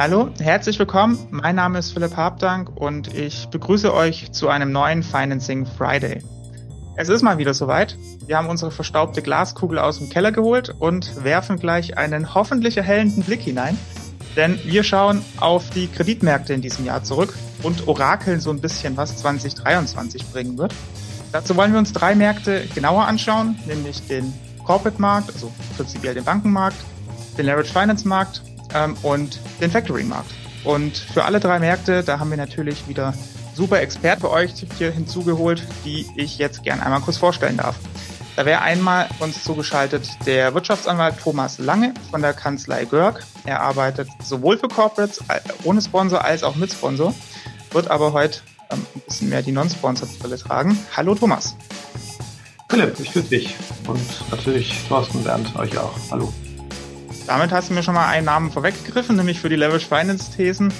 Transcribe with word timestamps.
Hallo, 0.00 0.30
herzlich 0.40 0.78
willkommen. 0.78 1.18
Mein 1.30 1.56
Name 1.56 1.78
ist 1.78 1.92
Philipp 1.92 2.16
Habdank 2.16 2.74
und 2.74 3.12
ich 3.12 3.48
begrüße 3.50 3.92
euch 3.92 4.32
zu 4.32 4.48
einem 4.48 4.72
neuen 4.72 5.02
Financing 5.02 5.66
Friday. 5.66 6.22
Es 6.96 7.10
ist 7.10 7.20
mal 7.20 7.36
wieder 7.36 7.52
soweit. 7.52 7.98
Wir 8.24 8.38
haben 8.38 8.48
unsere 8.48 8.70
verstaubte 8.70 9.20
Glaskugel 9.20 9.78
aus 9.78 9.98
dem 9.98 10.08
Keller 10.08 10.32
geholt 10.32 10.74
und 10.78 11.22
werfen 11.22 11.58
gleich 11.58 11.98
einen 11.98 12.34
hoffentlich 12.34 12.78
erhellenden 12.78 13.24
Blick 13.24 13.42
hinein. 13.42 13.76
Denn 14.36 14.58
wir 14.64 14.84
schauen 14.84 15.22
auf 15.38 15.68
die 15.68 15.86
Kreditmärkte 15.86 16.54
in 16.54 16.62
diesem 16.62 16.86
Jahr 16.86 17.04
zurück 17.04 17.34
und 17.62 17.86
orakeln 17.86 18.40
so 18.40 18.48
ein 18.48 18.62
bisschen, 18.62 18.96
was 18.96 19.18
2023 19.18 20.32
bringen 20.32 20.56
wird. 20.56 20.74
Dazu 21.30 21.58
wollen 21.58 21.72
wir 21.72 21.78
uns 21.78 21.92
drei 21.92 22.14
Märkte 22.14 22.64
genauer 22.74 23.04
anschauen, 23.04 23.58
nämlich 23.66 24.06
den 24.06 24.32
Corporate-Markt, 24.64 25.30
also 25.34 25.52
prinzipiell 25.76 26.14
den 26.14 26.24
Bankenmarkt, 26.24 26.78
den 27.36 27.44
Leverage 27.44 27.70
Finance 27.70 28.08
Markt 28.08 28.40
ähm, 28.74 28.96
und 29.02 29.40
den 29.60 29.70
Factoring-Markt. 29.70 30.32
Und 30.64 30.96
für 30.96 31.24
alle 31.24 31.40
drei 31.40 31.58
Märkte, 31.58 32.02
da 32.02 32.18
haben 32.18 32.30
wir 32.30 32.36
natürlich 32.36 32.86
wieder 32.88 33.14
super 33.54 33.80
Experten 33.80 34.22
für 34.22 34.30
euch 34.30 34.52
hier 34.78 34.90
hinzugeholt, 34.90 35.66
die 35.84 36.06
ich 36.16 36.38
jetzt 36.38 36.62
gern 36.62 36.80
einmal 36.80 37.00
kurz 37.00 37.16
vorstellen 37.16 37.56
darf. 37.56 37.76
Da 38.36 38.46
wäre 38.46 38.62
einmal 38.62 39.08
uns 39.18 39.42
zugeschaltet 39.42 40.08
der 40.24 40.54
Wirtschaftsanwalt 40.54 41.18
Thomas 41.18 41.58
Lange 41.58 41.94
von 42.10 42.22
der 42.22 42.32
Kanzlei 42.32 42.84
Görg. 42.84 43.24
Er 43.44 43.60
arbeitet 43.60 44.08
sowohl 44.22 44.56
für 44.56 44.68
Corporates 44.68 45.22
ohne 45.64 45.82
Sponsor 45.82 46.24
als 46.24 46.42
auch 46.42 46.56
mit 46.56 46.72
Sponsor, 46.72 47.14
wird 47.72 47.90
aber 47.90 48.12
heute 48.12 48.40
ähm, 48.70 48.86
ein 48.94 49.00
bisschen 49.00 49.28
mehr 49.28 49.42
die 49.42 49.52
Non-Sponsor-Brille 49.52 50.38
tragen. 50.38 50.78
Hallo 50.96 51.14
Thomas. 51.14 51.56
Philipp, 52.70 52.98
ich 53.00 53.12
grüße 53.12 53.28
dich 53.28 53.56
und 53.86 54.30
natürlich 54.30 54.74
Thorsten 54.88 55.24
Bernd 55.24 55.56
euch 55.56 55.76
auch. 55.76 55.92
Hallo. 56.10 56.32
Damit 57.30 57.52
hast 57.52 57.70
du 57.70 57.74
mir 57.74 57.84
schon 57.84 57.94
mal 57.94 58.08
einen 58.08 58.26
Namen 58.26 58.50
vorweggegriffen, 58.50 59.14
nämlich 59.14 59.38
für 59.38 59.48
die 59.48 59.54
Leverage 59.54 59.86
Finance 59.86 60.32
Thesen. 60.32 60.72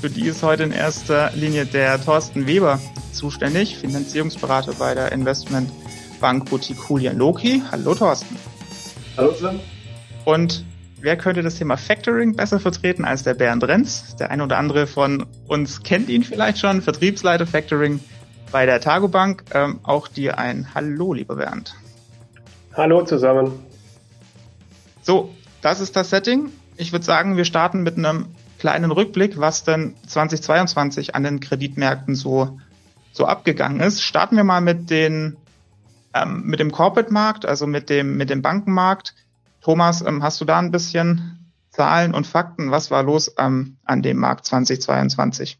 Für 0.00 0.08
die 0.08 0.28
ist 0.28 0.40
heute 0.44 0.62
in 0.62 0.70
erster 0.70 1.32
Linie 1.32 1.66
der 1.66 2.00
Thorsten 2.00 2.46
Weber 2.46 2.78
zuständig, 3.10 3.76
Finanzierungsberater 3.76 4.74
bei 4.74 4.94
der 4.94 5.10
Investmentbank 5.10 6.48
Boutique 6.48 6.78
Julian 6.88 7.18
Loki. 7.18 7.60
Hallo 7.72 7.92
Thorsten. 7.92 8.36
Hallo 9.16 9.32
zusammen. 9.32 9.58
Und 10.24 10.64
wer 11.00 11.16
könnte 11.16 11.42
das 11.42 11.56
Thema 11.56 11.76
Factoring 11.76 12.36
besser 12.36 12.60
vertreten 12.60 13.04
als 13.04 13.24
der 13.24 13.34
Bernd 13.34 13.64
Renz? 13.64 14.14
Der 14.14 14.30
ein 14.30 14.40
oder 14.40 14.58
andere 14.58 14.86
von 14.86 15.26
uns 15.48 15.82
kennt 15.82 16.08
ihn 16.08 16.22
vielleicht 16.22 16.58
schon, 16.58 16.82
Vertriebsleiter 16.82 17.48
Factoring 17.48 17.98
bei 18.52 18.64
der 18.64 18.80
Targo 18.80 19.08
Bank. 19.08 19.42
Ähm, 19.52 19.80
auch 19.82 20.06
dir 20.06 20.38
ein 20.38 20.68
Hallo, 20.72 21.14
lieber 21.14 21.34
Bernd. 21.34 21.74
Hallo 22.74 23.02
zusammen. 23.02 23.50
So, 25.02 25.34
das 25.66 25.80
ist 25.80 25.96
das 25.96 26.10
Setting. 26.10 26.52
Ich 26.76 26.92
würde 26.92 27.04
sagen, 27.04 27.36
wir 27.36 27.44
starten 27.44 27.82
mit 27.82 27.98
einem 27.98 28.26
kleinen 28.60 28.92
Rückblick, 28.92 29.40
was 29.40 29.64
denn 29.64 29.96
2022 30.06 31.16
an 31.16 31.24
den 31.24 31.40
Kreditmärkten 31.40 32.14
so, 32.14 32.60
so 33.10 33.26
abgegangen 33.26 33.80
ist. 33.80 34.00
Starten 34.00 34.36
wir 34.36 34.44
mal 34.44 34.60
mit 34.60 34.90
den, 34.90 35.36
ähm, 36.14 36.44
mit 36.44 36.60
dem 36.60 36.70
Corporate-Markt, 36.70 37.46
also 37.46 37.66
mit 37.66 37.90
dem, 37.90 38.16
mit 38.16 38.30
dem 38.30 38.42
Bankenmarkt. 38.42 39.16
Thomas, 39.60 40.02
ähm, 40.02 40.22
hast 40.22 40.40
du 40.40 40.44
da 40.44 40.60
ein 40.60 40.70
bisschen 40.70 41.52
Zahlen 41.70 42.14
und 42.14 42.28
Fakten? 42.28 42.70
Was 42.70 42.92
war 42.92 43.02
los 43.02 43.34
ähm, 43.36 43.78
an 43.84 44.02
dem 44.02 44.18
Markt 44.18 44.46
2022? 44.46 45.58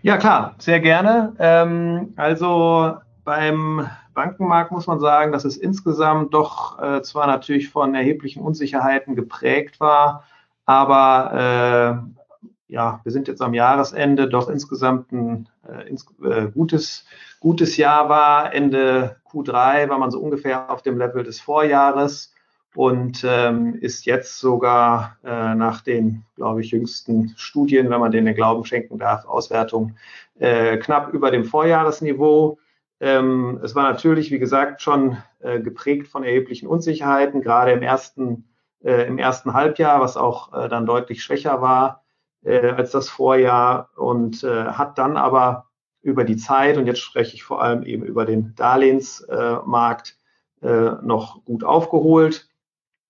Ja, 0.00 0.16
klar, 0.16 0.54
sehr 0.56 0.80
gerne. 0.80 1.34
Ähm, 1.38 2.14
also 2.16 2.96
beim 3.24 3.90
Bankenmarkt 4.14 4.72
muss 4.72 4.86
man 4.86 5.00
sagen, 5.00 5.32
dass 5.32 5.44
es 5.44 5.56
insgesamt 5.56 6.34
doch 6.34 6.80
äh, 6.82 7.02
zwar 7.02 7.26
natürlich 7.26 7.70
von 7.70 7.94
erheblichen 7.94 8.42
Unsicherheiten 8.42 9.16
geprägt 9.16 9.80
war, 9.80 10.24
aber 10.66 12.04
äh, 12.08 12.72
ja, 12.72 13.00
wir 13.04 13.12
sind 13.12 13.28
jetzt 13.28 13.42
am 13.42 13.52
Jahresende, 13.52 14.28
doch 14.28 14.48
insgesamt 14.48 15.12
ein 15.12 15.48
äh, 15.68 15.88
ins, 15.88 16.06
äh, 16.24 16.46
gutes, 16.46 17.04
gutes 17.40 17.76
Jahr 17.76 18.08
war. 18.08 18.54
Ende 18.54 19.16
Q3 19.30 19.88
war 19.88 19.98
man 19.98 20.10
so 20.10 20.18
ungefähr 20.20 20.70
auf 20.70 20.82
dem 20.82 20.96
Level 20.96 21.22
des 21.22 21.40
Vorjahres 21.40 22.32
und 22.74 23.22
ähm, 23.28 23.74
ist 23.80 24.06
jetzt 24.06 24.38
sogar 24.38 25.18
äh, 25.24 25.54
nach 25.54 25.82
den, 25.82 26.24
glaube 26.36 26.62
ich, 26.62 26.70
jüngsten 26.70 27.34
Studien, 27.36 27.90
wenn 27.90 28.00
man 28.00 28.10
denen 28.10 28.26
den 28.26 28.34
Glauben 28.34 28.64
schenken 28.64 28.98
darf, 28.98 29.26
Auswertung 29.26 29.96
äh, 30.38 30.78
knapp 30.78 31.12
über 31.12 31.30
dem 31.30 31.44
Vorjahresniveau. 31.44 32.58
Ähm, 33.02 33.58
es 33.64 33.74
war 33.74 33.82
natürlich, 33.82 34.30
wie 34.30 34.38
gesagt, 34.38 34.80
schon 34.80 35.16
äh, 35.40 35.60
geprägt 35.60 36.06
von 36.06 36.22
erheblichen 36.22 36.68
Unsicherheiten, 36.68 37.42
gerade 37.42 37.72
im 37.72 37.82
ersten, 37.82 38.44
äh, 38.84 39.08
im 39.08 39.18
ersten 39.18 39.54
Halbjahr, 39.54 40.00
was 40.00 40.16
auch 40.16 40.52
äh, 40.52 40.68
dann 40.68 40.86
deutlich 40.86 41.24
schwächer 41.24 41.60
war 41.60 42.04
äh, 42.44 42.70
als 42.70 42.92
das 42.92 43.08
Vorjahr 43.08 43.90
und 43.96 44.44
äh, 44.44 44.66
hat 44.66 44.98
dann 44.98 45.16
aber 45.16 45.66
über 46.00 46.22
die 46.22 46.36
Zeit, 46.36 46.76
und 46.76 46.86
jetzt 46.86 47.00
spreche 47.00 47.34
ich 47.34 47.42
vor 47.42 47.60
allem 47.60 47.82
eben 47.82 48.04
über 48.04 48.24
den 48.24 48.54
Darlehensmarkt, 48.54 50.16
äh, 50.62 50.90
noch 51.02 51.44
gut 51.44 51.64
aufgeholt. 51.64 52.48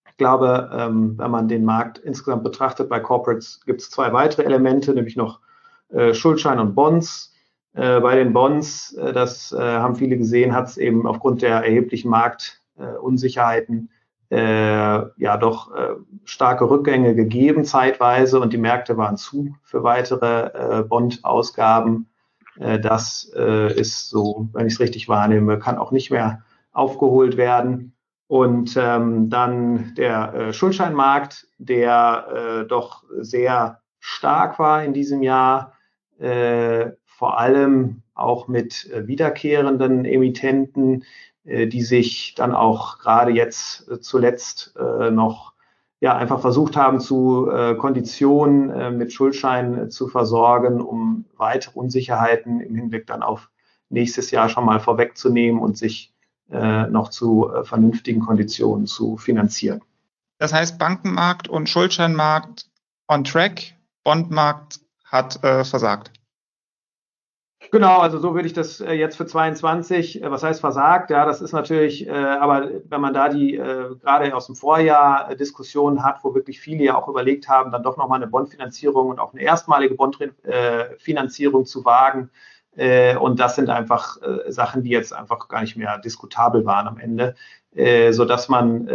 Ich 0.08 0.16
glaube, 0.16 0.70
ähm, 0.72 1.18
wenn 1.18 1.30
man 1.30 1.48
den 1.48 1.66
Markt 1.66 1.98
insgesamt 1.98 2.44
betrachtet, 2.44 2.88
bei 2.88 2.98
Corporates 2.98 3.60
gibt 3.66 3.82
es 3.82 3.90
zwei 3.90 4.10
weitere 4.14 4.44
Elemente, 4.44 4.94
nämlich 4.94 5.16
noch 5.16 5.40
Schuldschein 6.12 6.58
und 6.58 6.74
Bonds 6.74 7.31
äh, 7.74 8.00
bei 8.00 8.16
den 8.16 8.32
Bonds, 8.32 8.92
äh, 8.94 9.12
das 9.12 9.52
äh, 9.52 9.58
haben 9.58 9.96
viele 9.96 10.18
gesehen, 10.18 10.54
hat 10.54 10.68
es 10.68 10.76
eben 10.76 11.06
aufgrund 11.06 11.42
der 11.42 11.56
erheblichen 11.64 12.10
Marktunsicherheiten 12.10 13.90
ja 14.34 15.36
doch 15.36 15.70
starke 16.24 16.70
Rückgänge 16.70 17.14
gegeben 17.14 17.66
zeitweise 17.66 18.40
und 18.40 18.54
die 18.54 18.58
Märkte 18.58 18.96
waren 18.96 19.18
zu 19.18 19.54
für 19.62 19.82
weitere 19.82 20.84
Bond-Ausgaben. 20.84 22.08
Das 22.56 23.24
ist 23.24 24.08
so, 24.08 24.48
wenn 24.54 24.66
ich 24.66 24.72
es 24.72 24.80
richtig 24.80 25.06
wahrnehme, 25.06 25.58
kann 25.58 25.76
auch 25.76 25.92
nicht 25.92 26.10
mehr 26.10 26.44
aufgeholt 26.72 27.36
werden. 27.36 27.92
Und 28.26 28.74
ähm, 28.80 29.28
dann 29.28 29.94
der 29.96 30.32
äh, 30.32 30.52
Schuldscheinmarkt, 30.54 31.48
der 31.58 32.62
äh, 32.62 32.66
doch 32.66 33.04
sehr 33.20 33.82
stark 34.00 34.58
war 34.58 34.82
in 34.82 34.94
diesem 34.94 35.22
Jahr, 35.22 35.74
äh, 36.18 36.92
vor 37.22 37.38
allem 37.38 38.02
auch 38.14 38.48
mit 38.48 38.90
äh, 38.90 39.06
wiederkehrenden 39.06 40.04
Emittenten, 40.04 41.04
äh, 41.44 41.68
die 41.68 41.82
sich 41.82 42.34
dann 42.34 42.52
auch 42.52 42.98
gerade 42.98 43.30
jetzt 43.30 43.88
äh, 43.88 44.00
zuletzt 44.00 44.74
noch 44.76 45.52
ja, 46.00 46.16
einfach 46.16 46.40
versucht 46.40 46.76
haben, 46.76 46.98
zu 46.98 47.48
Konditionen 47.78 48.98
mit 48.98 49.12
Schuldscheinen 49.12 49.88
zu 49.88 50.08
versorgen, 50.08 50.80
um 50.80 51.26
weitere 51.36 51.78
Unsicherheiten 51.78 52.60
im 52.60 52.74
Hinblick 52.74 53.06
dann 53.06 53.22
auf 53.22 53.50
nächstes 53.88 54.32
Jahr 54.32 54.48
schon 54.48 54.64
mal 54.64 54.80
vorwegzunehmen 54.80 55.62
und 55.62 55.78
sich 55.78 56.12
noch 56.48 57.08
zu 57.10 57.48
vernünftigen 57.62 58.18
Konditionen 58.20 58.88
zu 58.88 59.16
finanzieren. 59.16 59.80
Das 60.38 60.52
heißt, 60.52 60.76
Bankenmarkt 60.76 61.46
und 61.46 61.68
Schuldscheinmarkt 61.68 62.66
on 63.06 63.22
track, 63.22 63.74
Bondmarkt 64.02 64.80
hat 65.04 65.44
äh, 65.44 65.64
versagt. 65.64 66.10
Genau, 67.70 67.98
also 68.00 68.18
so 68.18 68.34
würde 68.34 68.46
ich 68.46 68.52
das 68.52 68.80
äh, 68.80 68.92
jetzt 68.92 69.16
für 69.16 69.24
22, 69.24 70.22
äh, 70.22 70.30
was 70.30 70.42
heißt 70.42 70.60
versagt? 70.60 71.10
Ja, 71.10 71.24
das 71.24 71.40
ist 71.40 71.52
natürlich, 71.52 72.06
äh, 72.06 72.10
aber 72.10 72.68
wenn 72.88 73.00
man 73.00 73.14
da 73.14 73.28
die 73.30 73.52
gerade 73.56 74.34
aus 74.34 74.46
dem 74.46 74.56
Vorjahr 74.56 75.34
Diskussionen 75.36 76.02
hat, 76.04 76.22
wo 76.22 76.34
wirklich 76.34 76.60
viele 76.60 76.84
ja 76.84 76.96
auch 76.96 77.08
überlegt 77.08 77.48
haben, 77.48 77.70
dann 77.70 77.82
doch 77.82 77.96
nochmal 77.96 78.16
eine 78.20 78.26
Bondfinanzierung 78.30 79.08
und 79.08 79.20
auch 79.20 79.32
eine 79.32 79.42
erstmalige 79.42 79.94
Bondfinanzierung 79.94 81.64
zu 81.64 81.84
wagen. 81.84 82.30
Und 83.20 83.38
das 83.38 83.56
sind 83.56 83.68
einfach 83.68 84.16
Sachen, 84.48 84.82
die 84.82 84.90
jetzt 84.90 85.12
einfach 85.12 85.48
gar 85.48 85.60
nicht 85.60 85.76
mehr 85.76 85.98
diskutabel 85.98 86.64
waren 86.64 86.88
am 86.88 86.98
Ende, 86.98 87.34
äh, 87.74 88.12
so 88.12 88.24
dass 88.24 88.48
man, 88.48 88.86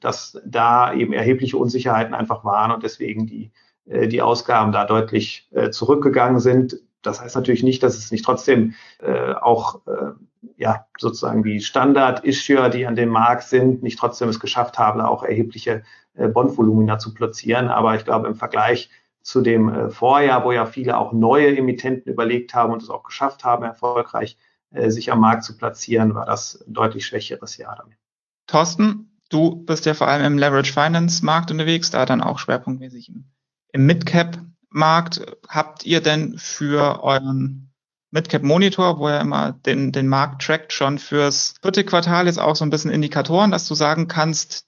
dass 0.00 0.40
da 0.44 0.92
eben 0.94 1.12
erhebliche 1.12 1.56
Unsicherheiten 1.58 2.14
einfach 2.14 2.44
waren 2.44 2.70
und 2.72 2.82
deswegen 2.82 3.26
die 3.26 3.50
die 3.88 4.20
Ausgaben 4.20 4.72
da 4.72 4.84
deutlich 4.84 5.48
zurückgegangen 5.70 6.40
sind. 6.40 6.76
Das 7.06 7.20
heißt 7.20 7.36
natürlich 7.36 7.62
nicht, 7.62 7.82
dass 7.82 7.96
es 7.96 8.10
nicht 8.10 8.24
trotzdem 8.24 8.74
äh, 8.98 9.32
auch 9.32 9.86
äh, 9.86 10.12
ja 10.56 10.86
sozusagen 10.98 11.42
die 11.42 11.60
Standard-Issuer, 11.60 12.68
die 12.68 12.86
an 12.86 12.96
dem 12.96 13.10
Markt 13.10 13.44
sind, 13.44 13.82
nicht 13.82 13.98
trotzdem 13.98 14.28
es 14.28 14.40
geschafft 14.40 14.78
haben, 14.78 15.00
auch 15.00 15.22
erhebliche 15.22 15.82
äh, 16.14 16.28
Bondvolumina 16.28 16.98
zu 16.98 17.14
platzieren. 17.14 17.68
Aber 17.68 17.94
ich 17.94 18.04
glaube, 18.04 18.26
im 18.26 18.34
Vergleich 18.34 18.90
zu 19.22 19.40
dem 19.40 19.68
äh, 19.68 19.90
Vorjahr, 19.90 20.44
wo 20.44 20.52
ja 20.52 20.66
viele 20.66 20.96
auch 20.96 21.12
neue 21.12 21.56
Emittenten 21.56 22.12
überlegt 22.12 22.54
haben 22.54 22.72
und 22.72 22.82
es 22.82 22.90
auch 22.90 23.02
geschafft 23.02 23.44
haben, 23.44 23.64
erfolgreich 23.64 24.36
äh, 24.70 24.90
sich 24.90 25.10
am 25.10 25.20
Markt 25.20 25.44
zu 25.44 25.56
platzieren, 25.56 26.14
war 26.14 26.26
das 26.26 26.64
ein 26.66 26.74
deutlich 26.74 27.06
schwächeres 27.06 27.56
Jahr 27.56 27.76
damit. 27.76 27.98
Thorsten, 28.46 29.20
du 29.28 29.56
bist 29.56 29.86
ja 29.86 29.94
vor 29.94 30.08
allem 30.08 30.24
im 30.24 30.38
Leverage 30.38 30.72
Finance 30.72 31.24
Markt 31.24 31.50
unterwegs, 31.50 31.90
da 31.90 32.06
dann 32.06 32.20
auch 32.20 32.38
schwerpunktmäßig 32.38 33.08
im, 33.08 33.24
im 33.72 33.86
Midcap 33.86 34.38
Markt. 34.76 35.20
Habt 35.48 35.84
ihr 35.84 36.00
denn 36.00 36.38
für 36.38 37.02
euren 37.02 37.72
Midcap 38.10 38.42
Monitor, 38.42 38.98
wo 38.98 39.08
er 39.08 39.20
immer 39.20 39.52
den, 39.52 39.90
den 39.90 40.06
Markt 40.06 40.42
trackt, 40.42 40.72
schon 40.72 40.98
fürs 40.98 41.54
vierte 41.60 41.84
Quartal 41.84 42.26
jetzt 42.26 42.38
auch 42.38 42.54
so 42.54 42.64
ein 42.64 42.70
bisschen 42.70 42.90
Indikatoren, 42.90 43.50
dass 43.50 43.66
du 43.66 43.74
sagen 43.74 44.06
kannst, 44.06 44.66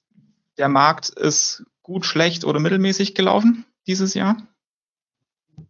der 0.57 0.67
Markt 0.67 1.09
ist 1.09 1.63
gut, 1.81 2.05
schlecht 2.05 2.43
oder 2.43 2.59
mittelmäßig 2.59 3.15
gelaufen 3.15 3.65
dieses 3.87 4.13
Jahr? 4.13 4.37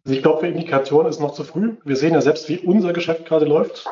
Also 0.03 0.15
ich 0.15 0.21
glaube, 0.21 0.41
für 0.41 0.47
Indikatoren 0.47 1.07
ist 1.07 1.19
noch 1.19 1.33
zu 1.33 1.43
früh. 1.43 1.77
Wir 1.83 1.95
sehen 1.95 2.13
ja 2.13 2.21
selbst, 2.21 2.49
wie 2.49 2.57
unser 2.59 2.93
Geschäft 2.93 3.25
gerade 3.25 3.45
läuft. 3.45 3.85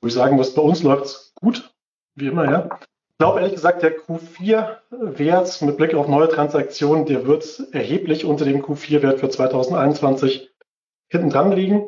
Wo 0.00 0.08
ich 0.08 0.14
sagen 0.14 0.36
muss, 0.36 0.54
bei 0.54 0.62
uns 0.62 0.82
läuft 0.82 1.06
es 1.06 1.32
gut, 1.34 1.74
wie 2.14 2.28
immer, 2.28 2.44
ja. 2.44 2.78
Ich 3.16 3.24
glaube 3.24 3.40
ehrlich 3.40 3.54
gesagt, 3.54 3.82
der 3.82 3.98
Q4-Wert 3.98 5.62
mit 5.62 5.78
Blick 5.78 5.94
auf 5.94 6.06
neue 6.06 6.28
Transaktionen, 6.28 7.06
der 7.06 7.26
wird 7.26 7.62
erheblich 7.72 8.26
unter 8.26 8.44
dem 8.44 8.62
Q4-Wert 8.62 9.20
für 9.20 9.30
2021 9.30 10.50
hinten 11.08 11.30
dran 11.30 11.50
liegen. 11.50 11.86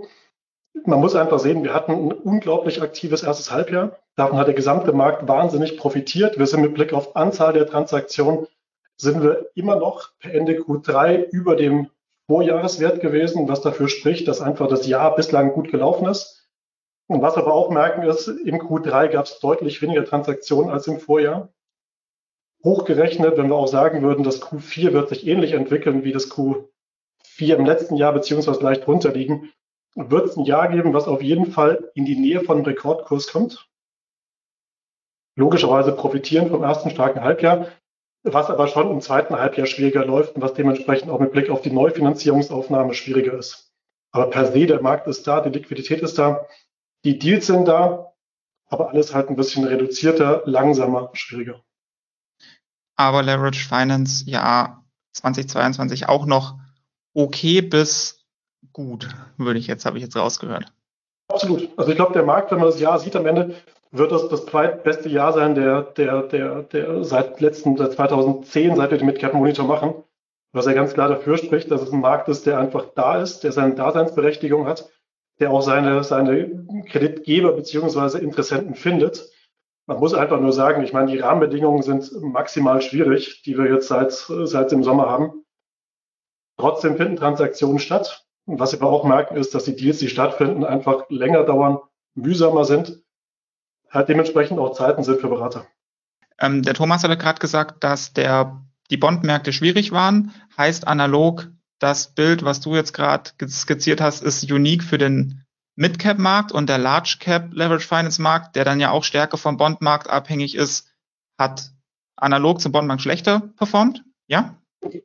Man 0.86 1.00
muss 1.00 1.14
einfach 1.14 1.38
sehen, 1.38 1.62
wir 1.62 1.75
hatten 1.75 1.92
ein 1.92 2.12
unglaublich 2.12 2.80
aktives 2.80 3.25
erstes 3.25 3.50
Halbjahr. 3.50 3.98
Davon 4.16 4.38
hat 4.38 4.46
der 4.46 4.54
gesamte 4.54 4.94
Markt 4.94 5.28
wahnsinnig 5.28 5.76
profitiert. 5.76 6.38
Wir 6.38 6.46
sind 6.46 6.62
mit 6.62 6.72
Blick 6.72 6.94
auf 6.94 7.14
Anzahl 7.14 7.52
der 7.52 7.66
Transaktionen, 7.66 8.46
sind 8.96 9.22
wir 9.22 9.50
immer 9.54 9.76
noch 9.76 10.12
per 10.20 10.32
Ende 10.32 10.54
Q3 10.54 11.28
über 11.28 11.56
dem 11.56 11.90
Vorjahreswert 12.26 13.02
gewesen, 13.02 13.50
was 13.50 13.60
dafür 13.60 13.90
spricht, 13.90 14.28
dass 14.28 14.40
einfach 14.40 14.69
das 14.69 14.86
Jahr 14.86 15.14
bislang 15.14 15.52
gut 15.52 15.70
gelaufen 15.70 16.08
ist. 16.08 16.47
Und 17.08 17.22
was 17.22 17.37
aber 17.37 17.55
auch 17.55 17.70
merken 17.70 18.02
ist, 18.02 18.28
im 18.28 18.58
Q3 18.58 19.08
gab 19.08 19.25
es 19.25 19.40
deutlich 19.40 19.81
weniger 19.81 20.05
Transaktionen 20.05 20.70
als 20.70 20.87
im 20.87 21.00
Vorjahr. 21.00 21.49
Hochgerechnet, 22.62 23.38
wenn 23.38 23.49
wir 23.49 23.56
auch 23.56 23.66
sagen 23.66 24.02
würden, 24.02 24.25
das 24.25 24.43
Q4 24.43 24.93
wird 24.93 25.08
sich 25.08 25.26
ähnlich 25.26 25.52
entwickeln 25.52 26.05
wie 26.05 26.12
das 26.12 26.31
Q4 26.31 26.69
im 27.56 27.64
letzten 27.64 27.96
Jahr, 27.96 28.12
beziehungsweise 28.12 28.62
leicht 28.62 28.87
drunter 28.87 29.12
liegen, 29.12 29.50
wird 29.94 30.26
es 30.28 30.37
ein 30.37 30.44
Jahr 30.44 30.69
geben, 30.69 30.93
was 30.93 31.08
auf 31.08 31.22
jeden 31.22 31.50
Fall 31.50 31.90
in 31.94 32.05
die 32.05 32.16
Nähe 32.16 32.43
von 32.43 32.62
Rekordkurs 32.64 33.28
kommt. 33.28 33.69
Logischerweise 35.34 35.93
profitieren 35.93 36.50
vom 36.50 36.62
ersten 36.62 36.90
starken 36.90 37.22
Halbjahr, 37.22 37.69
was 38.22 38.50
aber 38.50 38.69
schon 38.69 38.90
im 38.90 39.00
zweiten 39.00 39.38
Halbjahr 39.38 39.66
schwieriger 39.66 40.05
läuft 40.05 40.34
und 40.34 40.43
was 40.43 40.52
dementsprechend 40.52 41.10
auch 41.10 41.20
mit 41.20 41.32
Blick 41.32 41.49
auf 41.49 41.62
die 41.62 41.70
Neufinanzierungsaufnahme 41.70 42.93
schwieriger 42.93 43.32
ist. 43.32 43.72
Aber 44.10 44.28
per 44.31 44.52
se, 44.52 44.66
der 44.66 44.82
Markt 44.82 45.06
ist 45.06 45.26
da, 45.26 45.40
die 45.40 45.56
Liquidität 45.56 46.02
ist 46.02 46.19
da. 46.19 46.46
Die 47.04 47.18
Deals 47.18 47.46
sind 47.46 47.66
da, 47.66 48.12
aber 48.68 48.90
alles 48.90 49.14
halt 49.14 49.30
ein 49.30 49.36
bisschen 49.36 49.64
reduzierter, 49.64 50.42
langsamer, 50.44 51.10
schwieriger. 51.12 51.62
Aber 52.96 53.22
Leverage 53.22 53.66
Finance, 53.66 54.24
ja, 54.28 54.82
2022 55.12 56.08
auch 56.08 56.26
noch 56.26 56.58
okay 57.14 57.62
bis 57.62 58.26
gut, 58.72 59.08
würde 59.36 59.58
ich 59.58 59.66
jetzt, 59.66 59.86
habe 59.86 59.98
ich 59.98 60.04
jetzt 60.04 60.16
rausgehört. 60.16 60.72
Absolut. 61.28 61.68
Also 61.76 61.90
ich 61.90 61.96
glaube, 61.96 62.12
der 62.12 62.24
Markt, 62.24 62.50
wenn 62.50 62.58
man 62.58 62.68
das 62.68 62.80
Jahr 62.80 62.98
sieht, 62.98 63.14
am 63.14 63.26
Ende 63.26 63.54
wird 63.90 64.12
das 64.12 64.28
das 64.28 64.46
zweitbeste 64.46 65.08
Jahr 65.08 65.32
sein, 65.32 65.54
der, 65.54 65.82
der, 65.82 66.22
der, 66.22 66.62
der 66.62 67.04
seit 67.04 67.40
letzten, 67.40 67.76
seit 67.76 67.92
2010, 67.92 68.76
seit 68.76 68.90
wir 68.90 68.98
den 68.98 69.06
Midcap 69.06 69.34
Monitor 69.34 69.66
machen, 69.66 69.94
was 70.52 70.66
ja 70.66 70.72
ganz 70.72 70.94
klar 70.94 71.08
dafür 71.08 71.38
spricht, 71.38 71.70
dass 71.70 71.82
es 71.82 71.92
ein 71.92 72.00
Markt 72.00 72.28
ist, 72.28 72.46
der 72.46 72.58
einfach 72.58 72.86
da 72.94 73.20
ist, 73.20 73.44
der 73.44 73.52
seine 73.52 73.74
Daseinsberechtigung 73.74 74.66
hat 74.66 74.90
der 75.40 75.50
auch 75.50 75.62
seine, 75.62 76.02
seine 76.05 76.67
Kreditgeber 76.88 77.52
beziehungsweise 77.52 78.19
Interessenten 78.19 78.75
findet. 78.75 79.31
Man 79.87 80.00
muss 80.00 80.14
einfach 80.14 80.40
nur 80.40 80.52
sagen, 80.52 80.82
ich 80.82 80.93
meine, 80.93 81.11
die 81.11 81.19
Rahmenbedingungen 81.19 81.82
sind 81.82 82.11
maximal 82.20 82.82
schwierig, 82.82 83.43
die 83.43 83.56
wir 83.56 83.73
jetzt 83.73 83.88
seit, 83.88 84.12
seit 84.12 84.70
dem 84.70 84.85
Sommer 84.85 85.08
haben. 85.08 85.44
Trotzdem 86.58 86.96
finden 86.96 87.17
Transaktionen 87.17 87.79
statt. 87.79 88.26
Und 88.44 88.58
was 88.58 88.79
wir 88.79 88.87
auch 88.87 89.05
merken, 89.05 89.37
ist, 89.37 89.55
dass 89.55 89.64
die 89.64 89.76
Deals, 89.76 89.99
die 89.99 90.08
stattfinden, 90.08 90.64
einfach 90.64 91.08
länger 91.08 91.44
dauern, 91.44 91.79
mühsamer 92.14 92.64
sind, 92.64 93.02
halt 93.91 94.08
dementsprechend 94.08 94.58
auch 94.58 94.73
Zeiten 94.73 95.05
sind 95.05 95.20
für 95.20 95.29
Berater. 95.29 95.67
Ähm, 96.41 96.62
der 96.62 96.75
Thomas 96.75 97.05
hatte 97.05 97.17
gerade 97.17 97.41
gesagt, 97.41 97.84
dass 97.84 98.12
der, 98.12 98.62
die 98.91 98.96
Bondmärkte 98.96 99.52
schwierig 99.52 99.93
waren. 99.93 100.32
Heißt 100.56 100.87
analog, 100.87 101.49
das 101.78 102.08
Bild, 102.14 102.44
was 102.44 102.60
du 102.60 102.75
jetzt 102.75 102.92
gerade 102.92 103.30
skizziert 103.48 104.00
hast, 104.00 104.22
ist 104.22 104.50
unique 104.50 104.82
für 104.82 104.98
den 104.98 105.44
Mid-Cap-Markt 105.76 106.50
und 106.50 106.69
der 106.69 106.78
Large-Cap 106.78 107.52
Leverage 107.52 107.86
Finance-Markt, 107.86 108.56
der 108.56 108.64
dann 108.64 108.80
ja 108.80 108.90
auch 108.90 109.04
stärker 109.04 109.36
vom 109.36 109.56
Bondmarkt 109.56 110.10
abhängig 110.10 110.56
ist, 110.56 110.88
hat 111.38 111.70
analog 112.16 112.60
zum 112.60 112.72
Bondmarkt 112.72 113.02
schlechter 113.02 113.42
performt? 113.56 114.04
Ja? 114.26 114.56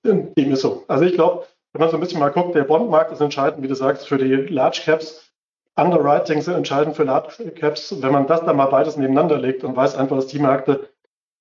Dem 0.04 0.52
ist 0.52 0.62
so. 0.62 0.84
Also 0.88 1.04
ich 1.06 1.14
glaube, 1.14 1.46
wenn 1.74 1.80
man 1.80 1.90
so 1.90 1.98
ein 1.98 2.00
bisschen 2.00 2.20
mal 2.20 2.30
guckt, 2.30 2.56
der 2.56 2.64
Bondmarkt 2.64 3.12
ist 3.12 3.22
entscheidend, 3.22 3.64
wie 3.64 3.68
du 3.68 3.76
sagst, 3.76 4.08
für 4.08 4.18
die 4.18 4.34
Large 4.34 4.82
Caps. 4.84 5.32
Underwriting 5.76 6.42
sind 6.42 6.54
entscheidend 6.54 6.96
für 6.96 7.04
Large 7.04 7.52
Caps. 7.52 7.96
Wenn 8.02 8.12
man 8.12 8.28
das 8.28 8.46
dann 8.46 8.56
mal 8.56 8.68
beides 8.68 8.96
nebeneinander 8.96 9.40
legt 9.40 9.64
und 9.64 9.76
weiß 9.76 9.96
einfach, 9.96 10.16
dass 10.16 10.28
die 10.28 10.40
Märkte 10.40 10.90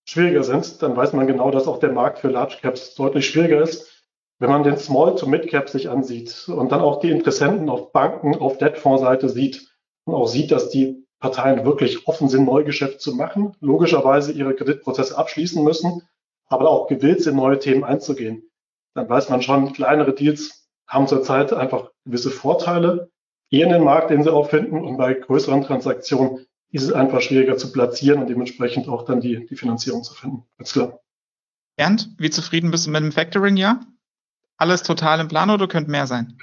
schwieriger 0.06 0.42
sind, 0.42 0.82
dann 0.82 0.96
weiß 0.96 1.12
man 1.12 1.26
genau, 1.26 1.50
dass 1.50 1.66
auch 1.66 1.78
der 1.80 1.92
Markt 1.92 2.18
für 2.18 2.28
Large 2.28 2.56
Caps 2.60 2.94
deutlich 2.94 3.26
schwieriger 3.26 3.60
ist. 3.60 3.91
Wenn 4.42 4.50
man 4.50 4.64
den 4.64 4.76
Small 4.76 5.14
to 5.14 5.28
Mid 5.28 5.46
Cap 5.46 5.68
sich 5.68 5.88
ansieht 5.88 6.48
und 6.48 6.72
dann 6.72 6.80
auch 6.80 6.98
die 6.98 7.10
Interessenten 7.10 7.68
auf 7.68 7.92
Banken, 7.92 8.34
auf 8.34 8.58
Debtfondsseite 8.58 9.28
sieht 9.28 9.72
und 10.02 10.14
auch 10.14 10.26
sieht, 10.26 10.50
dass 10.50 10.68
die 10.68 11.06
Parteien 11.20 11.64
wirklich 11.64 12.08
offen 12.08 12.28
sind, 12.28 12.46
Neugeschäft 12.46 13.00
zu 13.00 13.14
machen, 13.14 13.54
logischerweise 13.60 14.32
ihre 14.32 14.56
Kreditprozesse 14.56 15.16
abschließen 15.16 15.62
müssen, 15.62 16.02
aber 16.48 16.70
auch 16.70 16.88
gewillt 16.88 17.22
sind, 17.22 17.36
neue 17.36 17.60
Themen 17.60 17.84
einzugehen, 17.84 18.42
dann 18.94 19.08
weiß 19.08 19.28
man 19.28 19.42
schon, 19.42 19.74
kleinere 19.74 20.12
Deals 20.12 20.68
haben 20.88 21.06
zurzeit 21.06 21.52
einfach 21.52 21.92
gewisse 22.04 22.32
Vorteile, 22.32 23.12
eher 23.48 23.68
in 23.68 23.72
den 23.72 23.84
Markt, 23.84 24.10
den 24.10 24.24
sie 24.24 24.32
auffinden 24.32 24.84
und 24.84 24.96
bei 24.96 25.14
größeren 25.14 25.62
Transaktionen 25.62 26.46
ist 26.72 26.82
es 26.82 26.92
einfach 26.92 27.20
schwieriger 27.20 27.56
zu 27.56 27.70
platzieren 27.70 28.20
und 28.20 28.28
dementsprechend 28.28 28.88
auch 28.88 29.04
dann 29.04 29.20
die, 29.20 29.46
die 29.46 29.56
Finanzierung 29.56 30.02
zu 30.02 30.14
finden. 30.14 30.42
Ganz 30.58 30.72
klar. 30.72 30.98
Bernd, 31.76 32.10
wie 32.18 32.30
zufrieden 32.30 32.72
bist 32.72 32.88
du 32.88 32.90
mit 32.90 33.02
dem 33.02 33.12
Factoring-Jahr? 33.12 33.86
Alles 34.62 34.82
total 34.82 35.20
im 35.20 35.28
Plan 35.28 35.50
oder 35.50 35.66
könnte 35.66 35.90
mehr 35.90 36.06
sein? 36.06 36.38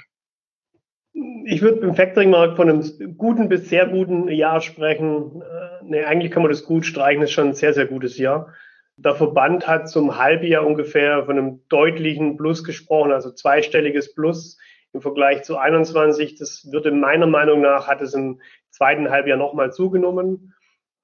Ich 1.46 1.62
würde 1.62 1.80
im 1.80 1.94
Factoring-Markt 1.94 2.56
von 2.56 2.68
einem 2.68 3.16
guten 3.16 3.48
bis 3.48 3.68
sehr 3.68 3.86
guten 3.86 4.28
Jahr 4.28 4.60
sprechen. 4.60 5.42
Äh, 5.42 5.84
nee, 5.84 6.04
eigentlich 6.04 6.30
kann 6.30 6.42
man 6.42 6.52
das 6.52 6.64
gut 6.64 6.84
streichen, 6.86 7.22
das 7.22 7.30
ist 7.30 7.34
schon 7.34 7.48
ein 7.48 7.54
sehr, 7.54 7.72
sehr 7.72 7.86
gutes 7.86 8.18
Jahr. 8.18 8.54
Der 8.96 9.14
Verband 9.14 9.66
hat 9.66 9.88
zum 9.88 10.18
Halbjahr 10.18 10.66
ungefähr 10.66 11.24
von 11.24 11.38
einem 11.38 11.60
deutlichen 11.70 12.36
Plus 12.36 12.62
gesprochen, 12.62 13.12
also 13.12 13.32
zweistelliges 13.32 14.14
Plus 14.14 14.58
im 14.92 15.00
Vergleich 15.00 15.42
zu 15.42 15.56
21. 15.56 16.34
Das 16.36 16.68
würde 16.70 16.92
meiner 16.92 17.26
Meinung 17.26 17.62
nach, 17.62 17.88
hat 17.88 18.02
es 18.02 18.12
im 18.12 18.40
zweiten 18.68 19.08
Halbjahr 19.10 19.38
nochmal 19.38 19.72
zugenommen. 19.72 20.54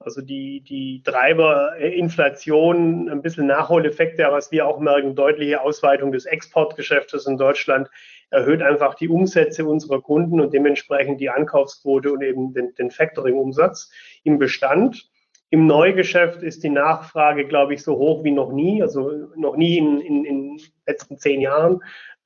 Also 0.06 0.22
die, 0.22 0.60
die 0.60 1.02
Treiber 1.02 1.72
äh, 1.80 1.98
Inflation, 1.98 3.08
ein 3.10 3.22
bisschen 3.22 3.48
Nachholeffekte, 3.48 4.24
was 4.30 4.52
wir 4.52 4.64
auch 4.64 4.78
merken, 4.78 5.16
deutliche 5.16 5.60
Ausweitung 5.60 6.12
des 6.12 6.26
Exportgeschäftes 6.26 7.26
in 7.26 7.36
Deutschland 7.36 7.90
erhöht 8.30 8.62
einfach 8.62 8.94
die 8.94 9.08
Umsätze 9.08 9.66
unserer 9.66 10.00
Kunden 10.00 10.40
und 10.40 10.54
dementsprechend 10.54 11.20
die 11.20 11.28
Ankaufsquote 11.28 12.12
und 12.12 12.22
eben 12.22 12.52
den, 12.54 12.72
den 12.76 12.92
Factoring-Umsatz 12.92 13.90
im 14.22 14.38
Bestand. 14.38 15.10
Im 15.50 15.66
Neugeschäft 15.66 16.40
ist 16.40 16.62
die 16.62 16.70
Nachfrage, 16.70 17.44
glaube 17.44 17.74
ich, 17.74 17.82
so 17.82 17.96
hoch 17.96 18.22
wie 18.22 18.30
noch 18.30 18.52
nie, 18.52 18.82
also 18.82 19.10
noch 19.34 19.56
nie 19.56 19.78
in, 19.78 20.00
in, 20.00 20.24
in 20.24 20.56
den 20.56 20.60
letzten 20.86 21.18
zehn 21.18 21.40
Jahren. 21.40 21.80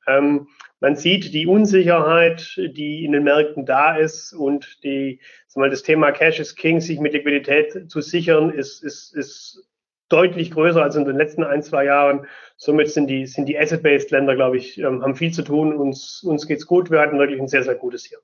Ähm, 0.07 0.49
man 0.81 0.97
sieht 0.97 1.35
die 1.35 1.47
Unsicherheit, 1.47 2.55
die 2.57 3.05
in 3.05 3.13
den 3.13 3.25
Märkten 3.25 3.67
da 3.67 3.97
ist 3.97 4.33
und 4.33 4.83
die, 4.83 5.21
mal, 5.55 5.71
das 5.71 5.83
Thema 5.83 6.11
Cash 6.13 6.41
is 6.41 6.57
King, 6.57 6.81
sich 6.81 7.01
mit 7.01 7.13
Liquidität 7.13 7.91
zu 7.91 8.01
sichern, 8.01 8.51
ist, 8.51 8.83
ist, 8.83 9.15
ist 9.15 9.71
deutlich 10.09 10.51
größer 10.51 10.83
als 10.83 10.97
in 10.97 11.05
den 11.05 11.17
letzten 11.17 11.45
ein, 11.45 11.63
zwei 11.63 11.85
Jahren. 11.85 12.27
Somit 12.57 12.91
sind 12.91 13.07
die, 13.07 13.27
sind 13.27 13.47
die 13.47 13.59
Asset-Based 13.59 14.11
Länder, 14.11 14.37
glaube 14.37 14.57
ich, 14.57 14.79
ähm, 14.79 15.03
haben 15.03 15.17
viel 15.17 15.33
zu 15.33 15.43
tun. 15.43 15.75
Uns, 15.75 16.23
uns 16.23 16.47
geht's 16.47 16.67
gut. 16.67 16.91
Wir 16.91 17.01
hatten 17.01 17.19
wirklich 17.19 17.41
ein 17.41 17.49
sehr, 17.49 17.63
sehr 17.63 17.77
gutes 17.77 18.11
Jahr. 18.11 18.21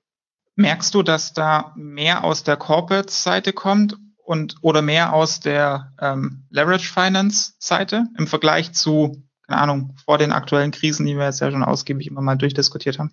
Merkst 0.57 0.95
du, 0.95 1.03
dass 1.03 1.33
da 1.33 1.73
mehr 1.77 2.25
aus 2.25 2.43
der 2.43 2.57
Corporate-Seite 2.57 3.53
kommt 3.53 3.97
und 4.25 4.57
oder 4.63 4.83
mehr 4.83 5.13
aus 5.13 5.41
der 5.41 5.93
ähm, 6.01 6.47
Leverage 6.51 6.93
Finance-Seite 6.93 8.07
im 8.19 8.27
Vergleich 8.27 8.73
zu 8.73 9.23
keine 9.49 9.61
Ahnung, 9.61 9.95
vor 10.05 10.19
den 10.19 10.33
aktuellen 10.33 10.71
Krisen, 10.71 11.07
die 11.07 11.17
wir 11.17 11.25
jetzt 11.25 11.41
ja 11.41 11.51
schon 11.51 11.63
ausgiebig 11.63 12.07
immer 12.09 12.21
mal 12.21 12.37
durchdiskutiert 12.37 12.99
haben? 12.99 13.13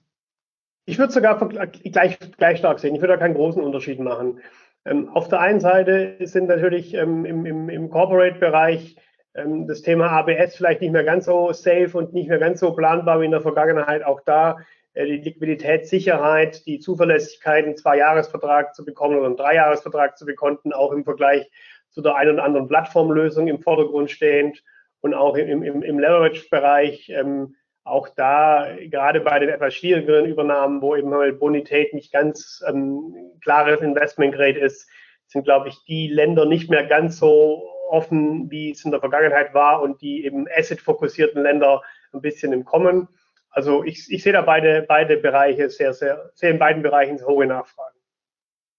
Ich 0.85 0.97
würde 0.97 1.13
sogar 1.13 1.37
gleich, 1.47 2.19
gleich 2.37 2.57
stark 2.57 2.79
sehen. 2.79 2.95
Ich 2.95 3.01
würde 3.01 3.13
da 3.13 3.19
keinen 3.19 3.35
großen 3.35 3.63
Unterschied 3.63 3.99
machen. 3.99 4.41
Ähm, 4.85 5.09
auf 5.09 5.29
der 5.29 5.39
einen 5.39 5.61
Seite 5.61 6.17
sind 6.21 6.47
natürlich 6.47 6.93
ähm, 6.93 7.25
im, 7.25 7.45
im, 7.45 7.69
im 7.69 7.89
Corporate-Bereich 7.89 8.97
ähm, 9.35 9.67
das 9.67 9.81
Thema 9.81 10.09
ABS 10.09 10.55
vielleicht 10.55 10.81
nicht 10.81 10.91
mehr 10.91 11.05
ganz 11.05 11.25
so 11.25 11.53
safe 11.53 11.91
und 11.93 12.13
nicht 12.13 12.27
mehr 12.27 12.39
ganz 12.39 12.59
so 12.59 12.73
planbar 12.73 13.21
wie 13.21 13.25
in 13.25 13.31
der 13.31 13.41
Vergangenheit. 13.41 14.03
Auch 14.03 14.19
da 14.21 14.57
äh, 14.93 15.05
die 15.05 15.21
Liquiditätssicherheit, 15.21 16.65
die 16.65 16.79
Zuverlässigkeit, 16.79 17.63
einen 17.63 17.77
Zwei-Jahres-Vertrag 17.77 18.75
zu 18.75 18.83
bekommen 18.83 19.17
oder 19.17 19.27
einen 19.27 19.37
Drei-Jahres-Vertrag 19.37 20.17
zu 20.17 20.25
bekommen, 20.25 20.73
auch 20.73 20.91
im 20.91 21.05
Vergleich 21.05 21.49
zu 21.91 22.01
der 22.01 22.15
einen 22.15 22.33
oder 22.33 22.43
anderen 22.43 22.67
Plattformlösung 22.67 23.47
im 23.47 23.61
Vordergrund 23.61 24.11
stehend 24.11 24.63
und 25.03 25.13
auch 25.13 25.35
im, 25.35 25.63
im, 25.63 25.83
im 25.83 25.99
Leverage-Bereich. 25.99 27.09
Ähm, 27.09 27.55
auch 27.83 28.07
da, 28.07 28.69
gerade 28.79 29.19
bei 29.19 29.39
den 29.39 29.49
etwas 29.49 29.73
schwierigeren 29.73 30.25
Übernahmen, 30.25 30.81
wo 30.81 30.95
eben 30.95 31.09
mal 31.09 31.33
Bonität 31.33 31.93
nicht 31.93 32.13
ganz 32.13 32.63
ähm, 32.67 33.13
klares 33.41 33.81
Investment-Grade 33.81 34.59
ist, 34.59 34.87
sind, 35.27 35.43
glaube 35.43 35.67
ich, 35.67 35.83
die 35.83 36.07
Länder 36.07 36.45
nicht 36.45 36.69
mehr 36.69 36.85
ganz 36.85 37.19
so 37.19 37.69
offen, 37.89 38.49
wie 38.49 38.71
es 38.71 38.85
in 38.85 38.91
der 38.91 39.01
Vergangenheit 39.01 39.53
war 39.53 39.81
und 39.81 40.01
die 40.01 40.25
eben 40.25 40.47
asset-fokussierten 40.47 41.43
Länder 41.43 41.81
ein 42.13 42.21
bisschen 42.21 42.53
im 42.53 42.63
Kommen. 42.63 43.09
Also 43.49 43.83
ich, 43.83 44.09
ich 44.09 44.23
sehe 44.23 44.33
da 44.33 44.41
beide, 44.41 44.85
beide 44.87 45.17
Bereiche 45.17 45.69
sehr, 45.69 45.93
sehr, 45.93 46.31
sehr 46.33 46.51
in 46.51 46.59
beiden 46.59 46.81
Bereichen 46.81 47.19
hohe 47.25 47.45
Nachfragen. 47.45 47.97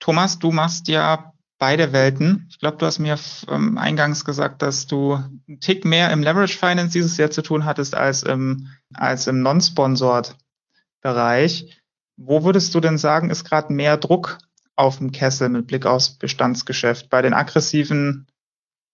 Thomas, 0.00 0.38
du 0.38 0.50
machst 0.50 0.88
ja 0.88 1.33
beide 1.58 1.92
Welten. 1.92 2.46
Ich 2.50 2.58
glaube, 2.58 2.78
du 2.78 2.86
hast 2.86 2.98
mir 2.98 3.18
ähm, 3.48 3.78
eingangs 3.78 4.24
gesagt, 4.24 4.62
dass 4.62 4.86
du 4.86 5.14
einen 5.14 5.60
Tick 5.60 5.84
mehr 5.84 6.12
im 6.12 6.22
Leverage 6.22 6.58
Finance 6.58 6.92
dieses 6.92 7.16
Jahr 7.16 7.30
zu 7.30 7.42
tun 7.42 7.64
hattest 7.64 7.94
als 7.94 8.22
im, 8.22 8.68
als 8.92 9.26
im 9.26 9.42
Non-Sponsored 9.42 10.36
Bereich. 11.00 11.82
Wo 12.16 12.44
würdest 12.44 12.74
du 12.74 12.80
denn 12.80 12.98
sagen, 12.98 13.30
ist 13.30 13.44
gerade 13.44 13.72
mehr 13.72 13.96
Druck 13.96 14.38
auf 14.76 14.98
dem 14.98 15.12
Kessel 15.12 15.48
mit 15.48 15.66
Blick 15.66 15.86
aufs 15.86 16.10
Bestandsgeschäft? 16.10 17.10
Bei 17.10 17.22
den 17.22 17.34
aggressiven 17.34 18.26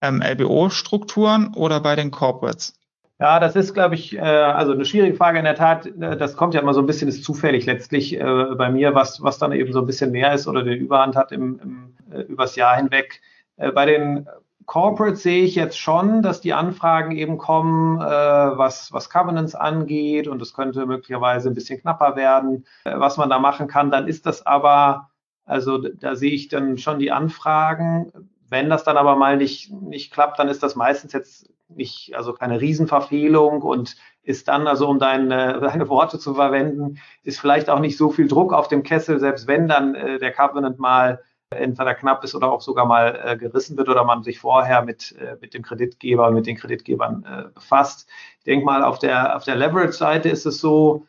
ähm, 0.00 0.22
LBO-Strukturen 0.22 1.54
oder 1.54 1.80
bei 1.80 1.96
den 1.96 2.10
Corporates? 2.10 2.74
Ja, 3.20 3.38
das 3.38 3.54
ist, 3.54 3.74
glaube 3.74 3.96
ich, 3.96 4.16
äh, 4.16 4.20
also 4.20 4.72
eine 4.72 4.86
schwierige 4.86 5.14
Frage 5.14 5.38
in 5.38 5.44
der 5.44 5.54
Tat. 5.54 5.84
Äh, 5.84 6.16
das 6.16 6.36
kommt 6.36 6.54
ja 6.54 6.60
immer 6.62 6.72
so 6.72 6.80
ein 6.80 6.86
bisschen, 6.86 7.06
ist 7.06 7.22
zufällig 7.22 7.66
letztlich 7.66 8.18
äh, 8.18 8.54
bei 8.56 8.70
mir, 8.70 8.94
was, 8.94 9.22
was 9.22 9.36
dann 9.36 9.52
eben 9.52 9.74
so 9.74 9.80
ein 9.80 9.86
bisschen 9.86 10.10
mehr 10.10 10.32
ist 10.32 10.48
oder 10.48 10.62
den 10.62 10.78
Überhand 10.80 11.16
hat 11.16 11.30
im, 11.30 11.60
im, 11.60 11.96
äh, 12.10 12.22
übers 12.22 12.56
Jahr 12.56 12.76
hinweg. 12.76 13.20
Äh, 13.58 13.72
bei 13.72 13.84
den 13.84 14.26
Corporates 14.64 15.22
sehe 15.22 15.44
ich 15.44 15.54
jetzt 15.54 15.78
schon, 15.78 16.22
dass 16.22 16.40
die 16.40 16.54
Anfragen 16.54 17.12
eben 17.12 17.36
kommen, 17.36 18.00
äh, 18.00 18.04
was, 18.04 18.90
was 18.90 19.10
Covenants 19.10 19.54
angeht 19.54 20.26
und 20.26 20.40
es 20.40 20.54
könnte 20.54 20.86
möglicherweise 20.86 21.50
ein 21.50 21.54
bisschen 21.54 21.78
knapper 21.78 22.16
werden, 22.16 22.64
was 22.84 23.18
man 23.18 23.28
da 23.28 23.38
machen 23.38 23.66
kann. 23.66 23.90
Dann 23.90 24.08
ist 24.08 24.24
das 24.24 24.46
aber, 24.46 25.10
also 25.44 25.76
da 25.76 26.16
sehe 26.16 26.32
ich 26.32 26.48
dann 26.48 26.78
schon 26.78 26.98
die 26.98 27.12
Anfragen. 27.12 28.12
Wenn 28.48 28.70
das 28.70 28.84
dann 28.84 28.96
aber 28.96 29.16
mal 29.16 29.36
nicht, 29.36 29.72
nicht 29.72 30.10
klappt, 30.12 30.38
dann 30.38 30.48
ist 30.48 30.62
das 30.62 30.74
meistens 30.74 31.12
jetzt 31.12 31.50
nicht, 31.74 32.14
also 32.14 32.32
keine 32.32 32.60
Riesenverfehlung 32.60 33.62
und 33.62 33.96
ist 34.22 34.48
dann, 34.48 34.66
also 34.66 34.88
um 34.88 34.98
deine, 34.98 35.60
deine 35.60 35.88
Worte 35.88 36.18
zu 36.18 36.34
verwenden, 36.34 36.98
ist 37.22 37.40
vielleicht 37.40 37.70
auch 37.70 37.80
nicht 37.80 37.96
so 37.96 38.10
viel 38.10 38.28
Druck 38.28 38.52
auf 38.52 38.68
dem 38.68 38.82
Kessel, 38.82 39.18
selbst 39.18 39.46
wenn 39.46 39.68
dann 39.68 39.94
äh, 39.94 40.18
der 40.18 40.32
Covenant 40.32 40.78
mal 40.78 41.22
entweder 41.52 41.94
knapp 41.94 42.22
ist 42.22 42.34
oder 42.34 42.50
auch 42.52 42.60
sogar 42.60 42.86
mal 42.86 43.20
äh, 43.24 43.36
gerissen 43.36 43.76
wird 43.76 43.88
oder 43.88 44.04
man 44.04 44.22
sich 44.22 44.38
vorher 44.38 44.82
mit, 44.82 45.16
äh, 45.18 45.36
mit 45.40 45.52
dem 45.52 45.62
Kreditgeber 45.62 46.28
und 46.28 46.34
mit 46.34 46.46
den 46.46 46.56
Kreditgebern 46.56 47.24
äh, 47.24 47.48
befasst. 47.52 48.08
Ich 48.38 48.44
denke 48.44 48.64
mal, 48.64 48.84
auf 48.84 49.00
der, 49.00 49.36
auf 49.36 49.44
der 49.44 49.56
Leverage-Seite 49.56 50.28
ist 50.28 50.46
es 50.46 50.60
so, 50.60 51.06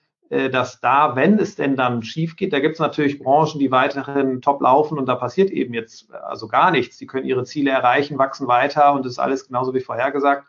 dass 0.50 0.80
da, 0.80 1.18
wenn 1.18 1.38
es 1.40 1.58
denn 1.58 1.76
dann 1.76 2.04
schief 2.04 2.38
geht, 2.38 2.54
da 2.54 2.62
gibt 2.62 2.76
es 2.76 2.80
natürlich 2.80 3.20
Branchen, 3.20 3.60
die 3.60 3.70
weiterhin 3.70 4.42
top 4.42 4.62
laufen 4.62 4.98
und 4.98 5.06
da 5.08 5.16
passiert 5.16 5.50
eben 5.50 5.74
jetzt 5.74 6.10
also 6.14 6.48
gar 6.48 6.72
nichts. 6.72 6.98
Die 6.98 7.06
können 7.06 7.26
ihre 7.26 7.44
Ziele 7.44 7.72
erreichen, 7.72 8.18
wachsen 8.18 8.48
weiter 8.48 8.94
und 8.94 9.06
das 9.06 9.14
ist 9.14 9.20
alles 9.20 9.48
genauso 9.48 9.74
wie 9.74 9.82
vorhergesagt. 9.82 10.48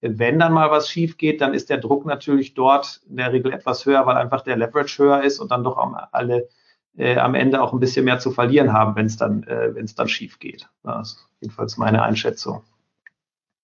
Wenn 0.00 0.40
dann 0.40 0.52
mal 0.52 0.72
was 0.72 0.88
schief 0.88 1.16
geht, 1.16 1.40
dann 1.40 1.54
ist 1.54 1.70
der 1.70 1.78
Druck 1.78 2.06
natürlich 2.06 2.54
dort 2.54 3.02
in 3.08 3.18
der 3.18 3.32
Regel 3.32 3.52
etwas 3.52 3.86
höher, 3.86 4.04
weil 4.04 4.16
einfach 4.16 4.40
der 4.40 4.56
Leverage 4.56 4.98
höher 5.00 5.22
ist 5.22 5.38
und 5.38 5.52
dann 5.52 5.62
doch 5.62 5.76
alle 6.10 6.48
äh, 6.96 7.16
am 7.16 7.34
Ende 7.34 7.62
auch 7.62 7.72
ein 7.72 7.80
bisschen 7.80 8.06
mehr 8.06 8.18
zu 8.18 8.30
verlieren 8.30 8.72
haben, 8.72 8.96
wenn 8.96 9.06
es 9.06 9.16
dann, 9.16 9.44
äh, 9.44 9.74
wenn 9.74 9.84
es 9.84 9.94
dann 9.94 10.08
schief 10.08 10.38
geht. 10.38 10.68
Das 10.82 11.12
ist 11.12 11.28
jedenfalls 11.40 11.76
meine 11.76 12.02
Einschätzung. 12.02 12.64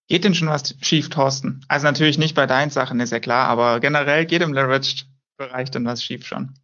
Geht 0.08 0.24
denn 0.24 0.34
schon 0.34 0.48
was 0.48 0.76
schief, 0.80 1.08
Thorsten? 1.08 1.64
Also 1.66 1.86
natürlich 1.86 2.18
nicht 2.18 2.36
bei 2.36 2.46
deinen 2.46 2.70
Sachen, 2.70 3.00
ist 3.00 3.10
ja 3.10 3.18
klar, 3.18 3.48
aber 3.48 3.80
generell 3.80 4.26
geht 4.26 4.42
im 4.42 4.52
Leveraged-Bereich 5.38 5.70
dann 5.70 5.84
was 5.84 6.02
schief 6.02 6.26
schon. 6.26 6.54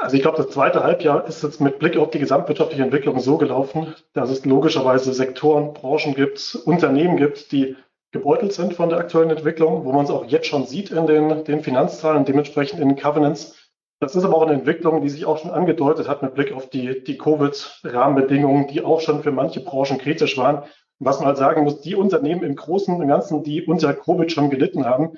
Also 0.00 0.16
ich 0.16 0.22
glaube, 0.22 0.36
das 0.36 0.50
zweite 0.50 0.84
Halbjahr 0.84 1.26
ist 1.26 1.42
jetzt 1.42 1.60
mit 1.60 1.78
Blick 1.78 1.96
auf 1.96 2.10
die 2.10 2.20
gesamtwirtschaftliche 2.20 2.82
Entwicklung 2.82 3.18
so 3.18 3.38
gelaufen, 3.38 3.94
dass 4.12 4.30
es 4.30 4.44
logischerweise 4.44 5.12
Sektoren, 5.12 5.74
Branchen 5.74 6.14
gibt, 6.14 6.54
Unternehmen 6.64 7.16
gibt, 7.16 7.50
die 7.50 7.76
gebeutelt 8.12 8.52
sind 8.52 8.74
von 8.74 8.88
der 8.88 8.98
aktuellen 8.98 9.30
Entwicklung, 9.30 9.84
wo 9.84 9.92
man 9.92 10.04
es 10.04 10.10
auch 10.10 10.24
jetzt 10.26 10.46
schon 10.46 10.66
sieht 10.66 10.90
in 10.90 11.06
den, 11.06 11.44
den 11.44 11.62
Finanzzahlen, 11.62 12.24
dementsprechend 12.24 12.80
in 12.80 12.88
den 12.88 12.98
Covenants. 12.98 13.56
Das 14.00 14.16
ist 14.16 14.24
aber 14.24 14.36
auch 14.36 14.42
eine 14.42 14.54
Entwicklung, 14.54 15.02
die 15.02 15.08
sich 15.08 15.26
auch 15.26 15.38
schon 15.38 15.50
angedeutet 15.50 16.08
hat 16.08 16.22
mit 16.22 16.34
Blick 16.34 16.52
auf 16.52 16.70
die, 16.70 17.04
die 17.04 17.18
Covid-Rahmenbedingungen, 17.18 18.68
die 18.68 18.82
auch 18.82 19.00
schon 19.00 19.22
für 19.22 19.32
manche 19.32 19.60
Branchen 19.60 19.98
kritisch 19.98 20.38
waren. 20.38 20.64
was 21.00 21.18
man 21.18 21.28
halt 21.28 21.38
sagen 21.38 21.64
muss, 21.64 21.80
die 21.80 21.96
Unternehmen 21.96 22.42
im 22.42 22.56
Großen 22.56 22.94
und 22.94 23.08
Ganzen, 23.08 23.42
die 23.42 23.62
unter 23.62 23.92
Covid 23.94 24.30
schon 24.30 24.50
gelitten 24.50 24.84
haben, 24.84 25.16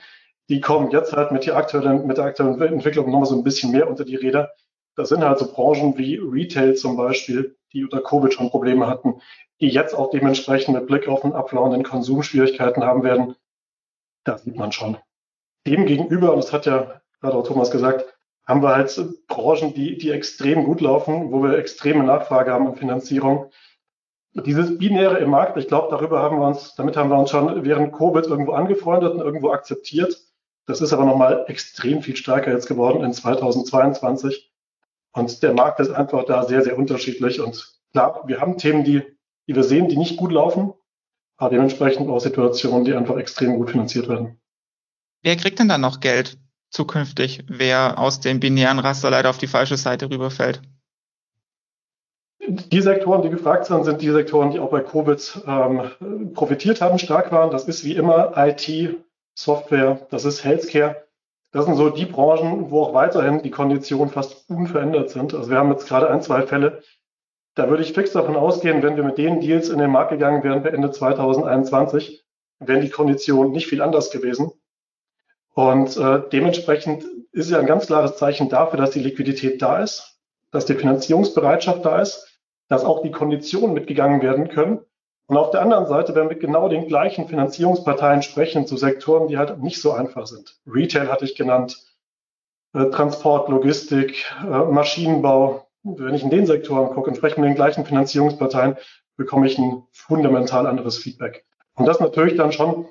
die 0.49 0.61
kommen 0.61 0.90
jetzt 0.90 1.12
halt 1.12 1.32
mit, 1.32 1.46
der 1.46 1.56
aktuellen, 1.56 2.06
mit 2.06 2.18
der 2.18 2.26
aktuellen 2.26 2.61
Entwicklung 2.61 3.11
nochmal 3.11 3.26
so 3.26 3.37
ein 3.37 3.44
bisschen 3.44 3.72
mehr 3.72 3.88
unter 3.88 4.04
die 4.04 4.16
Räder. 4.16 4.52
Das 4.96 5.08
sind 5.08 5.25
halt 5.25 5.38
so 5.38 5.50
Branchen 5.50 5.96
wie 5.96 6.16
Retail 6.16 6.75
zum 6.75 6.96
Beispiel, 6.96 7.56
die 7.72 7.84
unter 7.84 8.02
Covid 8.02 8.34
schon 8.34 8.50
Probleme 8.50 8.87
hatten, 8.87 9.20
die 9.61 9.68
jetzt 9.68 9.94
auch 9.94 10.11
dementsprechend 10.11 10.75
mit 10.75 10.87
Blick 10.87 11.08
auf 11.08 11.22
den 11.22 11.32
abflauenden 11.32 11.84
Konsum 11.84 12.22
Schwierigkeiten 12.22 12.84
haben 12.84 13.02
werden. 13.02 13.37
Da 14.25 14.38
sieht 14.38 14.56
man 14.56 14.72
schon. 14.72 14.99
Demgegenüber, 15.66 16.32
und 16.32 16.42
das 16.42 16.52
hat 16.52 16.66
ja 16.66 17.00
gerade 17.20 17.37
auch 17.37 17.46
Thomas 17.46 17.70
gesagt, 17.70 18.04
haben 18.46 18.62
wir 18.62 18.75
halt 18.75 19.00
Branchen, 19.28 19.72
die, 19.72 19.96
die 19.96 20.11
extrem 20.11 20.64
gut 20.64 20.80
laufen, 20.80 21.30
wo 21.32 21.42
wir 21.42 21.56
extreme 21.56 22.02
Nachfrage 22.02 22.52
haben 22.52 22.66
an 22.66 22.76
Finanzierung. 22.76 23.50
Dieses 24.34 24.78
Binäre 24.78 25.18
im 25.18 25.30
Markt, 25.30 25.56
ich 25.56 25.68
glaube, 25.68 25.88
darüber 25.90 26.20
haben 26.20 26.38
wir 26.38 26.46
uns, 26.46 26.75
damit 26.75 26.96
haben 26.96 27.11
wir 27.11 27.18
uns 27.18 27.30
schon 27.30 27.64
während 27.64 27.92
Covid 27.92 28.26
irgendwo 28.26 28.52
angefreundet 28.52 29.12
und 29.12 29.20
irgendwo 29.20 29.50
akzeptiert. 29.50 30.16
Das 30.66 30.81
ist 30.81 30.92
aber 30.92 31.04
nochmal 31.04 31.45
extrem 31.49 32.02
viel 32.02 32.16
stärker 32.16 32.52
jetzt 32.52 32.66
geworden 32.66 33.04
in 33.04 33.12
2022. 33.12 34.50
Und 35.12 35.42
der 35.42 35.52
Markt 35.54 35.81
ist 35.81 35.90
einfach 35.90 36.25
da 36.25 36.45
sehr, 36.45 36.62
sehr 36.62 36.78
unterschiedlich. 36.78 37.40
Und 37.40 37.78
klar, 37.92 38.23
wir 38.26 38.40
haben 38.40 38.59
Themen, 38.59 38.85
die 38.85 39.02
die 39.47 39.54
wir 39.54 39.64
sehen, 39.64 39.88
die 39.88 39.97
nicht 39.97 40.16
gut 40.16 40.33
laufen, 40.33 40.73
aber 41.37 41.50
dementsprechend 41.50 42.09
auch 42.09 42.21
Situationen, 42.21 42.85
die 42.85 42.95
einfach 42.95 43.16
extrem 43.16 43.57
gut 43.57 43.71
finanziert 43.71 44.09
werden. 44.09 44.40
Wer 45.23 45.37
kriegt 45.37 45.59
denn 45.59 45.69
dann 45.69 45.81
noch 45.81 46.00
Geld 46.00 46.38
zukünftig, 46.71 47.45
wer 47.49 47.99
aus 47.99 48.21
dem 48.21 48.40
binären 48.40 48.78
Raster 48.78 49.11
leider 49.11 49.31
auf 49.31 49.38
die 49.38 49.47
falsche 49.47 49.76
Seite 49.76 50.11
rüberfällt? 50.11 50.62
Die 52.49 52.81
Sektoren, 52.81 53.23
die 53.23 53.31
gefragt 53.31 53.66
sind, 53.66 53.85
sind 53.85 54.02
die 54.02 54.11
Sektoren, 54.11 54.50
die 54.50 54.59
auch 54.59 54.71
bei 54.71 54.81
Covid 54.81 55.42
ähm, 55.47 56.33
profitiert 56.35 56.81
haben, 56.81 56.99
stark 56.99 57.31
waren. 57.31 57.50
Das 57.50 57.66
ist 57.66 57.85
wie 57.85 57.95
immer 57.95 58.33
IT, 58.37 58.97
Software, 59.34 60.06
das 60.10 60.24
ist 60.24 60.44
Healthcare. 60.44 61.04
Das 61.52 61.66
sind 61.66 61.76
so 61.76 61.90
die 61.90 62.06
Branchen, 62.06 62.70
wo 62.70 62.82
auch 62.82 62.94
weiterhin 62.94 63.42
die 63.42 63.50
Konditionen 63.50 64.10
fast 64.10 64.48
unverändert 64.48 65.10
sind. 65.10 65.34
Also 65.34 65.50
wir 65.50 65.58
haben 65.58 65.70
jetzt 65.70 65.86
gerade 65.86 66.08
ein, 66.10 66.22
zwei 66.22 66.46
Fälle, 66.46 66.82
da 67.54 67.68
würde 67.68 67.82
ich 67.82 67.92
fix 67.92 68.12
davon 68.12 68.36
ausgehen, 68.36 68.82
wenn 68.82 68.96
wir 68.96 69.04
mit 69.04 69.18
den 69.18 69.40
Deals 69.40 69.68
in 69.68 69.78
den 69.78 69.90
Markt 69.90 70.10
gegangen 70.10 70.42
wären 70.42 70.62
bei 70.62 70.70
Ende 70.70 70.90
2021, 70.90 72.24
wären 72.60 72.80
die 72.80 72.88
Konditionen 72.88 73.52
nicht 73.52 73.66
viel 73.66 73.82
anders 73.82 74.10
gewesen. 74.10 74.52
Und 75.54 75.96
äh, 75.98 76.22
dementsprechend 76.32 77.04
ist 77.32 77.50
ja 77.50 77.58
ein 77.58 77.66
ganz 77.66 77.86
klares 77.86 78.16
Zeichen 78.16 78.48
dafür, 78.48 78.78
dass 78.78 78.92
die 78.92 79.00
Liquidität 79.00 79.60
da 79.60 79.82
ist, 79.82 80.18
dass 80.50 80.64
die 80.64 80.74
Finanzierungsbereitschaft 80.74 81.84
da 81.84 82.00
ist, 82.00 82.40
dass 82.68 82.84
auch 82.84 83.02
die 83.02 83.10
Konditionen 83.10 83.74
mitgegangen 83.74 84.22
werden 84.22 84.48
können. 84.48 84.80
Und 85.32 85.38
auf 85.38 85.50
der 85.50 85.62
anderen 85.62 85.86
Seite, 85.86 86.14
wenn 86.14 86.28
wir 86.28 86.36
genau 86.36 86.68
den 86.68 86.88
gleichen 86.88 87.26
Finanzierungsparteien 87.26 88.20
sprechen, 88.20 88.66
zu 88.66 88.76
Sektoren, 88.76 89.28
die 89.28 89.38
halt 89.38 89.62
nicht 89.62 89.80
so 89.80 89.92
einfach 89.92 90.26
sind. 90.26 90.60
Retail 90.66 91.10
hatte 91.10 91.24
ich 91.24 91.36
genannt, 91.36 91.78
äh, 92.74 92.90
Transport, 92.90 93.48
Logistik, 93.48 94.30
äh, 94.42 94.44
Maschinenbau, 94.44 95.66
wenn 95.84 96.12
ich 96.12 96.22
in 96.22 96.28
den 96.28 96.44
Sektoren 96.44 96.90
gucke 96.90 97.08
und 97.08 97.16
spreche 97.16 97.40
mit 97.40 97.48
den 97.48 97.54
gleichen 97.54 97.86
Finanzierungsparteien, 97.86 98.76
bekomme 99.16 99.46
ich 99.46 99.56
ein 99.56 99.84
fundamental 99.90 100.66
anderes 100.66 100.98
Feedback. 100.98 101.46
Und 101.76 101.86
das 101.86 101.98
natürlich 101.98 102.36
dann 102.36 102.52
schon 102.52 102.88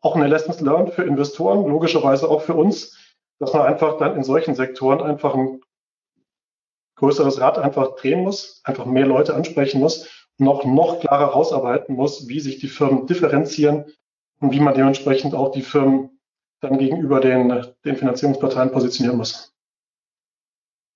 auch 0.00 0.16
eine 0.16 0.26
Lessons 0.26 0.60
learned 0.60 0.94
für 0.94 1.04
Investoren, 1.04 1.64
logischerweise 1.64 2.28
auch 2.28 2.42
für 2.42 2.54
uns, 2.54 2.98
dass 3.38 3.52
man 3.52 3.62
einfach 3.62 3.98
dann 3.98 4.16
in 4.16 4.24
solchen 4.24 4.56
Sektoren 4.56 5.00
einfach 5.00 5.36
ein 5.36 5.60
größeres 6.96 7.40
Rad 7.40 7.56
einfach 7.58 7.94
drehen 7.94 8.24
muss, 8.24 8.62
einfach 8.64 8.84
mehr 8.84 9.06
Leute 9.06 9.36
ansprechen 9.36 9.78
muss, 9.78 10.23
noch, 10.38 10.64
noch 10.64 11.00
klarer 11.00 11.26
rausarbeiten 11.26 11.94
muss, 11.94 12.28
wie 12.28 12.40
sich 12.40 12.58
die 12.58 12.68
Firmen 12.68 13.06
differenzieren 13.06 13.84
und 14.40 14.52
wie 14.52 14.60
man 14.60 14.74
dementsprechend 14.74 15.34
auch 15.34 15.52
die 15.52 15.62
Firmen 15.62 16.10
dann 16.60 16.78
gegenüber 16.78 17.20
den, 17.20 17.66
den 17.84 17.96
Finanzierungsparteien 17.96 18.72
positionieren 18.72 19.18
muss. 19.18 19.52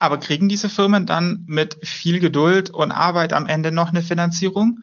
Aber 0.01 0.19
kriegen 0.19 0.49
diese 0.49 0.69
Firmen 0.69 1.07
dann 1.07 1.45
mit 1.47 1.79
viel 1.83 2.21
Geduld 2.21 2.71
und 2.71 2.93
Arbeit 2.93 3.33
am 3.33 3.47
Ende 3.47 3.73
noch 3.73 3.89
eine 3.89 4.03
Finanzierung? 4.03 4.81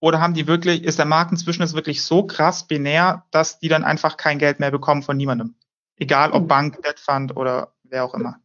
Oder 0.00 0.20
haben 0.20 0.34
die 0.34 0.46
wirklich, 0.46 0.84
ist 0.84 0.98
der 0.98 1.06
Markt 1.06 1.32
inzwischen 1.32 1.70
wirklich 1.72 2.02
so 2.02 2.26
krass 2.26 2.66
binär, 2.66 3.24
dass 3.30 3.58
die 3.58 3.68
dann 3.68 3.84
einfach 3.84 4.16
kein 4.16 4.38
Geld 4.38 4.60
mehr 4.60 4.70
bekommen 4.70 5.02
von 5.02 5.16
niemandem? 5.16 5.54
Egal 5.96 6.32
ob 6.32 6.42
hm. 6.42 6.48
Bank, 6.48 6.82
Debt 6.82 6.98
Fund 6.98 7.36
oder 7.36 7.72
wer 7.84 8.04
auch 8.04 8.14
immer. 8.14 8.38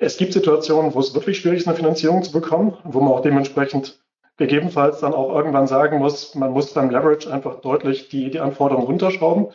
Es 0.00 0.16
gibt 0.16 0.32
Situationen, 0.32 0.94
wo 0.94 1.00
es 1.00 1.14
wirklich 1.14 1.38
schwierig 1.38 1.60
ist, 1.60 1.68
eine 1.68 1.76
Finanzierung 1.76 2.22
zu 2.22 2.32
bekommen, 2.32 2.76
wo 2.84 3.00
man 3.00 3.12
auch 3.12 3.20
dementsprechend 3.20 4.02
gegebenenfalls 4.36 5.00
dann 5.00 5.14
auch 5.14 5.34
irgendwann 5.34 5.66
sagen 5.66 5.98
muss, 5.98 6.34
man 6.34 6.52
muss 6.52 6.72
beim 6.72 6.90
Leverage 6.90 7.32
einfach 7.32 7.60
deutlich 7.60 8.08
die, 8.08 8.30
die 8.30 8.40
Anforderungen 8.40 8.86
runterschrauben. 8.86 9.48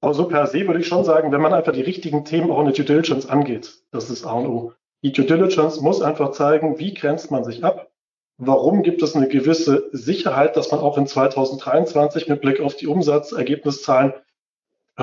Aber 0.00 0.14
so 0.14 0.26
per 0.26 0.46
se 0.46 0.66
würde 0.66 0.80
ich 0.80 0.88
schon 0.88 1.04
sagen, 1.04 1.32
wenn 1.32 1.40
man 1.40 1.54
einfach 1.54 1.72
die 1.72 1.82
richtigen 1.82 2.24
Themen 2.24 2.50
auch 2.50 2.60
in 2.60 2.66
der 2.66 2.74
Due 2.74 2.84
Diligence 2.84 3.28
angeht, 3.28 3.82
das 3.90 4.10
ist 4.10 4.26
A 4.26 4.32
und 4.32 4.46
O. 4.46 4.72
Die 5.02 5.12
Due 5.12 5.24
Diligence 5.24 5.80
muss 5.80 6.02
einfach 6.02 6.32
zeigen, 6.32 6.78
wie 6.78 6.94
grenzt 6.94 7.30
man 7.30 7.44
sich 7.44 7.64
ab? 7.64 7.88
Warum 8.38 8.82
gibt 8.82 9.02
es 9.02 9.14
eine 9.14 9.28
gewisse 9.28 9.88
Sicherheit, 9.92 10.56
dass 10.56 10.70
man 10.70 10.80
auch 10.80 10.98
in 10.98 11.06
2023 11.06 12.28
mit 12.28 12.40
Blick 12.40 12.60
auf 12.60 12.74
die 12.74 12.88
Umsatzergebniszahlen 12.88 14.14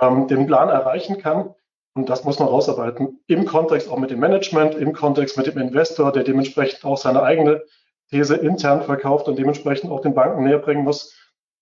ähm, 0.02 0.28
den 0.28 0.48
Plan 0.48 0.70
erreichen 0.70 1.18
kann? 1.20 1.54
Und 1.94 2.10
das 2.10 2.24
muss 2.24 2.40
man 2.40 2.48
rausarbeiten. 2.48 3.20
Im 3.28 3.46
Kontext 3.46 3.90
auch 3.90 3.98
mit 3.98 4.12
dem 4.12 4.20
Management, 4.20 4.76
im 4.76 4.94
Kontext 4.94 5.38
mit 5.38 5.48
dem 5.48 5.58
Investor, 5.58 6.12
der 6.12 6.24
dementsprechend 6.24 6.84
auch 6.86 6.98
seine 6.98 7.24
eigene 7.24 7.64
These 8.10 8.36
intern 8.36 8.84
verkauft 8.84 9.28
und 9.28 9.38
dementsprechend 9.38 9.92
auch 9.92 10.02
den 10.02 10.14
Banken 10.14 10.44
näher 10.44 10.60
bringen 10.60 10.84
muss. 10.84 11.16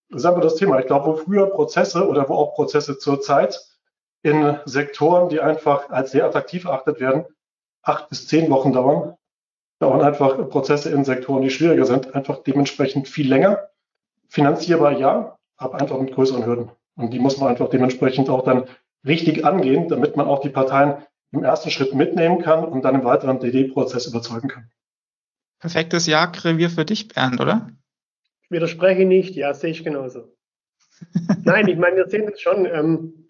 Das 0.10 0.22
ist 0.22 0.26
einfach 0.26 0.42
das 0.42 0.56
Thema. 0.56 0.80
Ich 0.80 0.88
glaube, 0.88 1.08
wo 1.08 1.16
früher 1.16 1.48
Prozesse 1.48 2.08
oder 2.08 2.30
wo 2.30 2.36
auch 2.36 2.56
Prozesse 2.56 2.98
zurzeit 2.98 3.60
in 4.24 4.58
Sektoren, 4.66 5.30
die 5.30 5.42
einfach 5.42 5.90
als 5.90 6.12
sehr 6.12 6.26
attraktiv 6.26 6.66
erachtet 6.66 7.00
werden, 7.00 7.26
acht 7.84 8.10
bis 8.10 8.28
zehn 8.28 8.50
Wochen 8.50 8.74
dauern, 8.74 9.16
dauern 9.80 10.02
einfach 10.02 10.50
Prozesse 10.50 10.90
in 10.90 11.04
Sektoren, 11.04 11.42
die 11.42 11.50
schwieriger 11.50 11.86
sind, 11.86 12.16
einfach 12.16 12.44
dementsprechend 12.44 13.08
viel 13.08 13.28
länger. 13.28 13.70
Finanzierbar 14.30 14.94
ja, 14.94 15.38
aber 15.58 15.80
einfach 15.80 16.00
mit 16.00 16.14
größeren 16.14 16.46
Hürden. 16.46 16.72
Und 16.96 17.12
die 17.12 17.20
muss 17.20 17.38
man 17.38 17.50
einfach 17.50 17.70
dementsprechend 17.70 18.30
auch 18.30 18.44
dann 18.44 18.66
richtig 19.06 19.46
angehen, 19.46 19.88
damit 19.88 20.18
man 20.18 20.28
auch 20.28 20.40
die 20.40 20.50
Parteien 20.50 21.06
im 21.32 21.44
ersten 21.44 21.70
Schritt 21.70 21.94
mitnehmen 21.94 22.42
kann 22.42 22.66
und 22.66 22.84
dann 22.84 22.96
im 22.96 23.04
weiteren 23.04 23.40
DD-Prozess 23.40 24.08
überzeugen 24.08 24.48
kann. 24.48 24.72
Perfektes 25.60 26.08
Jagdrevier 26.08 26.70
für 26.70 26.86
dich, 26.86 27.08
Bernd, 27.08 27.40
oder? 27.40 27.72
Ich 28.44 28.52
widerspreche 28.52 29.06
nicht, 29.06 29.36
ja, 29.36 29.54
sehe 29.54 29.72
ich 29.72 29.84
genauso. 29.84 30.34
Nein, 31.44 31.68
ich 31.68 31.78
meine, 31.78 31.98
wir 31.98 32.08
sehen 32.08 32.30
es 32.32 32.40
schon. 32.40 32.66
Ähm, 32.66 33.28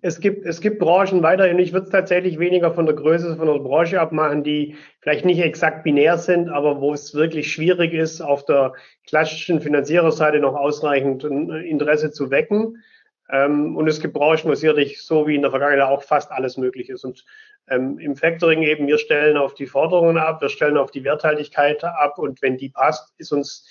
es 0.00 0.20
gibt, 0.20 0.46
es 0.46 0.60
gibt 0.60 0.78
Branchen 0.78 1.22
weiterhin. 1.22 1.58
Ich 1.58 1.72
würde 1.72 1.86
es 1.86 1.92
tatsächlich 1.92 2.38
weniger 2.38 2.72
von 2.72 2.86
der 2.86 2.94
Größe 2.94 3.36
von 3.36 3.46
der 3.46 3.58
Branche 3.58 4.00
abmachen, 4.00 4.44
die 4.44 4.76
vielleicht 5.00 5.24
nicht 5.24 5.40
exakt 5.40 5.82
binär 5.82 6.18
sind, 6.18 6.48
aber 6.48 6.80
wo 6.80 6.92
es 6.92 7.14
wirklich 7.14 7.52
schwierig 7.52 7.94
ist, 7.94 8.20
auf 8.20 8.44
der 8.44 8.74
klassischen 9.06 9.60
Finanziererseite 9.60 10.38
noch 10.38 10.54
ausreichend 10.54 11.24
Interesse 11.24 12.12
zu 12.12 12.30
wecken. 12.30 12.82
Ähm, 13.30 13.76
und 13.76 13.88
es 13.88 14.00
gibt 14.00 14.14
Branchen, 14.14 14.48
wo 14.50 14.54
sicherlich 14.54 15.02
so 15.02 15.26
wie 15.26 15.34
in 15.34 15.42
der 15.42 15.50
Vergangenheit 15.50 15.88
auch 15.88 16.02
fast 16.02 16.30
alles 16.30 16.56
möglich 16.56 16.88
ist. 16.88 17.04
Und 17.04 17.24
ähm, 17.70 17.98
im 17.98 18.16
Factoring 18.16 18.62
eben, 18.62 18.86
wir 18.86 18.98
stellen 18.98 19.36
auf 19.36 19.54
die 19.54 19.66
Forderungen 19.66 20.18
ab, 20.18 20.40
wir 20.40 20.48
stellen 20.48 20.76
auf 20.76 20.90
die 20.90 21.04
Werthaltigkeit 21.04 21.84
ab 21.84 22.18
und 22.18 22.42
wenn 22.42 22.56
die 22.56 22.68
passt, 22.68 23.14
ist 23.18 23.32
uns 23.32 23.68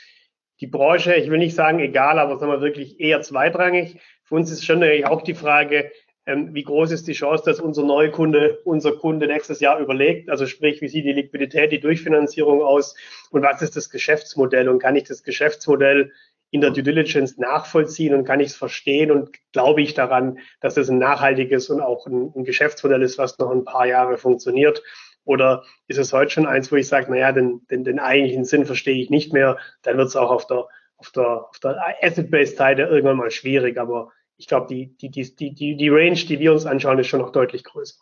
die 0.59 0.67
Branche, 0.67 1.15
ich 1.15 1.29
will 1.29 1.37
nicht 1.37 1.55
sagen 1.55 1.79
egal, 1.79 2.19
aber 2.19 2.37
sagen 2.37 2.51
wir 2.51 2.61
wirklich 2.61 2.99
eher 2.99 3.21
zweitrangig. 3.21 3.99
Für 4.23 4.35
uns 4.35 4.51
ist 4.51 4.65
schon 4.65 4.79
natürlich 4.79 5.05
auch 5.05 5.21
die 5.21 5.35
Frage, 5.35 5.91
ähm, 6.25 6.53
wie 6.53 6.63
groß 6.63 6.91
ist 6.91 7.07
die 7.07 7.13
Chance, 7.13 7.43
dass 7.45 7.59
unser 7.59 7.83
Neukunde, 7.83 8.59
unser 8.65 8.93
Kunde 8.93 9.27
nächstes 9.27 9.61
Jahr 9.61 9.79
überlegt? 9.79 10.29
Also 10.29 10.45
sprich, 10.45 10.81
wie 10.81 10.89
sieht 10.89 11.05
die 11.05 11.13
Liquidität, 11.13 11.71
die 11.71 11.79
Durchfinanzierung 11.79 12.61
aus 12.61 12.95
und 13.31 13.43
was 13.43 13.61
ist 13.61 13.75
das 13.75 13.89
Geschäftsmodell 13.89 14.67
und 14.67 14.79
kann 14.79 14.95
ich 14.95 15.05
das 15.05 15.23
Geschäftsmodell 15.23 16.11
in 16.51 16.61
der 16.61 16.71
Due 16.71 16.83
Diligence 16.83 17.37
nachvollziehen 17.37 18.13
und 18.13 18.23
kann 18.23 18.39
ich 18.39 18.49
es 18.49 18.55
verstehen 18.55 19.11
und 19.11 19.31
glaube 19.51 19.81
ich 19.81 19.93
daran, 19.93 20.39
dass 20.61 20.77
es 20.77 20.89
ein 20.89 20.97
nachhaltiges 20.97 21.69
und 21.69 21.81
auch 21.81 22.07
ein, 22.07 22.31
ein, 22.35 22.43
Geschäftsmodell 22.45 23.01
ist, 23.01 23.17
was 23.17 23.37
noch 23.37 23.51
ein 23.51 23.65
paar 23.65 23.85
Jahre 23.85 24.17
funktioniert? 24.17 24.81
Oder 25.25 25.63
ist 25.87 25.97
es 25.97 26.13
heute 26.13 26.31
schon 26.31 26.47
eins, 26.47 26.71
wo 26.71 26.77
ich 26.77 26.87
sage, 26.87 27.11
naja, 27.11 27.33
den, 27.33 27.65
den, 27.69 27.83
den 27.83 27.99
eigentlichen 27.99 28.45
Sinn 28.45 28.65
verstehe 28.65 29.01
ich 29.01 29.09
nicht 29.09 29.33
mehr, 29.33 29.57
dann 29.81 29.97
wird 29.97 30.07
es 30.07 30.15
auch 30.15 30.31
auf 30.31 30.47
der, 30.47 30.67
auf 30.95 31.11
der, 31.11 31.49
auf 31.49 31.59
der 31.59 31.75
Asset-Based-Seite 32.01 32.83
irgendwann 32.83 33.17
mal 33.17 33.31
schwierig. 33.31 33.77
Aber 33.77 34.11
ich 34.37 34.47
glaube, 34.47 34.67
die, 34.67 34.95
die, 34.97 35.09
die, 35.09 35.53
die, 35.53 35.75
die 35.75 35.89
Range, 35.89 36.15
die 36.15 36.39
wir 36.39 36.53
uns 36.53 36.65
anschauen, 36.65 36.99
ist 36.99 37.07
schon 37.07 37.19
noch 37.19 37.33
deutlich 37.33 37.65
größer. 37.65 37.95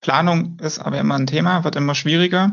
Planung 0.00 0.58
ist 0.60 0.78
aber 0.78 0.98
immer 0.98 1.16
ein 1.16 1.26
Thema, 1.26 1.64
wird 1.64 1.74
immer 1.74 1.94
schwieriger 1.94 2.50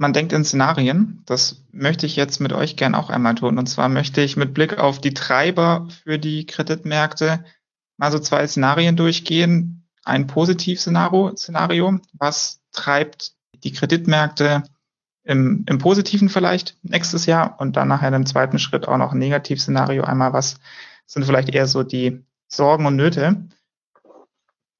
man 0.00 0.14
denkt 0.14 0.32
in 0.32 0.46
Szenarien. 0.46 1.22
Das 1.26 1.62
möchte 1.72 2.06
ich 2.06 2.16
jetzt 2.16 2.40
mit 2.40 2.54
euch 2.54 2.76
gern 2.76 2.94
auch 2.94 3.10
einmal 3.10 3.34
tun. 3.34 3.58
Und 3.58 3.66
zwar 3.66 3.90
möchte 3.90 4.22
ich 4.22 4.34
mit 4.34 4.54
Blick 4.54 4.78
auf 4.78 4.98
die 4.98 5.12
Treiber 5.12 5.88
für 6.02 6.18
die 6.18 6.46
Kreditmärkte 6.46 7.44
mal 7.98 8.10
so 8.10 8.18
zwei 8.18 8.46
Szenarien 8.46 8.96
durchgehen. 8.96 9.86
Ein 10.02 10.26
Positiv-Szenario, 10.26 11.36
Szenario, 11.36 12.00
was 12.14 12.62
treibt 12.72 13.32
die 13.62 13.72
Kreditmärkte 13.72 14.62
im, 15.22 15.66
im 15.68 15.76
Positiven 15.76 16.30
vielleicht 16.30 16.78
nächstes 16.82 17.26
Jahr 17.26 17.60
und 17.60 17.76
dann 17.76 17.88
nachher 17.88 18.10
im 18.14 18.24
zweiten 18.24 18.58
Schritt 18.58 18.88
auch 18.88 18.96
noch 18.96 19.12
ein 19.12 19.18
Negativ-Szenario. 19.18 20.04
Einmal, 20.04 20.32
was 20.32 20.60
sind 21.04 21.26
vielleicht 21.26 21.50
eher 21.50 21.66
so 21.66 21.82
die 21.82 22.24
Sorgen 22.48 22.86
und 22.86 22.96
Nöte. 22.96 23.44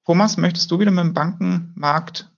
Thomas, 0.06 0.38
möchtest 0.38 0.70
du 0.70 0.78
wieder 0.78 0.90
mit 0.90 1.04
dem 1.04 1.12
Bankenmarkt 1.12 2.32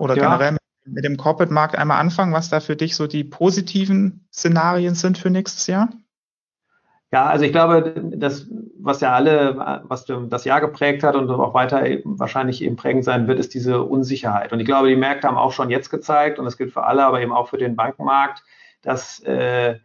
oder 0.00 0.16
ja. 0.16 0.22
generell 0.22 0.52
mit 0.52 0.60
mit 0.92 1.04
dem 1.04 1.16
Corporate-Markt 1.16 1.76
einmal 1.76 2.00
anfangen, 2.00 2.32
was 2.32 2.48
da 2.48 2.60
für 2.60 2.76
dich 2.76 2.96
so 2.96 3.06
die 3.06 3.24
positiven 3.24 4.26
Szenarien 4.32 4.94
sind 4.94 5.18
für 5.18 5.30
nächstes 5.30 5.66
Jahr? 5.66 5.90
Ja, 7.12 7.26
also 7.26 7.44
ich 7.44 7.50
glaube, 7.50 7.92
das, 8.14 8.46
was 8.78 9.00
ja 9.00 9.12
alle, 9.12 9.82
was 9.82 10.04
das 10.04 10.44
Jahr 10.44 10.60
geprägt 10.60 11.02
hat 11.02 11.16
und 11.16 11.28
auch 11.28 11.54
weiter 11.54 11.84
wahrscheinlich 12.04 12.62
eben 12.62 12.76
prägend 12.76 13.04
sein 13.04 13.26
wird, 13.26 13.40
ist 13.40 13.52
diese 13.52 13.82
Unsicherheit. 13.82 14.52
Und 14.52 14.60
ich 14.60 14.66
glaube, 14.66 14.88
die 14.88 14.96
Märkte 14.96 15.26
haben 15.26 15.36
auch 15.36 15.52
schon 15.52 15.70
jetzt 15.70 15.90
gezeigt, 15.90 16.38
und 16.38 16.44
das 16.44 16.56
gilt 16.56 16.72
für 16.72 16.84
alle, 16.84 17.04
aber 17.04 17.20
eben 17.20 17.32
auch 17.32 17.48
für 17.48 17.58
den 17.58 17.74
Bankenmarkt, 17.74 18.44
dass 18.82 19.20
äh, 19.20 19.78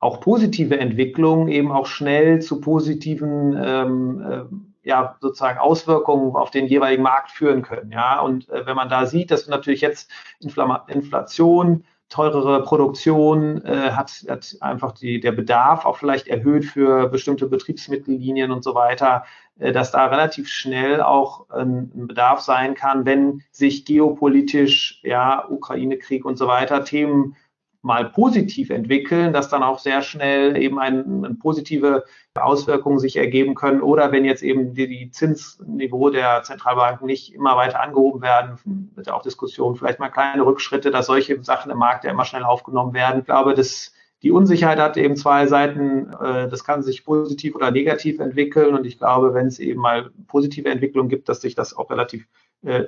auch 0.00 0.20
positive 0.20 0.78
Entwicklungen 0.78 1.48
eben 1.48 1.72
auch 1.72 1.86
schnell 1.86 2.40
zu 2.40 2.60
positiven 2.60 3.58
ähm, 3.62 4.20
äh, 4.22 4.69
ja 4.82 5.16
sozusagen 5.20 5.58
Auswirkungen 5.58 6.34
auf 6.36 6.50
den 6.50 6.66
jeweiligen 6.66 7.02
Markt 7.02 7.30
führen 7.30 7.62
können. 7.62 7.92
Ja, 7.92 8.20
und 8.20 8.48
äh, 8.48 8.66
wenn 8.66 8.76
man 8.76 8.88
da 8.88 9.06
sieht, 9.06 9.30
dass 9.30 9.46
natürlich 9.46 9.80
jetzt 9.80 10.10
Infl 10.40 10.64
Inflation, 10.88 11.84
teurere 12.10 12.64
Produktion 12.64 13.64
äh, 13.64 13.92
hat, 13.92 14.24
hat 14.28 14.56
einfach 14.60 14.92
die, 14.92 15.20
der 15.20 15.32
Bedarf 15.32 15.86
auch 15.86 15.96
vielleicht 15.96 16.26
erhöht 16.26 16.64
für 16.64 17.08
bestimmte 17.08 17.46
Betriebsmittellinien 17.46 18.50
und 18.50 18.64
so 18.64 18.74
weiter, 18.74 19.24
äh, 19.60 19.70
dass 19.72 19.92
da 19.92 20.06
relativ 20.06 20.48
schnell 20.48 21.00
auch 21.02 21.48
ein, 21.50 21.92
ein 21.94 22.06
Bedarf 22.08 22.40
sein 22.40 22.74
kann, 22.74 23.06
wenn 23.06 23.42
sich 23.52 23.84
geopolitisch, 23.84 25.00
ja, 25.04 25.48
Ukraine-Krieg 25.48 26.24
und 26.24 26.36
so 26.36 26.48
weiter 26.48 26.84
Themen 26.84 27.36
mal 27.82 28.10
positiv 28.10 28.70
entwickeln, 28.70 29.32
dass 29.32 29.48
dann 29.48 29.62
auch 29.62 29.78
sehr 29.78 30.02
schnell 30.02 30.56
eben 30.56 30.78
ein, 30.78 31.24
ein 31.24 31.38
positive 31.38 32.04
Auswirkungen 32.34 32.98
sich 32.98 33.16
ergeben 33.16 33.54
können 33.54 33.80
oder 33.80 34.12
wenn 34.12 34.24
jetzt 34.24 34.42
eben 34.42 34.74
die, 34.74 34.86
die 34.86 35.10
Zinsniveau 35.10 36.10
der 36.10 36.42
Zentralbanken 36.42 37.06
nicht 37.06 37.34
immer 37.34 37.56
weiter 37.56 37.80
angehoben 37.80 38.22
werden, 38.22 38.90
wird 38.94 39.10
auch 39.10 39.22
Diskussion, 39.22 39.76
vielleicht 39.76 39.98
mal 39.98 40.10
kleine 40.10 40.44
Rückschritte, 40.44 40.90
dass 40.90 41.06
solche 41.06 41.42
Sachen 41.42 41.70
im 41.70 41.78
Markt 41.78 42.04
ja 42.04 42.10
immer 42.10 42.24
schnell 42.24 42.44
aufgenommen 42.44 42.92
werden. 42.92 43.20
Ich 43.20 43.26
glaube, 43.26 43.54
dass 43.54 43.92
die 44.22 44.32
Unsicherheit 44.32 44.78
hat 44.78 44.96
eben 44.96 45.16
zwei 45.16 45.46
Seiten. 45.46 46.12
Äh, 46.12 46.48
das 46.48 46.64
kann 46.64 46.82
sich 46.82 47.04
positiv 47.04 47.54
oder 47.54 47.70
negativ 47.70 48.20
entwickeln. 48.20 48.74
Und 48.74 48.84
ich 48.84 48.98
glaube, 48.98 49.32
wenn 49.34 49.46
es 49.46 49.58
eben 49.58 49.80
mal 49.80 50.10
positive 50.26 50.68
Entwicklungen 50.68 51.08
gibt, 51.08 51.28
dass 51.28 51.40
sich 51.40 51.54
das 51.54 51.74
auch 51.74 51.90
relativ 51.90 52.26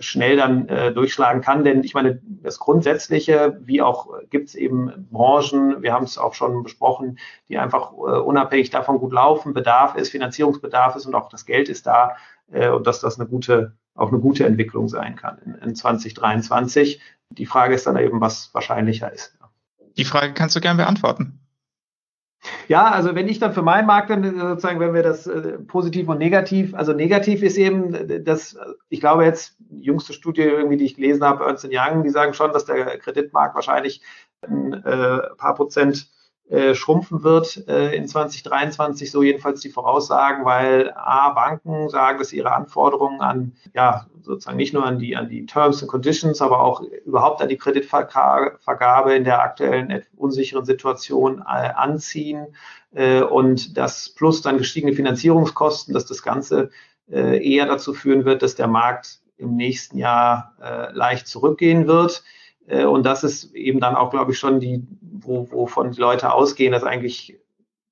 schnell 0.01 0.37
dann 0.37 0.69
äh, 0.69 0.93
durchschlagen 0.93 1.41
kann. 1.41 1.65
Denn 1.65 1.83
ich 1.83 1.95
meine, 1.95 2.21
das 2.43 2.59
Grundsätzliche, 2.59 3.59
wie 3.63 3.81
auch 3.81 4.09
gibt 4.29 4.51
es 4.51 4.55
eben 4.55 5.09
Branchen, 5.11 5.83
wir 5.83 5.93
haben 5.93 6.05
es 6.05 6.19
auch 6.19 6.35
schon 6.35 6.63
besprochen, 6.63 7.19
die 7.49 7.59
einfach 7.59 7.93
äh, 7.93 8.21
unabhängig 8.21 8.71
davon 8.71 8.99
gut 8.99 9.13
laufen, 9.13 9.55
Bedarf 9.55 9.97
ist, 9.97 10.11
Finanzierungsbedarf 10.11 10.97
ist 10.97 11.07
und 11.07 11.15
auch 11.15 11.29
das 11.29 11.47
Geld 11.47 11.69
ist 11.69 11.87
da 11.87 12.17
äh, 12.51 12.69
und 12.69 12.87
dass 12.87 13.01
das 13.01 13.19
eine 13.19 13.29
gute, 13.29 13.77
auch 13.95 14.09
eine 14.09 14.19
gute 14.19 14.45
Entwicklung 14.45 14.89
sein 14.89 15.17
kann 15.17 15.39
in, 15.39 15.55
in 15.55 15.75
2023. 15.75 17.01
Die 17.31 17.47
Frage 17.47 17.75
ist 17.75 17.87
dann 17.87 17.97
eben, 17.97 18.21
was 18.21 18.53
wahrscheinlicher 18.53 19.11
ist. 19.11 19.39
Die 19.97 20.05
Frage 20.05 20.35
kannst 20.35 20.55
du 20.57 20.61
gern 20.61 20.77
beantworten. 20.77 21.42
Ja, 22.69 22.91
also 22.91 23.15
wenn 23.15 23.29
ich 23.29 23.39
dann 23.39 23.53
für 23.53 23.63
meinen 23.63 23.87
Markt 23.87 24.11
dann 24.11 24.25
äh, 24.25 24.39
sozusagen, 24.39 24.81
wenn 24.81 24.95
wir 24.95 25.03
das 25.03 25.27
äh, 25.27 25.59
positiv 25.59 26.09
und 26.09 26.19
negativ, 26.19 26.75
also 26.75 26.93
negativ 26.93 27.43
ist 27.43 27.57
eben, 27.57 27.95
äh, 27.95 28.23
dass 28.23 28.57
ich 28.89 29.01
glaube 29.01 29.25
jetzt, 29.25 29.57
jüngste 29.71 30.13
Studie 30.13 30.43
irgendwie, 30.43 30.77
die 30.77 30.85
ich 30.85 30.97
gelesen 30.97 31.25
habe, 31.25 31.45
Ernst 31.45 31.67
Young, 31.71 32.03
die 32.03 32.11
sagen 32.11 32.35
schon, 32.35 32.53
dass 32.53 32.65
der 32.65 32.99
Kreditmarkt 32.99 33.55
wahrscheinlich 33.55 34.03
ein 34.43 34.73
äh, 34.73 35.21
paar 35.37 35.55
Prozent 35.55 36.09
äh, 36.53 36.75
schrumpfen 36.75 37.23
wird 37.23 37.67
äh, 37.67 37.97
in 37.97 38.07
2023, 38.07 39.11
so 39.11 39.23
jedenfalls 39.23 39.63
die 39.63 39.71
Voraussagen, 39.71 40.45
weil 40.45 40.93
A, 40.95 41.31
Banken 41.31 41.89
sagen, 41.89 42.19
dass 42.19 42.31
ihre 42.31 42.53
Anforderungen 42.53 43.23
an, 43.23 43.53
ja, 43.75 44.05
sozusagen 44.21 44.59
nicht 44.59 44.75
nur 44.75 44.85
an 44.85 44.99
die, 44.99 45.17
an 45.17 45.31
die 45.31 45.47
Terms 45.47 45.81
and 45.81 45.91
Conditions, 45.91 46.43
aber 46.43 46.61
auch 46.61 46.83
überhaupt 47.07 47.41
an 47.41 47.49
die 47.49 47.57
Kreditvergabe 47.57 49.15
in 49.15 49.25
der 49.25 49.41
aktuellen 49.41 50.03
unsicheren 50.15 50.67
Situation 50.67 51.39
äh, 51.39 51.71
anziehen 51.75 52.49
äh, 52.95 53.23
und 53.23 53.79
das 53.79 54.11
plus 54.11 54.43
dann 54.43 54.59
gestiegene 54.59 54.93
Finanzierungskosten, 54.93 55.95
dass 55.95 56.05
das 56.05 56.23
Ganze 56.23 56.69
äh, 57.11 57.43
eher 57.43 57.65
dazu 57.65 57.95
führen 57.95 58.27
wird, 58.27 58.43
dass 58.43 58.57
der 58.57 58.69
Markt 58.69 59.21
im 59.39 59.57
nächsten 59.57 59.97
Jahr 59.97 60.53
äh, 60.63 60.93
leicht 60.93 61.29
zurückgehen 61.29 61.87
wird. 61.87 62.23
Äh, 62.67 62.85
und 62.85 63.05
das 63.05 63.25
ist 63.25 63.55
eben 63.55 63.81
dann 63.81 63.95
auch, 63.95 64.11
glaube 64.11 64.33
ich, 64.33 64.39
schon 64.39 64.61
die, 64.61 64.87
wo, 65.01 65.51
wovon 65.51 65.93
die 65.93 66.01
Leute 66.01 66.33
ausgehen, 66.33 66.73
dass 66.73 66.85
eigentlich 66.85 67.39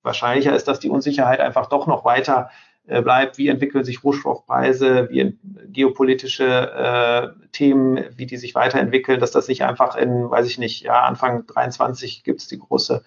wahrscheinlicher 0.02 0.54
ist, 0.54 0.68
dass 0.68 0.80
die 0.80 0.90
Unsicherheit 0.90 1.40
einfach 1.40 1.66
doch 1.66 1.86
noch 1.86 2.04
weiter 2.04 2.50
äh, 2.86 3.02
bleibt. 3.02 3.38
Wie 3.38 3.48
entwickeln 3.48 3.84
sich 3.84 4.02
Rohstoffpreise, 4.02 5.08
wie 5.10 5.38
geopolitische 5.68 6.46
äh, 6.46 7.46
Themen, 7.52 8.04
wie 8.16 8.26
die 8.26 8.36
sich 8.36 8.54
weiterentwickeln, 8.54 9.20
dass 9.20 9.30
das 9.30 9.48
nicht 9.48 9.64
einfach 9.64 9.96
in, 9.96 10.30
weiß 10.30 10.46
ich 10.46 10.58
nicht, 10.58 10.82
ja, 10.82 11.02
Anfang 11.02 11.46
23 11.46 12.24
gibt 12.24 12.40
es 12.40 12.48
die 12.48 12.58
große 12.58 13.02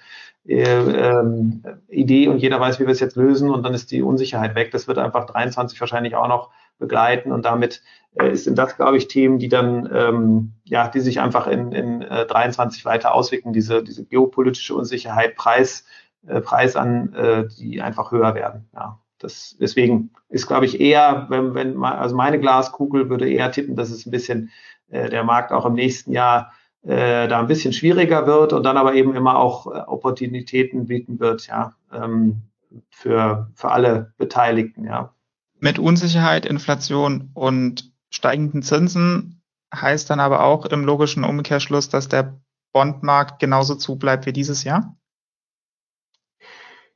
äh, 0.46 0.64
ähm, 0.64 1.64
Idee 1.90 2.28
und 2.28 2.38
jeder 2.38 2.60
weiß, 2.60 2.80
wie 2.80 2.86
wir 2.86 2.92
es 2.92 3.00
jetzt 3.00 3.16
lösen 3.16 3.50
und 3.50 3.64
dann 3.64 3.74
ist 3.74 3.92
die 3.92 4.04
Unsicherheit 4.04 4.56
weg. 4.56 4.72
Das 4.72 4.88
wird 4.88 5.00
einfach 5.00 5.26
23 5.26 5.80
wahrscheinlich 5.80 6.16
auch 6.16 6.28
noch 6.28 6.52
begleiten 6.78 7.32
und 7.32 7.46
damit 7.46 7.82
äh, 8.16 8.36
sind 8.36 8.58
das, 8.58 8.76
glaube 8.76 8.98
ich, 8.98 9.08
Themen, 9.08 9.40
die 9.40 9.50
dann, 9.50 9.90
ähm, 9.94 10.54
ja, 10.66 10.88
die 10.88 11.00
sich 11.00 11.20
einfach 11.20 11.48
in, 11.48 11.72
in 11.72 12.02
äh, 12.02 12.26
23 12.26 12.86
weiter 12.86 13.14
auswirken, 13.14 13.54
diese, 13.54 13.84
diese 13.84 14.06
geopolitische 14.06 14.76
Unsicherheit, 14.76 15.36
Preis, 15.36 15.86
äh, 16.28 16.42
Preis 16.42 16.76
an, 16.76 17.14
äh, 17.14 17.48
die 17.48 17.82
einfach 17.82 18.12
höher 18.12 18.36
werden. 18.36 18.70
Ja. 18.74 19.00
Das, 19.20 19.56
deswegen 19.60 20.12
ist, 20.30 20.48
glaube 20.48 20.66
ich, 20.66 20.82
eher, 20.82 21.28
wenn, 21.30 21.56
wenn 21.56 21.82
also 21.84 22.16
meine 22.16 22.40
Glaskugel 22.40 23.10
würde 23.10 23.30
eher 23.30 23.52
tippen, 23.52 23.76
dass 23.76 23.90
es 23.90 24.06
ein 24.06 24.12
bisschen 24.12 24.52
äh, 24.90 25.10
der 25.10 25.24
Markt 25.24 25.52
auch 25.52 25.66
im 25.66 25.74
nächsten 25.74 26.12
Jahr 26.12 26.52
äh, 26.84 27.30
da 27.30 27.40
ein 27.40 27.48
bisschen 27.48 27.72
schwieriger 27.72 28.28
wird 28.28 28.52
und 28.52 28.64
dann 28.64 28.78
aber 28.78 28.94
eben 28.94 29.16
immer 29.16 29.38
auch 29.38 29.68
äh, 29.68 29.80
Opportunitäten 29.88 30.88
bieten 30.88 31.20
wird, 31.20 31.48
ja, 31.48 31.74
ähm, 31.94 32.42
für, 32.90 33.50
für 33.56 33.72
alle 33.72 34.14
Beteiligten, 34.18 34.86
ja. 34.86 35.14
Mit 35.60 35.80
Unsicherheit, 35.80 36.46
Inflation 36.46 37.30
und 37.34 37.93
steigenden 38.14 38.62
Zinsen 38.62 39.42
heißt 39.74 40.10
dann 40.10 40.20
aber 40.20 40.44
auch 40.44 40.66
im 40.66 40.86
logischen 40.86 41.24
Umkehrschluss, 41.24 41.90
dass 41.90 42.08
der 42.08 42.40
Bondmarkt 42.72 43.40
genauso 43.40 43.76
zubleibt 43.76 44.26
wie 44.26 44.34
dieses 44.34 44.64
Jahr? 44.64 44.96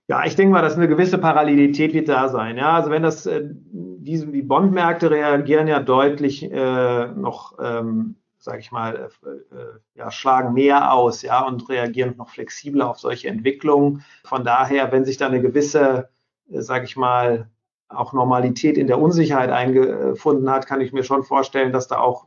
Ja, 0.10 0.26
ich 0.26 0.36
denke 0.36 0.54
mal, 0.54 0.62
dass 0.62 0.76
eine 0.76 0.88
gewisse 0.88 1.18
Parallelität 1.18 1.94
wird 1.94 2.08
da 2.08 2.30
sein. 2.30 2.58
Ja, 2.58 2.74
also 2.74 2.90
wenn 2.92 3.04
das, 3.04 3.26
äh, 3.26 3.44
diese, 3.44 4.28
die 4.28 4.42
Bondmärkte 4.42 5.12
reagieren 5.12 5.68
ja 5.68 5.82
deutlich 5.82 6.50
äh, 6.50 7.08
noch, 7.08 7.58
ähm, 7.60 8.16
sage 8.38 8.60
ich 8.60 8.72
mal, 8.72 9.10
äh, 9.26 9.30
äh, 9.30 9.80
ja, 9.96 10.10
schlagen 10.10 10.54
mehr 10.54 10.94
aus, 10.94 11.24
ja, 11.24 11.46
und 11.46 11.68
reagieren 11.68 12.16
noch 12.16 12.30
flexibler 12.30 12.90
auf 12.90 13.00
solche 13.00 13.28
Entwicklungen. 13.28 14.06
Von 14.24 14.46
daher, 14.46 14.92
wenn 14.94 15.04
sich 15.04 15.18
da 15.18 15.28
eine 15.28 15.42
gewisse, 15.42 16.10
äh, 16.50 16.62
sage 16.62 16.86
ich 16.86 16.96
mal, 16.96 17.50
auch 17.89 18.13
Normalität 18.13 18.78
in 18.78 18.88
der 18.88 19.00
Unsicherheit 19.00 19.50
eingefunden 19.50 20.50
hat, 20.50 20.67
kann 20.67 20.82
ich 20.82 20.93
mir 20.93 21.04
schon 21.04 21.23
vorstellen, 21.23 21.71
dass 21.71 21.88
da 21.88 22.00
auch 22.00 22.26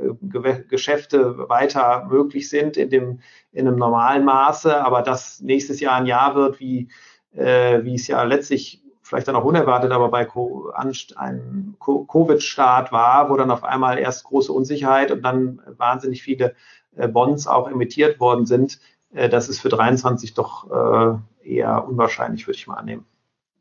äh, 0.00 0.62
Geschäfte 0.68 1.48
weiter 1.48 2.06
möglich 2.10 2.48
sind 2.48 2.76
in 2.76 2.90
dem 2.90 3.20
in 3.52 3.66
einem 3.66 3.76
normalen 3.76 4.24
Maße, 4.24 4.84
aber 4.84 5.02
dass 5.02 5.40
nächstes 5.40 5.80
Jahr 5.80 5.96
ein 5.96 6.06
Jahr 6.06 6.34
wird, 6.34 6.60
wie 6.60 6.88
äh, 7.32 7.84
wie 7.84 7.94
es 7.94 8.06
ja 8.06 8.22
letztlich 8.24 8.82
vielleicht 9.02 9.28
dann 9.28 9.36
auch 9.36 9.44
unerwartet, 9.44 9.90
aber 9.90 10.08
bei 10.08 10.24
Co 10.24 10.72
einem 11.16 11.76
Covid-Start 11.80 12.92
war, 12.92 13.28
wo 13.28 13.36
dann 13.36 13.50
auf 13.50 13.64
einmal 13.64 13.98
erst 13.98 14.24
große 14.24 14.52
Unsicherheit 14.52 15.10
und 15.10 15.22
dann 15.22 15.60
wahnsinnig 15.76 16.22
viele 16.22 16.54
äh, 16.96 17.08
Bonds 17.08 17.46
auch 17.48 17.68
emittiert 17.68 18.20
worden 18.20 18.46
sind. 18.46 18.78
Äh, 19.12 19.28
das 19.28 19.48
ist 19.48 19.60
für 19.60 19.68
23 19.68 20.34
doch 20.34 20.70
äh, 20.70 21.18
eher 21.42 21.86
unwahrscheinlich, 21.88 22.46
würde 22.46 22.56
ich 22.56 22.68
mal 22.68 22.76
annehmen. 22.76 23.04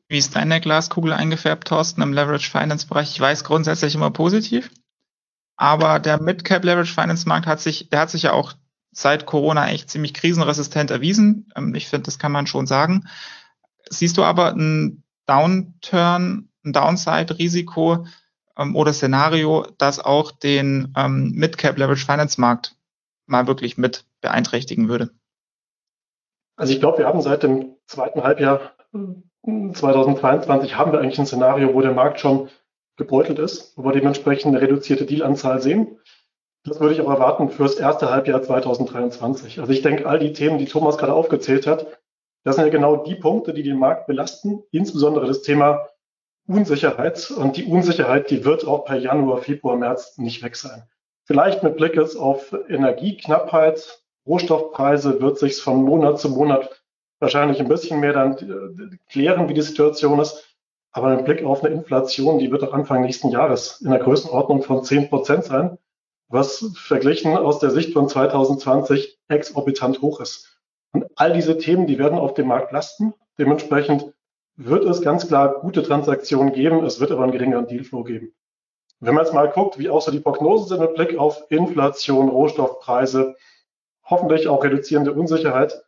Wie 0.10 0.18
ist 0.18 0.36
deine 0.36 0.60
Glaskugel 0.60 1.14
eingefärbt, 1.14 1.68
Thorsten, 1.68 2.02
im 2.02 2.14
Leverage 2.14 2.50
Finance 2.50 2.88
Bereich? 2.88 3.12
Ich 3.12 3.20
weiß 3.22 3.44
grundsätzlich 3.44 3.94
immer 3.94 4.10
positiv. 4.10 4.72
Aber 5.56 6.00
der 6.00 6.20
Mid-Cap 6.20 6.64
Leverage 6.64 6.94
Finance 6.94 7.28
Markt 7.28 7.46
hat 7.46 7.60
sich, 7.60 7.90
der 7.90 8.00
hat 8.02 8.10
sich 8.10 8.24
ja 8.24 8.34
auch 8.34 8.54
seit 8.92 9.28
Corona 9.28 9.70
echt 9.70 9.92
ziemlich 9.92 10.16
krisenresistent 10.16 10.90
erwiesen. 10.90 11.52
Ähm, 11.56 11.76
ich 11.76 11.88
finde, 11.88 12.06
das 12.06 12.18
kann 12.18 12.32
man 12.32 12.48
schon 12.48 12.66
sagen. 12.66 13.08
Siehst 13.88 14.18
du 14.18 14.24
aber 14.24 14.54
ein 14.54 15.04
Downturn, 15.28 16.50
ein 16.66 16.74
Downside-Risiko 16.74 18.08
ähm, 18.58 18.76
oder 18.76 18.94
Szenario, 18.94 19.68
das 19.78 20.00
auch 20.00 20.32
den 20.32 20.92
ähm, 20.98 21.34
Mid-Cap 21.36 21.78
Leverage 21.78 22.06
Finance 22.06 22.42
Markt 22.42 22.76
mal 23.28 23.46
wirklich 23.46 23.78
mit 23.78 24.06
beeinträchtigen 24.22 24.90
würde? 24.90 25.12
Also 26.56 26.74
ich 26.74 26.80
glaube, 26.80 26.98
wir 26.98 27.06
haben 27.06 27.22
seit 27.22 27.44
dem 27.44 27.76
zweiten 27.86 28.24
Halbjahr 28.24 28.74
2022 29.46 30.72
hm, 30.72 30.78
haben 30.78 30.92
wir 30.92 31.00
eigentlich 31.00 31.20
ein 31.20 31.26
Szenario, 31.26 31.74
wo 31.74 31.82
der 31.82 31.94
Markt 31.94 32.20
schon 32.20 32.50
gebeutelt 32.98 33.40
ist, 33.40 33.78
wo 33.78 33.84
wir 33.84 33.94
dementsprechend 33.94 34.54
eine 34.54 34.62
reduzierte 34.62 35.06
Dealanzahl 35.06 35.62
sehen. 35.62 36.00
Das 36.66 36.80
würde 36.80 36.94
ich 36.94 37.02
auch 37.02 37.10
erwarten 37.10 37.50
fürs 37.50 37.76
erste 37.76 38.12
Halbjahr 38.12 38.44
2023. 38.44 39.60
Also 39.60 39.72
ich 39.72 39.82
denke, 39.82 40.06
all 40.06 40.20
die 40.20 40.34
Themen, 40.34 40.58
die 40.58 40.66
Thomas 40.66 40.98
gerade 40.98 41.14
aufgezählt 41.14 41.66
hat, 41.66 41.88
das 42.44 42.56
sind 42.56 42.66
ja 42.66 42.72
genau 42.72 42.98
die 42.98 43.16
Punkte, 43.16 43.54
die 43.54 43.64
den 43.64 43.80
Markt 43.80 44.08
belasten, 44.08 44.64
insbesondere 44.72 45.28
das 45.28 45.42
Thema 45.42 45.88
Unsicherheit. 46.48 47.32
Und 47.32 47.58
die 47.58 47.66
Unsicherheit, 47.66 48.30
die 48.30 48.44
wird 48.44 48.66
auch 48.68 48.86
per 48.86 48.98
Januar, 48.98 49.40
Februar, 49.40 49.78
März 49.78 50.18
nicht 50.18 50.44
weg 50.44 50.56
sein. 50.56 50.84
Vielleicht 51.26 51.64
mit 51.64 51.78
Blick 51.78 51.96
jetzt 51.96 52.16
auf 52.16 52.56
Energieknappheit, 52.68 54.04
Rohstoffpreise 54.26 55.22
wird 55.22 55.38
sich 55.38 55.62
von 55.62 55.84
Monat 55.84 56.20
zu 56.20 56.30
Monat 56.30 56.79
wahrscheinlich 57.20 57.60
ein 57.60 57.68
bisschen 57.68 58.00
mehr 58.00 58.14
dann 58.14 58.38
äh, 58.38 58.98
klären, 59.10 59.50
wie 59.50 59.54
die 59.54 59.62
Situation 59.62 60.20
ist. 60.20 60.46
Aber 60.92 61.16
mit 61.16 61.26
Blick 61.26 61.44
auf 61.44 61.64
eine 61.64 61.74
Inflation, 61.74 62.40
die 62.40 62.52
wird 62.52 62.64
auch 62.64 62.74
Anfang 62.74 63.02
nächsten 63.02 63.30
Jahres 63.30 63.82
in 63.82 63.92
der 63.92 64.00
Größenordnung 64.00 64.64
von 64.64 64.84
10 64.84 65.10
Prozent 65.10 65.44
sein, 65.44 65.78
was 66.28 66.72
verglichen 66.76 67.38
aus 67.38 67.60
der 67.60 67.70
Sicht 67.70 67.94
von 67.94 68.10
2020 68.10 69.20
exorbitant 69.28 70.02
hoch 70.02 70.20
ist. 70.20 70.60
Und 70.92 71.06
all 71.16 71.34
diese 71.34 71.58
Themen, 71.58 71.86
die 71.86 72.00
werden 72.00 72.18
auf 72.18 72.34
dem 72.34 72.48
Markt 72.48 72.72
lasten. 72.72 73.14
Dementsprechend 73.38 74.12
wird 74.56 74.84
es 74.84 75.02
ganz 75.02 75.28
klar 75.28 75.60
gute 75.62 75.84
Transaktionen 75.84 76.54
geben. 76.54 76.84
Es 76.84 77.00
wird 77.00 77.12
aber 77.12 77.24
einen 77.24 77.32
geringeren 77.32 77.68
Dealflow 77.68 78.04
geben. 78.04 78.34
Wenn 79.00 79.14
man 79.14 79.24
jetzt 79.24 79.34
mal 79.34 79.50
guckt, 79.50 79.78
wie 79.78 79.90
auch 79.90 80.02
so 80.02 80.12
die 80.12 80.20
Prognosen 80.20 80.68
sind 80.68 80.82
mit 80.82 80.96
Blick 80.96 81.18
auf 81.18 81.44
Inflation, 81.50 82.28
Rohstoffpreise, 82.28 83.36
hoffentlich 84.04 84.48
auch 84.48 84.64
reduzierende 84.64 85.14
Unsicherheit, 85.14 85.84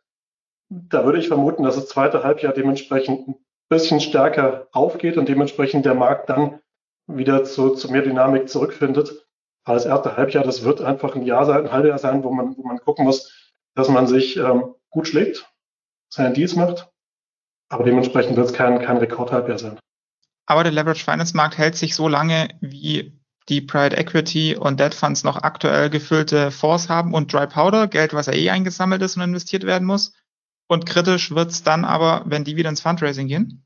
da 0.88 1.04
würde 1.04 1.18
ich 1.18 1.28
vermuten, 1.28 1.62
dass 1.62 1.76
das 1.76 1.88
zweite 1.88 2.24
Halbjahr 2.24 2.52
dementsprechend 2.52 3.36
bisschen 3.68 4.00
stärker 4.00 4.68
aufgeht 4.72 5.16
und 5.16 5.28
dementsprechend 5.28 5.86
der 5.86 5.94
Markt 5.94 6.28
dann 6.28 6.60
wieder 7.06 7.44
zu, 7.44 7.70
zu 7.70 7.90
mehr 7.90 8.02
Dynamik 8.02 8.48
zurückfindet. 8.48 9.26
Aber 9.64 9.76
das 9.76 9.86
erste 9.86 10.16
Halbjahr, 10.16 10.44
das 10.44 10.64
wird 10.64 10.82
einfach 10.82 11.14
ein 11.14 11.22
Jahr 11.22 11.46
sein, 11.46 11.64
ein 11.64 11.72
Halbjahr 11.72 11.98
sein, 11.98 12.22
wo 12.22 12.30
man, 12.30 12.56
wo 12.56 12.62
man 12.64 12.78
gucken 12.78 13.04
muss, 13.04 13.52
dass 13.74 13.88
man 13.88 14.06
sich 14.06 14.36
ähm, 14.36 14.74
gut 14.90 15.08
schlägt, 15.08 15.50
seine 16.12 16.34
Deals 16.34 16.54
macht. 16.54 16.90
Aber 17.70 17.84
dementsprechend 17.84 18.36
wird 18.36 18.48
es 18.48 18.52
kein, 18.52 18.80
kein 18.82 18.98
Rekordhalbjahr 18.98 19.58
sein. 19.58 19.78
Aber 20.46 20.64
der 20.64 20.72
Leverage 20.72 21.04
Finance 21.04 21.34
Markt 21.34 21.56
hält 21.56 21.76
sich 21.76 21.94
so 21.94 22.08
lange, 22.08 22.48
wie 22.60 23.18
die 23.48 23.60
Private 23.62 23.96
Equity 23.96 24.56
und 24.56 24.80
Debt 24.80 24.94
Funds 24.94 25.24
noch 25.24 25.42
aktuell 25.42 25.88
gefüllte 25.88 26.50
Fonds 26.50 26.88
haben 26.88 27.14
und 27.14 27.32
Dry 27.32 27.46
Powder, 27.46 27.88
Geld, 27.88 28.12
was 28.12 28.26
ja 28.26 28.34
eh 28.34 28.50
eingesammelt 28.50 29.02
ist 29.02 29.16
und 29.16 29.22
investiert 29.22 29.64
werden 29.64 29.86
muss. 29.86 30.12
Und 30.68 30.86
kritisch 30.86 31.34
wird 31.34 31.50
es 31.50 31.62
dann 31.62 31.84
aber, 31.84 32.22
wenn 32.26 32.44
die 32.44 32.56
wieder 32.56 32.70
ins 32.70 32.80
Fundraising 32.80 33.28
gehen? 33.28 33.64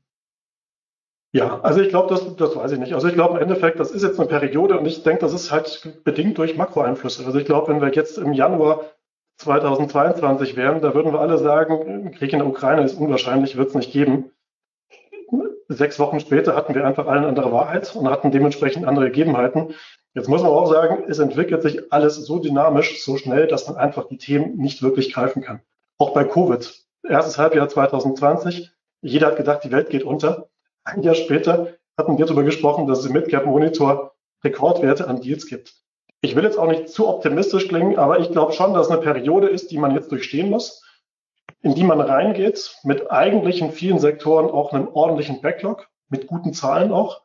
Ja, 1.33 1.59
also 1.61 1.81
ich 1.81 1.89
glaube, 1.89 2.09
das, 2.09 2.35
das 2.35 2.55
weiß 2.55 2.71
ich 2.71 2.79
nicht. 2.79 2.93
Also 2.93 3.07
ich 3.07 3.13
glaube 3.13 3.35
im 3.35 3.43
Endeffekt, 3.43 3.79
das 3.79 3.91
ist 3.91 4.03
jetzt 4.03 4.19
eine 4.19 4.29
Periode 4.29 4.79
und 4.79 4.85
ich 4.85 5.03
denke, 5.03 5.21
das 5.21 5.33
ist 5.33 5.51
halt 5.51 6.03
bedingt 6.03 6.37
durch 6.37 6.57
Makroeinflüsse. 6.57 7.25
Also 7.25 7.37
ich 7.37 7.45
glaube, 7.45 7.71
wenn 7.71 7.81
wir 7.81 7.89
jetzt 7.89 8.17
im 8.17 8.33
Januar 8.33 8.85
2022 9.37 10.55
wären, 10.55 10.81
da 10.81 10.95
würden 10.95 11.13
wir 11.13 11.19
alle 11.19 11.37
sagen, 11.37 12.11
Krieg 12.11 12.33
in 12.33 12.39
der 12.39 12.47
Ukraine 12.47 12.83
ist 12.83 12.95
unwahrscheinlich, 12.95 13.57
wird 13.57 13.69
es 13.69 13.75
nicht 13.75 13.91
geben. 13.91 14.31
Sechs 15.67 15.99
Wochen 15.99 16.21
später 16.21 16.55
hatten 16.55 16.73
wir 16.73 16.87
einfach 16.87 17.07
alle 17.07 17.19
eine 17.19 17.27
andere 17.27 17.51
Wahrheit 17.51 17.93
und 17.93 18.09
hatten 18.09 18.31
dementsprechend 18.31 18.87
andere 18.87 19.07
Gegebenheiten. 19.07 19.75
Jetzt 20.13 20.29
muss 20.29 20.41
man 20.41 20.49
auch 20.49 20.71
sagen, 20.71 21.03
es 21.07 21.19
entwickelt 21.19 21.61
sich 21.61 21.91
alles 21.91 22.15
so 22.15 22.39
dynamisch, 22.39 23.03
so 23.03 23.17
schnell, 23.17 23.47
dass 23.47 23.67
man 23.67 23.75
einfach 23.75 24.07
die 24.07 24.17
Themen 24.17 24.55
nicht 24.57 24.81
wirklich 24.81 25.13
greifen 25.13 25.43
kann. 25.43 25.59
Auch 25.99 26.13
bei 26.13 26.23
Covid 26.23 26.86
erstes 27.09 27.37
Halbjahr 27.37 27.69
2020. 27.69 28.71
Jeder 29.01 29.27
hat 29.27 29.37
gedacht, 29.37 29.63
die 29.63 29.71
Welt 29.71 29.89
geht 29.89 30.03
unter. 30.03 30.49
Ein 30.83 31.03
Jahr 31.03 31.15
später 31.15 31.73
hatten 31.97 32.17
wir 32.17 32.25
darüber 32.25 32.43
gesprochen, 32.43 32.87
dass 32.87 32.99
es 32.99 33.05
im 33.05 33.13
Midcap 33.13 33.45
Monitor 33.45 34.13
Rekordwerte 34.43 35.07
an 35.07 35.21
Deals 35.21 35.47
gibt. 35.47 35.75
Ich 36.21 36.35
will 36.35 36.43
jetzt 36.43 36.57
auch 36.57 36.67
nicht 36.67 36.89
zu 36.89 37.07
optimistisch 37.07 37.67
klingen, 37.67 37.97
aber 37.97 38.19
ich 38.19 38.31
glaube 38.31 38.53
schon, 38.53 38.73
dass 38.73 38.87
es 38.87 38.91
eine 38.91 39.01
Periode 39.01 39.47
ist, 39.47 39.71
die 39.71 39.77
man 39.77 39.93
jetzt 39.93 40.11
durchstehen 40.11 40.49
muss, 40.49 40.83
in 41.61 41.75
die 41.75 41.83
man 41.83 42.01
reingeht, 42.01 42.77
mit 42.83 43.11
eigentlich 43.11 43.61
in 43.61 43.71
vielen 43.71 43.99
Sektoren 43.99 44.49
auch 44.49 44.73
einem 44.73 44.87
ordentlichen 44.87 45.41
Backlog, 45.41 45.87
mit 46.09 46.27
guten 46.27 46.53
Zahlen 46.53 46.91
auch. 46.91 47.21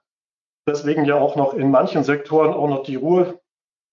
Deswegen 0.66 1.04
ja 1.04 1.16
auch 1.18 1.36
noch 1.36 1.54
in 1.54 1.70
manchen 1.70 2.04
Sektoren 2.04 2.52
auch 2.52 2.68
noch 2.68 2.82
die 2.82 2.96
Ruhe. 2.96 3.40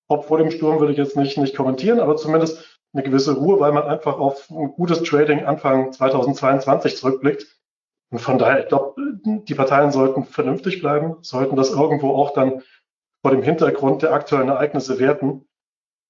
Ob 0.07 0.25
vor 0.25 0.37
dem 0.37 0.51
Sturm 0.51 0.79
würde 0.79 0.91
ich 0.91 0.97
jetzt 0.97 1.15
nicht, 1.15 1.37
nicht 1.37 1.55
kommentieren, 1.55 1.99
aber 1.99 2.15
zumindest 2.15 2.68
eine 2.93 3.03
gewisse 3.03 3.35
Ruhe, 3.35 3.59
weil 3.59 3.71
man 3.71 3.83
einfach 3.83 4.17
auf 4.17 4.49
ein 4.49 4.71
gutes 4.73 5.03
Trading 5.03 5.43
Anfang 5.43 5.91
2022 5.91 6.97
zurückblickt. 6.97 7.59
Und 8.11 8.19
von 8.19 8.39
daher, 8.39 8.61
ich 8.61 8.67
glaube, 8.67 8.95
die 9.23 9.53
Parteien 9.53 9.91
sollten 9.91 10.23
vernünftig 10.23 10.81
bleiben, 10.81 11.17
sollten 11.21 11.55
das 11.55 11.69
irgendwo 11.71 12.15
auch 12.15 12.33
dann 12.33 12.63
vor 13.21 13.31
dem 13.31 13.43
Hintergrund 13.43 14.01
der 14.01 14.13
aktuellen 14.13 14.49
Ereignisse 14.49 14.99
werten. 14.99 15.45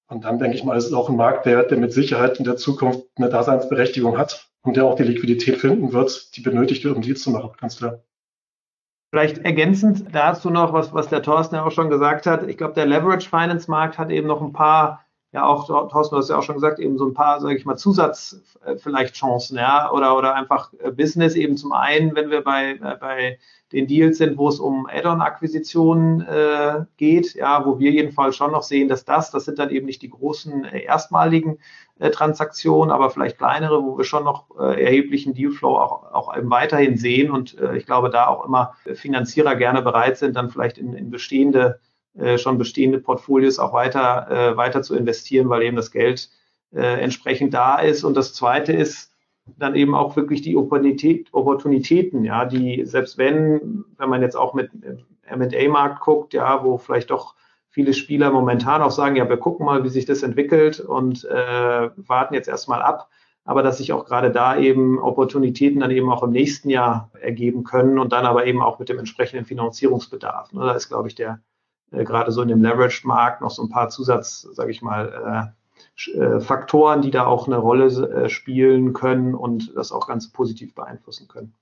Und 0.08 0.24
dann 0.24 0.38
denke 0.38 0.56
ich 0.56 0.64
mal, 0.64 0.76
ist 0.76 0.86
es 0.86 0.92
auch 0.92 1.08
ein 1.08 1.16
Markt, 1.16 1.46
der, 1.46 1.64
der 1.64 1.78
mit 1.78 1.92
Sicherheit 1.92 2.38
in 2.38 2.44
der 2.44 2.56
Zukunft 2.56 3.06
eine 3.16 3.28
Daseinsberechtigung 3.28 4.16
hat 4.16 4.50
und 4.62 4.76
der 4.76 4.84
auch 4.84 4.96
die 4.96 5.04
Liquidität 5.04 5.58
finden 5.58 5.92
wird, 5.92 6.36
die 6.36 6.40
benötigt 6.40 6.84
wird, 6.84 6.96
um 6.96 7.02
Deals 7.02 7.22
zu 7.22 7.30
machen, 7.30 7.52
ganz 7.60 7.76
klar. 7.76 8.02
Vielleicht 9.12 9.38
ergänzend 9.38 10.06
dazu 10.12 10.50
noch, 10.50 10.72
was, 10.72 10.94
was 10.94 11.08
der 11.08 11.22
Thorsten 11.22 11.56
ja 11.56 11.64
auch 11.64 11.72
schon 11.72 11.90
gesagt 11.90 12.26
hat. 12.26 12.46
Ich 12.46 12.56
glaube, 12.56 12.74
der 12.74 12.86
Leverage 12.86 13.28
Finance 13.28 13.68
Markt 13.68 13.98
hat 13.98 14.10
eben 14.10 14.28
noch 14.28 14.40
ein 14.40 14.52
paar, 14.52 15.04
ja 15.32 15.44
auch, 15.46 15.66
Thorsten, 15.66 16.14
du 16.14 16.18
hast 16.18 16.28
ja 16.28 16.38
auch 16.38 16.42
schon 16.42 16.56
gesagt, 16.56 16.80
eben 16.80 16.98
so 16.98 17.06
ein 17.06 17.14
paar, 17.14 17.40
sage 17.40 17.56
ich 17.56 17.64
mal, 17.64 17.76
Zusatz 17.76 18.40
äh, 18.64 18.76
vielleicht 18.76 19.14
Chancen, 19.14 19.58
ja, 19.58 19.90
oder, 19.92 20.16
oder 20.16 20.34
einfach 20.34 20.72
äh, 20.78 20.90
Business 20.90 21.34
eben 21.34 21.56
zum 21.56 21.72
einen, 21.72 22.14
wenn 22.16 22.30
wir 22.30 22.42
bei, 22.42 22.72
äh, 22.72 22.96
bei 22.98 23.38
den 23.72 23.86
Deals 23.86 24.18
sind, 24.18 24.36
wo 24.36 24.48
es 24.48 24.58
um 24.58 24.88
Add-on-Akquisitionen 24.88 26.22
äh, 26.22 26.84
geht, 26.96 27.34
ja, 27.34 27.64
wo 27.64 27.78
wir 27.78 27.92
jedenfalls 27.92 28.34
schon 28.34 28.50
noch 28.50 28.64
sehen, 28.64 28.88
dass 28.88 29.04
das, 29.04 29.30
das 29.30 29.44
sind 29.44 29.60
dann 29.60 29.70
eben 29.70 29.86
nicht 29.86 30.02
die 30.02 30.10
großen 30.10 30.64
äh, 30.64 30.82
erstmaligen 30.82 31.58
äh, 32.00 32.10
Transaktionen, 32.10 32.90
aber 32.90 33.10
vielleicht 33.10 33.38
kleinere, 33.38 33.84
wo 33.84 33.96
wir 33.96 34.04
schon 34.04 34.24
noch 34.24 34.46
äh, 34.58 34.82
erheblichen 34.82 35.34
Dealflow 35.34 35.76
auch, 35.76 36.12
auch 36.12 36.36
eben 36.36 36.50
weiterhin 36.50 36.96
sehen 36.96 37.30
und 37.30 37.56
äh, 37.58 37.76
ich 37.76 37.86
glaube, 37.86 38.10
da 38.10 38.26
auch 38.26 38.44
immer 38.44 38.74
Finanzierer 38.94 39.54
gerne 39.54 39.82
bereit 39.82 40.18
sind, 40.18 40.34
dann 40.34 40.50
vielleicht 40.50 40.76
in, 40.76 40.92
in 40.92 41.10
bestehende, 41.10 41.78
schon 42.38 42.58
bestehende 42.58 42.98
Portfolios 42.98 43.58
auch 43.58 43.72
weiter, 43.72 44.30
äh, 44.30 44.56
weiter 44.56 44.82
zu 44.82 44.96
investieren, 44.96 45.48
weil 45.48 45.62
eben 45.62 45.76
das 45.76 45.90
Geld 45.90 46.30
äh, 46.72 47.00
entsprechend 47.00 47.54
da 47.54 47.78
ist. 47.78 48.04
Und 48.04 48.16
das 48.16 48.34
zweite 48.34 48.72
ist, 48.72 49.10
dann 49.58 49.74
eben 49.74 49.94
auch 49.94 50.16
wirklich 50.16 50.42
die 50.42 50.56
Opportunität, 50.56 51.28
Opportunitäten, 51.32 52.24
ja, 52.24 52.44
die 52.44 52.84
selbst 52.84 53.18
wenn, 53.18 53.84
wenn 53.96 54.08
man 54.08 54.22
jetzt 54.22 54.36
auch 54.36 54.54
mit 54.54 54.70
M&A-Markt 55.22 56.00
guckt, 56.00 56.34
ja, 56.34 56.64
wo 56.64 56.78
vielleicht 56.78 57.10
doch 57.10 57.34
viele 57.68 57.94
Spieler 57.94 58.30
momentan 58.30 58.82
auch 58.82 58.90
sagen, 58.90 59.16
ja, 59.16 59.28
wir 59.28 59.36
gucken 59.36 59.66
mal, 59.66 59.84
wie 59.84 59.88
sich 59.88 60.04
das 60.04 60.22
entwickelt 60.22 60.80
und 60.80 61.24
äh, 61.24 61.90
warten 61.96 62.34
jetzt 62.34 62.48
erstmal 62.48 62.82
ab. 62.82 63.08
Aber 63.44 63.62
dass 63.62 63.78
sich 63.78 63.92
auch 63.92 64.04
gerade 64.04 64.30
da 64.30 64.56
eben 64.56 64.98
Opportunitäten 64.98 65.80
dann 65.80 65.90
eben 65.90 66.10
auch 66.10 66.22
im 66.22 66.30
nächsten 66.30 66.68
Jahr 66.68 67.10
ergeben 67.20 67.64
können 67.64 67.98
und 67.98 68.12
dann 68.12 68.26
aber 68.26 68.46
eben 68.46 68.60
auch 68.60 68.78
mit 68.78 68.88
dem 68.88 68.98
entsprechenden 68.98 69.46
Finanzierungsbedarf. 69.46 70.52
Ne? 70.52 70.60
Da 70.60 70.72
ist, 70.72 70.88
glaube 70.88 71.08
ich, 71.08 71.14
der 71.14 71.40
äh, 71.92 72.04
gerade 72.04 72.32
so 72.32 72.42
in 72.42 72.48
dem 72.48 72.62
Leveraged-Markt 72.62 73.40
noch 73.40 73.50
so 73.50 73.62
ein 73.62 73.70
paar 73.70 73.88
Zusatz, 73.88 74.42
sage 74.52 74.70
ich 74.70 74.82
mal, 74.82 75.52
äh, 75.54 75.60
äh, 76.12 76.40
Faktoren, 76.40 77.02
die 77.02 77.10
da 77.10 77.26
auch 77.26 77.46
eine 77.46 77.58
Rolle 77.58 77.86
äh, 77.86 78.28
spielen 78.28 78.92
können 78.92 79.34
und 79.34 79.76
das 79.76 79.92
auch 79.92 80.06
ganz 80.06 80.30
positiv 80.30 80.74
beeinflussen 80.74 81.28
können. 81.28 81.54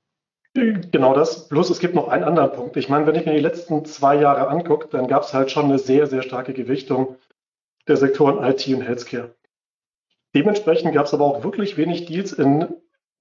Genau 0.55 1.15
das. 1.15 1.49
Plus 1.49 1.71
es 1.71 1.79
gibt 1.79 1.95
noch 1.95 2.09
einen 2.09 2.25
anderen 2.25 2.53
Punkt. 2.53 2.77
Ich 2.77 2.89
meine, 2.89 3.07
wenn 3.07 3.15
ich 3.15 3.27
mir 3.27 3.35
die 3.35 3.41
letzten 3.41 3.85
zwei 3.85 4.17
Jahre 4.17 4.49
angucke, 4.49 4.89
dann 4.89 5.07
gab 5.07 5.23
es 5.23 5.35
halt 5.35 5.51
schon 5.51 5.67
eine 5.67 5.79
sehr, 5.79 6.07
sehr 6.07 6.23
starke 6.23 6.53
Gewichtung 6.53 7.17
der 7.87 7.97
Sektoren 7.97 8.43
IT 8.43 8.67
und 8.69 8.83
Healthcare. 8.83 9.35
Dementsprechend 10.35 10.95
gab 10.95 11.07
es 11.07 11.15
aber 11.15 11.25
auch 11.25 11.45
wirklich 11.45 11.77
wenig 11.77 12.07
Deals 12.07 12.33
in 12.33 12.67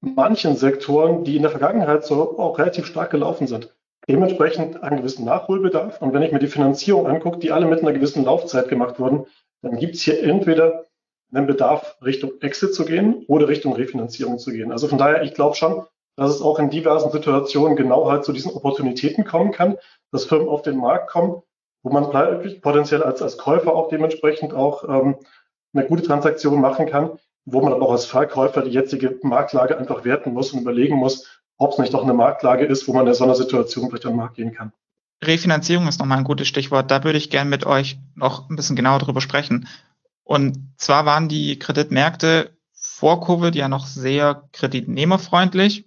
manchen 0.02 0.56
Sektoren, 0.56 1.24
die 1.24 1.36
in 1.36 1.42
der 1.42 1.52
Vergangenheit 1.52 2.06
so 2.06 2.38
auch 2.40 2.58
relativ 2.60 2.86
stark 2.86 3.12
gelaufen 3.12 3.48
sind. 3.48 3.76
Dementsprechend 4.08 4.84
einen 4.84 4.98
gewissen 4.98 5.26
Nachholbedarf. 5.26 6.02
Und 6.02 6.14
wenn 6.14 6.22
ich 6.22 6.32
mir 6.32 6.40
die 6.40 6.48
Finanzierung 6.48 7.08
angucke, 7.08 7.40
die 7.40 7.52
alle 7.52 7.66
mit 7.66 7.82
einer 7.82 7.94
gewissen 7.94 8.24
Laufzeit 8.24 8.70
gemacht 8.70 9.00
wurden, 9.00 9.26
dann 9.62 9.78
gibt 9.78 9.96
es 9.96 10.02
hier 10.02 10.24
entweder 10.24 10.86
einen 11.34 11.48
Bedarf, 11.48 11.98
Richtung 12.02 12.40
Exit 12.42 12.74
zu 12.74 12.86
gehen 12.86 13.26
oder 13.28 13.48
Richtung 13.48 13.74
Refinanzierung 13.74 14.40
zu 14.40 14.52
gehen. 14.52 14.72
Also 14.72 14.88
von 14.88 14.98
daher, 14.98 15.24
ich 15.24 15.34
glaube 15.34 15.56
schon, 15.56 15.84
dass 16.16 16.32
es 16.32 16.42
auch 16.42 16.58
in 16.60 16.70
diversen 16.70 17.12
Situationen 17.12 17.76
genau 17.76 18.10
halt 18.10 18.24
zu 18.24 18.32
diesen 18.32 18.52
Opportunitäten 18.52 19.26
kommen 19.26 19.52
kann, 19.52 19.78
dass 20.12 20.26
Firmen 20.26 20.48
auf 20.48 20.62
den 20.62 20.78
Markt 20.78 21.10
kommen, 21.10 21.44
wo 21.84 21.92
man 21.92 22.10
potenziell 22.62 23.04
als, 23.04 23.22
als 23.22 23.38
Käufer 23.38 23.76
auch 23.76 23.90
dementsprechend 23.90 24.54
auch 24.54 24.84
ähm, 24.88 25.18
eine 25.74 25.86
gute 25.86 26.04
Transaktion 26.04 26.60
machen 26.60 26.88
kann, 26.88 27.20
wo 27.46 27.62
man 27.62 27.72
aber 27.72 27.86
auch 27.86 27.92
als 27.92 28.06
Verkäufer 28.06 28.62
die 28.62 28.72
jetzige 28.72 29.20
Marktlage 29.22 29.78
einfach 29.78 30.04
werten 30.06 30.34
muss 30.34 30.54
und 30.54 30.62
überlegen 30.62 30.96
muss, 30.96 31.42
ob 31.58 31.74
es 31.74 31.78
nicht 31.78 31.94
doch 31.94 32.04
eine 32.04 32.14
Marktlage 32.14 32.66
ist, 32.66 32.88
wo 32.88 32.94
man 32.94 33.08
in 33.08 33.14
so 33.14 33.24
einer 33.24 33.36
Situation 33.36 33.90
vielleicht 33.90 34.06
an 34.06 34.14
den 34.14 34.18
Markt 34.18 34.36
gehen 34.36 34.54
kann. 34.54 34.72
Refinanzierung 35.24 35.88
ist 35.88 36.00
nochmal 36.00 36.20
ein 36.20 36.24
gutes 36.24 36.48
Stichwort. 36.48 36.92
Da 36.92 37.04
würde 37.04 37.18
ich 37.18 37.30
gerne 37.30 37.50
mit 37.50 37.66
euch 37.66 37.98
noch 38.16 38.50
ein 38.50 38.56
bisschen 38.56 38.76
genauer 38.76 39.00
drüber 39.00 39.22
sprechen. 39.22 39.68
Und 40.24 40.74
zwar 40.78 41.06
waren 41.06 41.28
die 41.28 41.58
Kreditmärkte 41.58 42.52
vor 42.74 43.22
Covid 43.22 43.56
ja 43.56 43.68
noch 43.68 43.88
sehr 43.88 44.44
kreditnehmerfreundlich 44.54 45.86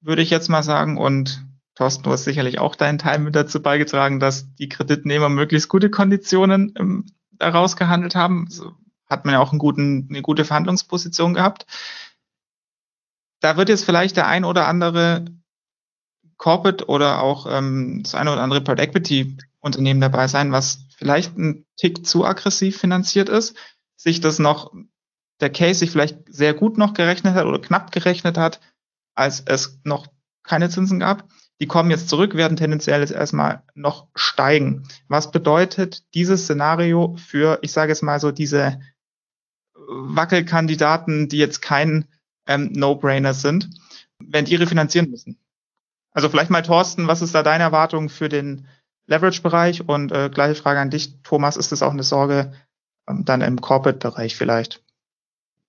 würde 0.00 0.22
ich 0.22 0.30
jetzt 0.30 0.48
mal 0.48 0.62
sagen. 0.62 0.98
Und 0.98 1.44
Thorsten, 1.74 2.02
du 2.02 2.10
hast 2.10 2.24
sicherlich 2.24 2.58
auch 2.58 2.74
deinen 2.74 2.98
Teil 2.98 3.18
mit 3.18 3.36
dazu 3.36 3.62
beigetragen, 3.62 4.20
dass 4.20 4.54
die 4.56 4.68
Kreditnehmer 4.68 5.28
möglichst 5.28 5.68
gute 5.68 5.90
Konditionen 5.90 6.74
ähm, 6.78 7.06
daraus 7.32 7.76
gehandelt 7.76 8.14
haben. 8.14 8.46
So 8.50 8.72
hat 9.08 9.24
man 9.24 9.34
ja 9.34 9.40
auch 9.40 9.52
guten, 9.56 10.06
eine 10.10 10.22
gute 10.22 10.44
Verhandlungsposition 10.44 11.34
gehabt. 11.34 11.66
Da 13.40 13.56
wird 13.56 13.68
jetzt 13.68 13.84
vielleicht 13.84 14.16
der 14.16 14.26
ein 14.26 14.44
oder 14.44 14.66
andere 14.66 15.24
Corporate 16.36 16.86
oder 16.86 17.20
auch 17.20 17.46
ähm, 17.50 18.00
das 18.02 18.14
eine 18.14 18.32
oder 18.32 18.42
andere 18.42 18.60
Private 18.60 18.82
Equity 18.82 19.36
Unternehmen 19.60 20.00
dabei 20.00 20.28
sein, 20.28 20.52
was 20.52 20.86
vielleicht 20.96 21.36
ein 21.36 21.66
Tick 21.76 22.06
zu 22.06 22.24
aggressiv 22.24 22.78
finanziert 22.78 23.28
ist, 23.28 23.56
sich 23.96 24.20
das 24.20 24.38
noch, 24.38 24.72
der 25.40 25.50
Case 25.50 25.80
sich 25.80 25.90
vielleicht 25.90 26.32
sehr 26.32 26.54
gut 26.54 26.78
noch 26.78 26.94
gerechnet 26.94 27.34
hat 27.34 27.46
oder 27.46 27.60
knapp 27.60 27.92
gerechnet 27.92 28.38
hat, 28.38 28.60
als 29.14 29.42
es 29.44 29.80
noch 29.84 30.06
keine 30.42 30.70
Zinsen 30.70 31.00
gab. 31.00 31.28
Die 31.60 31.66
kommen 31.66 31.90
jetzt 31.90 32.08
zurück, 32.08 32.34
werden 32.34 32.56
tendenziell 32.56 33.00
jetzt 33.00 33.12
erstmal 33.12 33.64
noch 33.74 34.06
steigen. 34.14 34.86
Was 35.08 35.32
bedeutet 35.32 36.14
dieses 36.14 36.44
Szenario 36.44 37.16
für, 37.16 37.58
ich 37.62 37.72
sage 37.72 37.90
jetzt 37.90 38.02
mal 38.02 38.20
so, 38.20 38.30
diese 38.30 38.80
Wackelkandidaten, 39.74 41.28
die 41.28 41.38
jetzt 41.38 41.62
kein 41.62 42.06
ähm, 42.48 42.72
No-Brainer 42.72 43.34
sind, 43.34 43.70
wenn 44.18 44.44
die 44.44 44.56
refinanzieren 44.56 45.10
müssen? 45.10 45.38
Also 46.10 46.28
vielleicht 46.28 46.50
mal 46.50 46.62
Thorsten, 46.62 47.06
was 47.06 47.22
ist 47.22 47.34
da 47.34 47.44
deine 47.44 47.62
Erwartung 47.62 48.08
für 48.08 48.28
den 48.28 48.66
Leverage-Bereich? 49.06 49.88
Und 49.88 50.10
äh, 50.10 50.30
gleiche 50.30 50.60
Frage 50.60 50.80
an 50.80 50.90
dich, 50.90 51.22
Thomas, 51.22 51.56
ist 51.56 51.70
das 51.70 51.82
auch 51.82 51.92
eine 51.92 52.02
Sorge 52.02 52.52
ähm, 53.08 53.24
dann 53.24 53.40
im 53.40 53.60
Corporate-Bereich 53.60 54.34
vielleicht? 54.34 54.82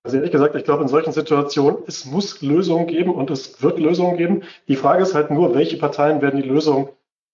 Also 0.04 0.18
ehrlich 0.18 0.32
gesagt, 0.32 0.56
ich 0.56 0.64
glaube, 0.64 0.82
in 0.82 0.88
solchen 0.88 1.12
Situationen, 1.12 1.84
es 1.86 2.06
muss 2.06 2.42
Lösungen 2.42 2.88
geben 2.88 3.14
und 3.14 3.30
es 3.30 3.62
wird 3.62 3.80
Lösungen 3.80 4.18
geben. 4.18 4.44
Die 4.68 4.78
Frage 4.78 5.04
ist 5.04 5.14
halt 5.14 5.30
nur, 5.30 5.54
welche 5.54 5.78
Parteien 5.78 6.22
werden 6.22 6.42
die 6.42 6.48
Lösung 6.48 6.90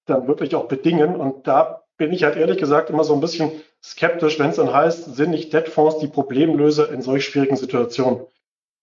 dann 0.06 0.28
wirklich 0.28 0.56
auch 0.56 0.68
bedingen. 0.68 1.16
Und 1.16 1.48
da 1.48 1.84
bin 1.98 2.12
ich 2.12 2.24
halt 2.24 2.36
ehrlich 2.36 2.58
gesagt 2.58 2.90
immer 2.90 3.04
so 3.04 3.14
ein 3.14 3.22
bisschen 3.22 3.52
skeptisch, 3.84 4.40
wenn 4.40 4.50
es 4.50 4.56
dann 4.56 4.74
heißt, 4.74 5.16
sind 5.16 5.30
nicht 5.30 5.54
Debtfonds 5.54 6.00
die 6.00 6.08
Problemlöser 6.08 6.92
in 6.92 7.02
solch 7.02 7.26
schwierigen 7.26 7.56
Situationen. 7.56 8.26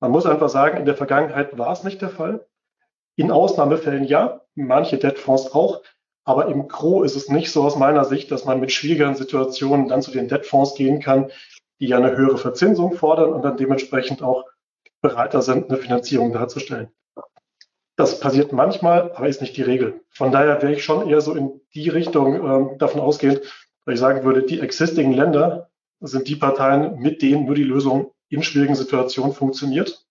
Man 0.02 0.10
muss 0.10 0.26
einfach 0.26 0.48
sagen, 0.48 0.78
in 0.78 0.84
der 0.84 0.96
Vergangenheit 0.96 1.56
war 1.56 1.70
es 1.70 1.84
nicht 1.84 2.02
der 2.02 2.08
Fall. 2.08 2.44
In 3.14 3.30
Ausnahmefällen 3.30 4.02
ja, 4.02 4.40
manche 4.56 4.98
Debtfonds 4.98 5.54
auch. 5.54 5.82
Aber 6.24 6.48
im 6.48 6.66
Gro 6.66 7.04
ist 7.04 7.14
es 7.14 7.28
nicht 7.28 7.52
so 7.52 7.62
aus 7.62 7.76
meiner 7.76 8.04
Sicht, 8.04 8.32
dass 8.32 8.44
man 8.44 8.58
mit 8.58 8.72
schwierigeren 8.72 9.14
Situationen 9.14 9.86
dann 9.86 10.02
zu 10.02 10.10
den 10.10 10.26
Debtfonds 10.26 10.74
gehen 10.74 10.98
kann, 10.98 11.30
die 11.78 11.86
ja 11.86 11.98
eine 11.98 12.16
höhere 12.16 12.36
Verzinsung 12.36 12.94
fordern 12.94 13.32
und 13.32 13.42
dann 13.42 13.56
dementsprechend 13.56 14.24
auch 14.24 14.44
bereiter 15.02 15.40
sind, 15.40 15.70
eine 15.70 15.78
Finanzierung 15.78 16.32
darzustellen. 16.32 16.88
Das 17.94 18.18
passiert 18.18 18.52
manchmal, 18.52 19.12
aber 19.12 19.28
ist 19.28 19.40
nicht 19.40 19.56
die 19.56 19.62
Regel. 19.62 20.00
Von 20.10 20.32
daher 20.32 20.60
wäre 20.62 20.72
ich 20.72 20.82
schon 20.82 21.08
eher 21.08 21.20
so 21.20 21.32
in 21.32 21.60
die 21.76 21.88
Richtung 21.90 22.34
ähm, 22.34 22.78
davon 22.78 23.00
ausgehend, 23.00 23.40
weil 23.84 23.94
ich 23.94 24.00
sagen 24.00 24.24
würde, 24.24 24.42
die 24.42 24.58
existing 24.58 25.12
Länder 25.12 25.70
sind 26.00 26.26
die 26.26 26.34
Parteien, 26.34 26.98
mit 26.98 27.22
denen 27.22 27.46
nur 27.46 27.54
die 27.54 27.62
Lösung 27.62 28.10
in 28.32 28.42
schwierigen 28.42 28.74
Situationen 28.74 29.32
funktioniert. 29.32 30.06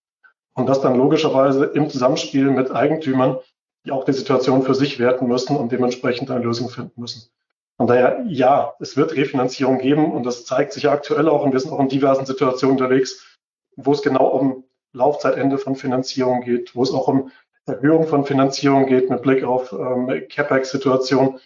Und 0.54 0.68
das 0.68 0.82
dann 0.82 0.98
logischerweise 0.98 1.66
im 1.66 1.90
Zusammenspiel 1.90 2.52
mit 2.52 2.72
Eigentümern, 2.72 3.38
die 3.86 3.92
auch 3.92 4.04
die 4.04 4.14
Situation 4.14 4.64
für 4.64 4.76
sich 4.76 5.00
werten 5.00 5.28
müssen 5.28 5.56
und 5.56 5.72
dementsprechend 5.72 6.30
eine 6.30 6.44
Lösung 6.44 6.70
finden 6.70 7.00
müssen. 7.00 7.30
Von 7.78 7.88
daher, 7.88 8.24
ja, 8.28 8.74
es 8.80 8.96
wird 8.96 9.16
Refinanzierung 9.16 9.80
geben 9.80 10.12
und 10.12 10.24
das 10.24 10.46
zeigt 10.46 10.74
sich 10.74 10.84
ja 10.84 10.92
aktuell 10.92 11.28
auch 11.28 11.44
und 11.44 11.52
wir 11.52 11.60
sind 11.60 11.72
auch 11.72 11.80
in 11.80 11.90
diversen 11.90 12.26
Situationen 12.26 12.78
unterwegs, 12.78 13.40
wo 13.76 13.94
es 13.94 14.02
genau 14.02 14.28
um 14.28 14.66
Laufzeitende 14.94 15.58
von 15.58 15.76
Finanzierung 15.76 16.42
geht, 16.42 16.76
wo 16.76 16.84
es 16.84 16.92
auch 16.92 17.08
um 17.08 17.32
Erhöhung 17.66 18.08
von 18.08 18.26
Finanzierung 18.26 18.86
geht 18.86 19.10
mit 19.10 19.22
Blick 19.22 19.44
auf 19.44 19.72
ähm, 19.72 20.28
CapEx-Situation. 20.30 21.40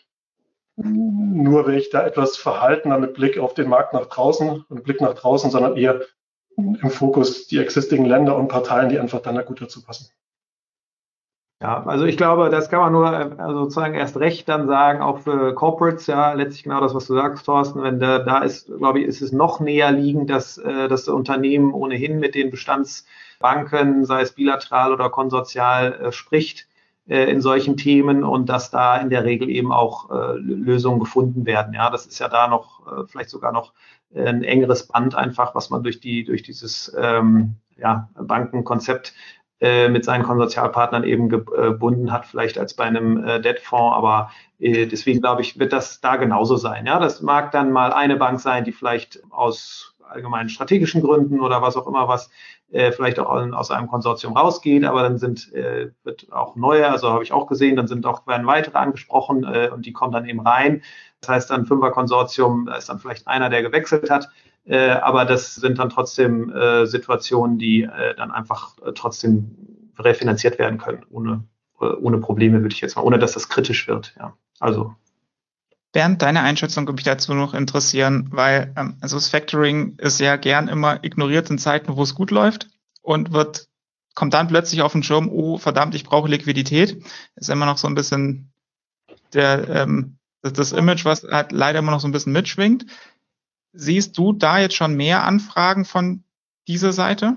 Nur 0.75 1.67
wäre 1.67 1.77
ich 1.77 1.89
da 1.89 2.05
etwas 2.05 2.35
verhaltener 2.35 2.97
mit 2.97 3.13
Blick 3.13 3.37
auf 3.37 3.53
den 3.53 3.69
Markt 3.69 3.93
nach 3.93 4.07
draußen 4.07 4.65
und 4.67 4.83
Blick 4.83 4.99
nach 4.99 5.13
draußen, 5.13 5.51
sondern 5.51 5.77
eher 5.77 6.01
im 6.57 6.89
Fokus 6.89 7.47
die 7.47 7.59
existigen 7.59 8.05
Länder 8.05 8.35
und 8.37 8.47
Parteien, 8.47 8.89
die 8.89 8.99
einfach 8.99 9.21
dann 9.21 9.35
da 9.35 9.41
gut 9.41 9.61
dazu 9.61 9.83
passen. 9.83 10.09
Ja, 11.61 11.83
also 11.85 12.05
ich 12.05 12.17
glaube, 12.17 12.49
das 12.49 12.69
kann 12.69 12.81
man 12.81 12.91
nur 12.91 13.07
also 13.07 13.63
sozusagen 13.63 13.95
erst 13.95 14.17
recht 14.17 14.47
dann 14.49 14.67
sagen, 14.67 15.01
auch 15.01 15.19
für 15.19 15.55
Corporates, 15.55 16.05
ja, 16.07 16.33
letztlich 16.33 16.63
genau 16.63 16.81
das, 16.81 16.93
was 16.93 17.07
du 17.07 17.13
sagst, 17.13 17.45
Thorsten, 17.45 17.81
wenn 17.81 17.99
da, 17.99 18.19
da 18.19 18.43
ist, 18.43 18.67
glaube 18.67 18.99
ich, 18.99 19.07
ist 19.07 19.21
es 19.21 19.31
noch 19.31 19.61
näher 19.61 19.91
liegend, 19.91 20.29
dass 20.29 20.57
äh, 20.57 20.89
das 20.89 21.07
Unternehmen 21.07 21.73
ohnehin 21.73 22.19
mit 22.19 22.35
den 22.35 22.51
Bestandsbanken, 22.51 24.03
sei 24.03 24.21
es 24.21 24.33
bilateral 24.33 24.91
oder 24.91 25.09
konsortial, 25.09 25.93
äh, 25.93 26.11
spricht, 26.11 26.59
äh, 26.59 26.74
in 27.07 27.39
solchen 27.39 27.77
Themen 27.77 28.23
und 28.23 28.49
dass 28.49 28.71
da 28.71 28.97
in 28.97 29.09
der 29.09 29.23
Regel 29.25 29.49
eben 29.49 29.71
auch 29.71 30.09
äh, 30.09 30.37
Lösungen 30.37 30.99
gefunden 30.99 31.45
werden. 31.45 31.73
Ja, 31.73 31.91
das 31.91 32.07
ist 32.07 32.17
ja 32.19 32.29
da 32.29 32.47
noch 32.47 32.87
äh, 32.87 33.05
vielleicht 33.07 33.29
sogar 33.29 33.51
noch 33.51 33.73
ein 34.15 34.43
engeres 34.43 34.87
Band 34.87 35.13
einfach, 35.13 35.55
was 35.55 35.69
man 35.69 35.83
durch 35.83 35.99
die 35.99 36.23
durch 36.23 36.41
dieses 36.41 36.95
ähm, 36.97 37.57
ja, 37.77 38.09
Bankenkonzept 38.15 39.13
äh, 39.61 39.87
mit 39.87 40.03
seinen 40.03 40.23
Konsortialpartnern 40.23 41.03
eben 41.03 41.29
gebunden 41.29 42.11
hat, 42.11 42.25
vielleicht 42.25 42.57
als 42.57 42.73
bei 42.73 42.83
einem 42.83 43.23
äh, 43.23 43.41
Debtfonds. 43.41 43.95
Aber 43.95 44.31
äh, 44.59 44.85
deswegen 44.85 45.21
glaube 45.21 45.41
ich, 45.41 45.57
wird 45.59 45.73
das 45.73 46.01
da 46.01 46.17
genauso 46.17 46.57
sein. 46.57 46.85
Ja, 46.85 46.99
das 46.99 47.21
mag 47.21 47.51
dann 47.51 47.71
mal 47.71 47.93
eine 47.93 48.17
Bank 48.17 48.39
sein, 48.39 48.65
die 48.65 48.71
vielleicht 48.71 49.21
aus 49.29 49.95
allgemeinen 50.09 50.49
strategischen 50.49 51.01
Gründen 51.01 51.39
oder 51.39 51.61
was 51.61 51.77
auch 51.77 51.87
immer 51.87 52.07
was 52.07 52.29
äh, 52.75 52.91
vielleicht 52.91 53.19
auch 53.19 53.29
aus 53.29 53.71
einem 53.71 53.87
Konsortium 53.87 54.35
rausgeht, 54.35 54.83
aber 54.83 55.01
dann 55.03 55.17
sind 55.17 55.53
äh, 55.53 55.91
wird 56.03 56.31
auch 56.31 56.57
neue, 56.57 56.89
also 56.89 57.09
habe 57.09 57.23
ich 57.23 57.31
auch 57.31 57.47
gesehen, 57.47 57.77
dann 57.77 57.87
sind 57.87 58.05
auch 58.05 58.27
werden 58.27 58.45
weitere 58.45 58.77
angesprochen 58.77 59.45
äh, 59.45 59.69
und 59.73 59.85
die 59.85 59.93
kommen 59.93 60.11
dann 60.11 60.25
eben 60.25 60.41
rein. 60.41 60.83
Das 61.21 61.29
heißt, 61.29 61.49
dann 61.51 61.65
Fünfer-Konsortium, 61.65 62.65
da 62.65 62.75
ist 62.75 62.89
dann 62.89 62.99
vielleicht 62.99 63.27
einer, 63.27 63.49
der 63.49 63.61
gewechselt 63.61 64.09
hat, 64.09 64.29
äh, 64.65 64.89
aber 64.89 65.23
das 65.23 65.55
sind 65.55 65.79
dann 65.79 65.89
trotzdem 65.89 66.51
äh, 66.51 66.85
Situationen, 66.85 67.57
die 67.57 67.83
äh, 67.83 68.13
dann 68.15 68.31
einfach 68.31 68.77
äh, 68.85 68.91
trotzdem 68.93 69.55
refinanziert 69.97 70.59
werden 70.59 70.77
können, 70.77 71.05
ohne, 71.09 71.45
äh, 71.79 71.85
ohne 71.85 72.17
Probleme, 72.17 72.61
würde 72.61 72.73
ich 72.73 72.81
jetzt 72.81 72.97
mal, 72.97 73.03
ohne 73.03 73.19
dass 73.19 73.31
das 73.31 73.47
kritisch 73.47 73.87
wird. 73.87 74.13
Ja. 74.19 74.33
Also 74.59 74.93
Bernd, 75.95 76.21
deine 76.21 76.41
Einschätzung 76.41 76.85
würde 76.85 76.95
mich 76.95 77.05
dazu 77.05 77.33
noch 77.33 77.53
interessieren, 77.53 78.27
weil 78.29 78.73
ähm, 78.75 78.97
also 78.99 79.15
das 79.15 79.29
Factoring 79.29 79.95
ist 79.97 80.19
ja 80.19 80.35
gern 80.35 80.67
immer 80.67 81.01
ignoriert 81.05 81.49
in 81.49 81.57
Zeiten, 81.57 81.95
wo 81.95 82.03
es 82.03 82.15
gut 82.15 82.31
läuft 82.31 82.67
und 83.01 83.31
wird 83.31 83.69
kommt 84.13 84.33
dann 84.33 84.49
plötzlich 84.49 84.81
auf 84.81 84.91
den 84.91 85.03
Schirm, 85.03 85.29
oh 85.29 85.57
verdammt, 85.57 85.95
ich 85.95 86.03
brauche 86.03 86.29
Liquidität. 86.29 87.01
Ist 87.35 87.49
immer 87.49 87.65
noch 87.65 87.77
so 87.77 87.87
ein 87.87 87.95
bisschen 87.95 88.51
der 89.33 89.69
ähm, 89.69 90.17
das, 90.41 90.51
das 90.51 90.71
Image, 90.73 91.05
was 91.05 91.23
halt 91.23 91.53
leider 91.53 91.79
immer 91.79 91.91
noch 91.91 92.01
so 92.01 92.09
ein 92.09 92.13
bisschen 92.13 92.33
mitschwingt. 92.33 92.85
Siehst 93.71 94.17
du 94.17 94.33
da 94.33 94.59
jetzt 94.59 94.75
schon 94.75 94.95
mehr 94.95 95.23
Anfragen 95.23 95.85
von 95.85 96.25
dieser 96.67 96.91
Seite? 96.91 97.35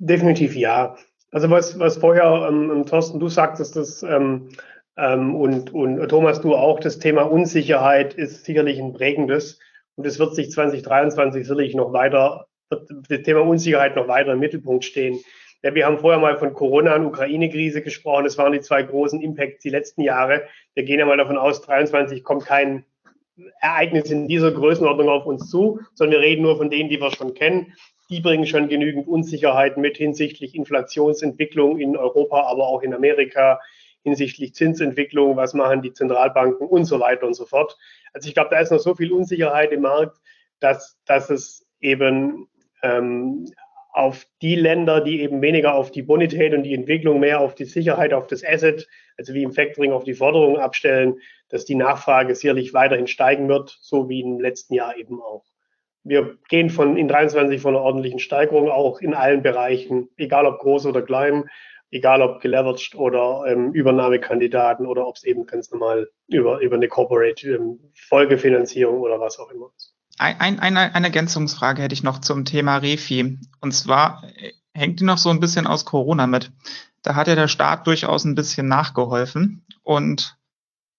Definitiv 0.00 0.56
ja. 0.56 0.96
Also 1.30 1.48
was, 1.48 1.78
was 1.78 1.96
vorher, 1.96 2.48
ähm, 2.48 2.84
Thorsten, 2.86 3.20
du 3.20 3.28
sagtest, 3.28 3.76
dass 3.76 4.02
ähm, 4.02 4.48
ähm, 4.96 5.34
und, 5.34 5.72
und 5.72 6.08
Thomas, 6.08 6.40
du 6.40 6.54
auch, 6.54 6.80
das 6.80 6.98
Thema 6.98 7.22
Unsicherheit 7.22 8.14
ist 8.14 8.44
sicherlich 8.44 8.78
ein 8.78 8.92
prägendes. 8.92 9.58
Und 9.96 10.06
es 10.06 10.18
wird 10.18 10.34
sich 10.34 10.50
2023 10.50 11.44
sicherlich 11.44 11.74
noch 11.74 11.92
weiter, 11.92 12.46
wird 12.70 12.90
das 13.08 13.22
Thema 13.22 13.42
Unsicherheit 13.42 13.96
noch 13.96 14.08
weiter 14.08 14.32
im 14.32 14.40
Mittelpunkt 14.40 14.84
stehen. 14.84 15.20
Ja, 15.62 15.74
wir 15.74 15.86
haben 15.86 15.98
vorher 15.98 16.20
mal 16.20 16.36
von 16.36 16.52
Corona 16.52 16.94
und 16.94 17.06
Ukraine-Krise 17.06 17.80
gesprochen. 17.82 18.24
Das 18.24 18.36
waren 18.36 18.52
die 18.52 18.60
zwei 18.60 18.82
großen 18.82 19.20
Impacts 19.22 19.62
die 19.62 19.70
letzten 19.70 20.02
Jahre. 20.02 20.42
Wir 20.74 20.84
gehen 20.84 20.98
ja 20.98 21.06
mal 21.06 21.16
davon 21.16 21.38
aus, 21.38 21.62
23 21.62 22.22
kommt 22.22 22.44
kein 22.44 22.84
Ereignis 23.60 24.10
in 24.10 24.28
dieser 24.28 24.52
Größenordnung 24.52 25.08
auf 25.08 25.26
uns 25.26 25.50
zu, 25.50 25.80
sondern 25.94 26.20
wir 26.20 26.26
reden 26.26 26.42
nur 26.42 26.56
von 26.56 26.70
denen, 26.70 26.88
die 26.88 27.00
wir 27.00 27.10
schon 27.10 27.34
kennen. 27.34 27.72
Die 28.10 28.20
bringen 28.20 28.46
schon 28.46 28.68
genügend 28.68 29.08
Unsicherheit 29.08 29.78
mit 29.78 29.96
hinsichtlich 29.96 30.54
Inflationsentwicklung 30.54 31.78
in 31.78 31.96
Europa, 31.96 32.42
aber 32.42 32.68
auch 32.68 32.82
in 32.82 32.92
Amerika, 32.92 33.58
hinsichtlich 34.04 34.54
Zinsentwicklung, 34.54 35.36
was 35.36 35.54
machen 35.54 35.82
die 35.82 35.92
Zentralbanken 35.92 36.66
und 36.66 36.84
so 36.84 37.00
weiter 37.00 37.26
und 37.26 37.34
so 37.34 37.46
fort. 37.46 37.76
Also 38.12 38.28
ich 38.28 38.34
glaube, 38.34 38.50
da 38.50 38.60
ist 38.60 38.70
noch 38.70 38.78
so 38.78 38.94
viel 38.94 39.12
Unsicherheit 39.12 39.72
im 39.72 39.82
Markt, 39.82 40.18
dass, 40.60 40.98
dass 41.06 41.30
es 41.30 41.66
eben 41.80 42.48
ähm, 42.82 43.46
auf 43.92 44.26
die 44.42 44.56
Länder, 44.56 45.00
die 45.00 45.20
eben 45.22 45.40
weniger 45.40 45.74
auf 45.74 45.90
die 45.90 46.02
Bonität 46.02 46.52
und 46.52 46.64
die 46.64 46.74
Entwicklung, 46.74 47.20
mehr 47.20 47.40
auf 47.40 47.54
die 47.54 47.64
Sicherheit, 47.64 48.12
auf 48.12 48.26
das 48.26 48.44
Asset, 48.44 48.88
also 49.16 49.34
wie 49.34 49.42
im 49.42 49.52
Factoring 49.52 49.92
auf 49.92 50.04
die 50.04 50.14
Forderungen 50.14 50.58
abstellen, 50.58 51.20
dass 51.48 51.64
die 51.64 51.76
Nachfrage 51.76 52.34
sicherlich 52.34 52.74
weiterhin 52.74 53.06
steigen 53.06 53.48
wird, 53.48 53.78
so 53.80 54.08
wie 54.08 54.20
im 54.20 54.40
letzten 54.40 54.74
Jahr 54.74 54.96
eben 54.96 55.22
auch. 55.22 55.44
Wir 56.02 56.36
gehen 56.48 56.70
von 56.70 56.96
in 56.96 57.08
23 57.08 57.60
von 57.62 57.74
einer 57.74 57.84
ordentlichen 57.84 58.18
Steigerung 58.18 58.68
auch 58.68 59.00
in 59.00 59.14
allen 59.14 59.42
Bereichen, 59.42 60.10
egal 60.16 60.44
ob 60.46 60.58
groß 60.58 60.86
oder 60.86 61.00
klein 61.00 61.48
egal 61.94 62.22
ob 62.22 62.40
geleveraged 62.40 62.96
oder 62.96 63.44
ähm, 63.46 63.72
Übernahmekandidaten 63.72 64.84
oder 64.84 65.06
ob 65.06 65.16
es 65.16 65.22
eben 65.22 65.46
ganz 65.46 65.70
normal 65.70 66.10
über, 66.26 66.58
über 66.58 66.74
eine 66.74 66.88
Corporate 66.88 67.48
ähm, 67.48 67.78
Folgefinanzierung 67.94 69.00
oder 69.00 69.20
was 69.20 69.38
auch 69.38 69.50
immer 69.50 69.70
ist. 69.76 69.94
Ein, 70.18 70.40
ein, 70.40 70.60
eine, 70.60 70.94
eine 70.94 71.06
Ergänzungsfrage 71.06 71.82
hätte 71.82 71.94
ich 71.94 72.02
noch 72.02 72.20
zum 72.20 72.44
Thema 72.44 72.78
Refi. 72.78 73.38
Und 73.60 73.72
zwar 73.72 74.24
äh, 74.36 74.52
hängt 74.74 75.00
die 75.00 75.04
noch 75.04 75.18
so 75.18 75.30
ein 75.30 75.40
bisschen 75.40 75.68
aus 75.68 75.84
Corona 75.84 76.26
mit. 76.26 76.50
Da 77.02 77.14
hat 77.14 77.28
ja 77.28 77.36
der 77.36 77.48
Staat 77.48 77.86
durchaus 77.86 78.24
ein 78.24 78.34
bisschen 78.34 78.66
nachgeholfen. 78.66 79.64
Und 79.84 80.36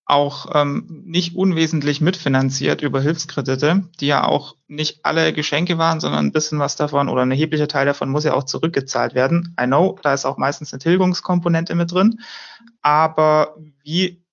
auch 0.06 0.52
ähm, 0.54 1.04
nicht 1.06 1.36
unwesentlich 1.36 2.00
mitfinanziert 2.00 2.84
über 2.84 3.02
Hilfskredite, 3.02 3.86
die 4.00 4.06
ja 4.06 4.24
auch 4.24 4.56
nicht 4.68 5.00
alle 5.04 5.34
Geschenke 5.34 5.80
waren, 5.80 6.00
sondern 6.00 6.28
ein 6.28 6.32
bisschen 6.32 6.60
was 6.60 6.76
davon 6.76 7.10
oder 7.10 7.24
ein 7.24 7.32
erheblicher 7.32 7.68
Teil 7.68 7.88
davon 7.88 8.12
muss 8.12 8.24
ja 8.24 8.36
auch 8.36 8.44
zurückgezahlt 8.44 9.16
werden. 9.16 9.56
I 9.60 9.66
know, 9.66 9.98
da 10.04 10.14
ist 10.14 10.26
auch 10.26 10.38
meistens 10.38 10.72
eine 10.72 10.80
Tilgungskomponente 10.80 11.74
mit 11.74 11.92
drin. 11.92 12.20
Aber 12.82 13.56
wie 13.84 14.24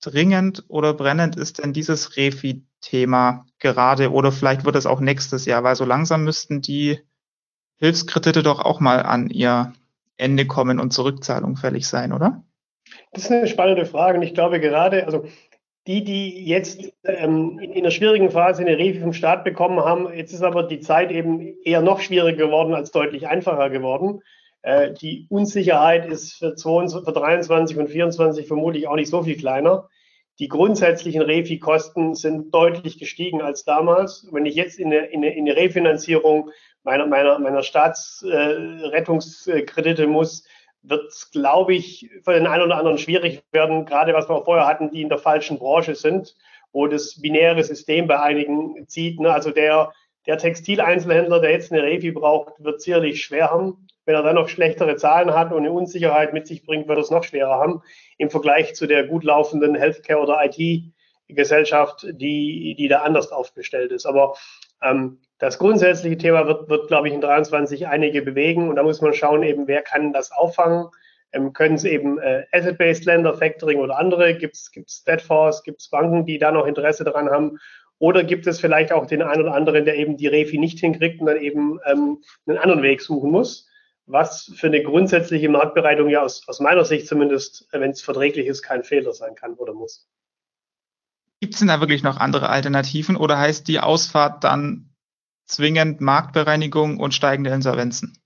dringend 0.00 0.64
oder 0.68 0.94
brennend 0.94 1.34
ist 1.34 1.58
denn 1.58 1.72
dieses 1.72 2.16
Refi-Thema 2.16 3.46
gerade 3.58 4.12
oder 4.12 4.30
vielleicht 4.30 4.64
wird 4.64 4.76
es 4.76 4.86
auch 4.86 5.00
nächstes 5.00 5.44
Jahr, 5.44 5.64
weil 5.64 5.74
so 5.74 5.84
langsam 5.84 6.22
müssten 6.22 6.62
die 6.62 7.00
Hilfskredite 7.78 8.44
doch 8.44 8.60
auch 8.60 8.78
mal 8.78 9.02
an 9.02 9.28
ihr 9.28 9.72
Ende 10.16 10.46
kommen 10.46 10.78
und 10.78 10.92
Zurückzahlung 10.92 11.56
fällig 11.56 11.88
sein, 11.88 12.12
oder? 12.12 12.44
Das 13.16 13.24
ist 13.24 13.32
eine 13.32 13.46
spannende 13.46 13.86
Frage 13.86 14.18
und 14.18 14.24
ich 14.24 14.34
glaube 14.34 14.60
gerade, 14.60 15.06
also 15.06 15.24
die, 15.86 16.04
die 16.04 16.44
jetzt 16.44 16.92
ähm, 17.04 17.58
in, 17.60 17.72
in 17.72 17.78
einer 17.78 17.90
schwierigen 17.90 18.30
Phase 18.30 18.60
eine 18.60 18.76
Refi 18.76 19.00
vom 19.00 19.14
Staat 19.14 19.42
bekommen 19.42 19.80
haben, 19.80 20.12
jetzt 20.12 20.34
ist 20.34 20.42
aber 20.42 20.64
die 20.64 20.80
Zeit 20.80 21.10
eben 21.10 21.56
eher 21.64 21.80
noch 21.80 22.00
schwieriger 22.00 22.44
geworden 22.44 22.74
als 22.74 22.90
deutlich 22.90 23.26
einfacher 23.26 23.70
geworden. 23.70 24.20
Äh, 24.60 24.92
die 24.92 25.24
Unsicherheit 25.30 26.04
ist 26.04 26.34
für, 26.34 26.56
22, 26.56 27.06
für 27.06 27.12
23 27.18 27.78
und 27.78 27.88
24 27.88 28.46
vermutlich 28.46 28.86
auch 28.86 28.96
nicht 28.96 29.08
so 29.08 29.22
viel 29.22 29.38
kleiner. 29.38 29.88
Die 30.38 30.48
grundsätzlichen 30.48 31.22
Refi-Kosten 31.22 32.14
sind 32.14 32.54
deutlich 32.54 32.98
gestiegen 32.98 33.40
als 33.40 33.64
damals. 33.64 34.28
Wenn 34.30 34.44
ich 34.44 34.56
jetzt 34.56 34.78
in 34.78 34.88
eine, 34.88 35.06
in 35.06 35.24
eine, 35.24 35.34
in 35.34 35.48
eine 35.48 35.56
Refinanzierung 35.56 36.50
meiner, 36.82 37.06
meiner, 37.06 37.38
meiner 37.38 37.62
Staatsrettungskredite 37.62 40.02
äh, 40.02 40.06
muss, 40.06 40.44
wird 40.88 41.08
es, 41.08 41.30
glaube 41.30 41.74
ich, 41.74 42.10
für 42.24 42.32
den 42.32 42.46
einen 42.46 42.62
oder 42.62 42.76
anderen 42.76 42.98
schwierig 42.98 43.42
werden, 43.52 43.86
gerade 43.86 44.14
was 44.14 44.28
wir 44.28 44.44
vorher 44.44 44.66
hatten, 44.66 44.90
die 44.90 45.02
in 45.02 45.08
der 45.08 45.18
falschen 45.18 45.58
Branche 45.58 45.94
sind, 45.94 46.36
wo 46.72 46.86
das 46.86 47.20
binäre 47.20 47.62
System 47.62 48.06
bei 48.06 48.20
einigen 48.20 48.86
zieht. 48.88 49.20
Ne? 49.20 49.32
Also 49.32 49.50
der, 49.50 49.92
der 50.26 50.38
Textileinzelhändler, 50.38 51.40
der 51.40 51.52
jetzt 51.52 51.72
eine 51.72 51.82
Refi 51.82 52.12
braucht, 52.12 52.52
wird 52.58 52.80
sicherlich 52.80 53.22
schwer 53.22 53.50
haben. 53.50 53.88
Wenn 54.04 54.14
er 54.14 54.22
dann 54.22 54.36
noch 54.36 54.48
schlechtere 54.48 54.96
Zahlen 54.96 55.34
hat 55.34 55.52
und 55.52 55.58
eine 55.58 55.72
Unsicherheit 55.72 56.32
mit 56.32 56.46
sich 56.46 56.64
bringt, 56.64 56.86
wird 56.86 56.98
er 56.98 57.02
es 57.02 57.10
noch 57.10 57.24
schwerer 57.24 57.56
haben 57.56 57.82
im 58.18 58.30
Vergleich 58.30 58.74
zu 58.74 58.86
der 58.86 59.04
gut 59.04 59.24
laufenden 59.24 59.74
Healthcare- 59.74 60.22
oder 60.22 60.44
IT-Gesellschaft, 60.44 62.06
die, 62.12 62.76
die 62.78 62.88
da 62.88 63.02
anders 63.02 63.32
aufgestellt 63.32 63.90
ist. 63.90 64.06
Aber 64.06 64.36
ähm, 64.80 65.18
das 65.38 65.58
grundsätzliche 65.58 66.16
Thema 66.16 66.46
wird, 66.46 66.68
wird, 66.68 66.88
glaube 66.88 67.08
ich, 67.08 67.14
in 67.14 67.20
23 67.20 67.88
einige 67.88 68.22
bewegen 68.22 68.68
und 68.68 68.76
da 68.76 68.82
muss 68.82 69.00
man 69.00 69.12
schauen, 69.12 69.42
eben, 69.42 69.66
wer 69.66 69.82
kann 69.82 70.12
das 70.12 70.32
auffangen. 70.32 70.88
Ähm, 71.32 71.52
können 71.52 71.74
es 71.74 71.84
eben 71.84 72.18
äh, 72.18 72.44
Asset-Based 72.52 73.04
Länder, 73.04 73.34
Factoring 73.34 73.80
oder 73.80 73.98
andere? 73.98 74.34
Gibt 74.34 74.56
es 74.56 74.70
Statforce, 74.88 75.62
gibt 75.62 75.80
es 75.80 75.90
Banken, 75.90 76.24
die 76.24 76.38
da 76.38 76.52
noch 76.52 76.66
Interesse 76.66 77.04
daran 77.04 77.28
haben? 77.28 77.58
Oder 77.98 78.24
gibt 78.24 78.46
es 78.46 78.60
vielleicht 78.60 78.92
auch 78.92 79.06
den 79.06 79.22
einen 79.22 79.42
oder 79.42 79.54
anderen, 79.54 79.84
der 79.84 79.96
eben 79.96 80.16
die 80.16 80.26
Refi 80.26 80.58
nicht 80.58 80.78
hinkriegt 80.78 81.20
und 81.20 81.26
dann 81.26 81.40
eben 81.40 81.78
ähm, 81.86 82.22
einen 82.46 82.58
anderen 82.58 82.82
Weg 82.82 83.00
suchen 83.02 83.30
muss? 83.30 83.68
Was 84.06 84.52
für 84.56 84.68
eine 84.68 84.82
grundsätzliche 84.82 85.48
Marktbereitung 85.48 86.08
ja 86.08 86.22
aus, 86.22 86.46
aus 86.46 86.60
meiner 86.60 86.84
Sicht 86.84 87.08
zumindest, 87.08 87.68
wenn 87.72 87.90
es 87.90 88.02
verträglich 88.02 88.46
ist, 88.46 88.62
kein 88.62 88.84
Fehler 88.84 89.12
sein 89.12 89.34
kann 89.34 89.54
oder 89.54 89.74
muss. 89.74 90.06
Gibt 91.40 91.54
es 91.54 91.58
denn 91.58 91.68
da 91.68 91.80
wirklich 91.80 92.02
noch 92.02 92.18
andere 92.18 92.48
Alternativen 92.48 93.16
oder 93.16 93.38
heißt 93.38 93.66
die 93.66 93.80
Ausfahrt 93.80 94.44
dann 94.44 94.85
zwingend 95.46 96.00
Marktbereinigung 96.00 96.98
und 96.98 97.14
steigende 97.14 97.50
Insolvenzen? 97.50 98.18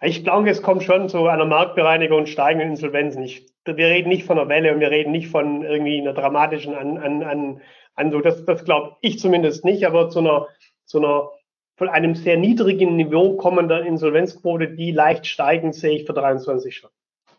Ich 0.00 0.24
glaube, 0.24 0.50
es 0.50 0.62
kommt 0.62 0.82
schon 0.82 1.08
zu 1.08 1.26
einer 1.26 1.44
Marktbereinigung 1.44 2.18
und 2.18 2.28
steigenden 2.28 2.70
Insolvenzen. 2.70 3.22
Ich, 3.22 3.46
wir 3.64 3.86
reden 3.86 4.08
nicht 4.08 4.24
von 4.24 4.38
einer 4.38 4.48
Welle 4.48 4.74
und 4.74 4.80
wir 4.80 4.90
reden 4.90 5.12
nicht 5.12 5.28
von 5.28 5.62
irgendwie 5.62 6.00
einer 6.00 6.12
dramatischen 6.12 6.74
an, 6.74 6.98
an, 6.98 7.22
an, 7.22 7.60
an 7.94 8.10
so, 8.10 8.20
das, 8.20 8.44
das 8.44 8.64
glaube 8.64 8.96
ich 9.00 9.20
zumindest 9.20 9.64
nicht, 9.64 9.86
aber 9.86 10.10
zu 10.10 10.18
einer, 10.18 10.48
zu 10.84 10.98
einer 10.98 11.30
von 11.76 11.88
einem 11.88 12.14
sehr 12.14 12.36
niedrigen 12.36 12.96
Niveau 12.96 13.36
kommender 13.36 13.84
Insolvenzquote, 13.84 14.68
die 14.74 14.90
leicht 14.90 15.26
steigend 15.26 15.74
sehe 15.74 15.98
ich 15.98 16.06
für 16.06 16.12
23 16.12 16.76
schon. 16.76 16.90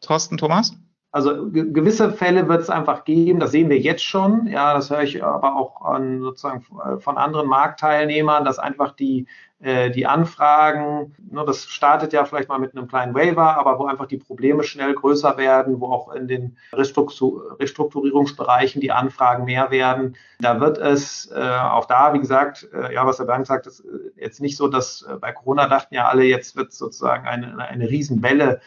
Thorsten 0.02 0.38
Thomas? 0.38 0.74
Also 1.14 1.52
ge 1.52 1.72
gewisse 1.72 2.12
Fälle 2.12 2.48
wird 2.50 2.62
es 2.62 2.72
einfach 2.72 3.04
geben, 3.06 3.40
das 3.40 3.52
sehen 3.52 3.70
wir 3.70 3.78
jetzt 3.78 4.04
schon. 4.04 4.48
Ja, 4.48 4.74
das 4.74 4.90
höre 4.90 5.04
ich 5.04 5.24
aber 5.24 5.56
auch 5.56 5.80
an, 5.84 6.22
sozusagen 6.22 6.66
von 7.00 7.18
anderen 7.18 7.48
Marktteilnehmern, 7.48 8.44
dass 8.44 8.58
einfach 8.58 8.94
die, 8.94 9.28
äh, 9.64 9.92
die 9.92 10.06
Anfragen, 10.06 11.16
ne, 11.32 11.46
das 11.46 11.68
startet 11.68 12.12
ja 12.12 12.26
vielleicht 12.26 12.50
mal 12.50 12.60
mit 12.60 12.76
einem 12.76 12.90
kleinen 12.90 13.16
Waiver, 13.16 13.58
aber 13.58 13.80
wo 13.80 13.86
einfach 13.86 14.08
die 14.08 14.18
Probleme 14.18 14.64
schnell 14.64 14.94
größer 14.94 15.38
werden, 15.38 15.80
wo 15.80 15.88
auch 15.88 16.14
in 16.14 16.28
den 16.28 16.58
Restruktur 16.74 17.58
Restrukturierungsbereichen 17.62 18.82
die 18.82 18.92
Anfragen 18.92 19.46
mehr 19.46 19.72
werden. 19.72 20.18
Da 20.42 20.60
wird 20.60 20.80
es 20.80 21.32
äh, 21.32 21.40
auch 21.40 21.86
da, 21.86 22.14
wie 22.14 22.20
gesagt, 22.20 22.68
äh, 22.74 22.94
ja, 22.94 23.06
was 23.06 23.18
der 23.18 23.24
Bernd 23.24 23.48
sagt, 23.48 23.66
ist 23.66 23.80
äh, 23.80 24.22
jetzt 24.22 24.42
nicht 24.42 24.58
so, 24.58 24.68
dass 24.68 25.04
äh, 25.04 25.16
bei 25.16 25.32
Corona 25.32 25.70
dachten 25.70 25.96
ja 25.96 26.10
alle, 26.10 26.26
jetzt 26.26 26.58
wird 26.58 26.74
sozusagen 26.74 27.26
eine, 27.26 27.58
eine 27.58 27.90
Riesenwelle 27.90 28.60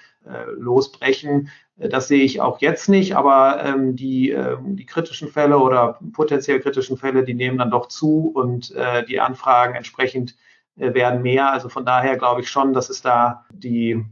losbrechen. 0.57 1.51
Das 1.77 2.09
sehe 2.09 2.25
ich 2.25 2.41
auch 2.41 2.61
jetzt 2.61 2.89
nicht, 2.89 3.15
aber 3.15 3.63
ähm, 3.63 3.95
die, 3.95 4.31
ähm, 4.31 4.75
die 4.75 4.87
kritischen 4.87 5.29
Fälle 5.29 5.59
oder 5.59 6.01
potenziell 6.15 6.59
kritischen 6.59 6.97
Fälle, 6.97 7.23
die 7.23 7.35
nehmen 7.35 7.59
dann 7.59 7.71
doch 7.71 7.87
zu 7.87 8.33
und 8.35 8.75
äh, 8.75 9.05
die 9.05 9.21
Anfragen 9.21 9.77
entsprechend 9.77 10.35
werden 10.77 11.23
mehr. 11.23 11.53
Also 11.53 11.69
von 11.69 11.85
daher 11.85 12.17
glaube 12.17 12.43
ich 12.43 12.49
schon, 12.49 12.73
dass 12.73 12.91
es 12.91 13.03
da 13.03 13.45
die 13.51 14.05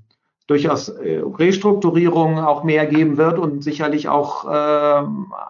durchaus 0.47 0.89
äh, 0.89 1.23
Restrukturierungen 1.25 2.45
auch 2.45 2.65
mehr 2.65 2.87
geben 2.87 3.17
wird 3.17 3.39
und 3.39 3.63
sicherlich 3.63 4.09
auch 4.09 4.45
äh, 4.45 5.07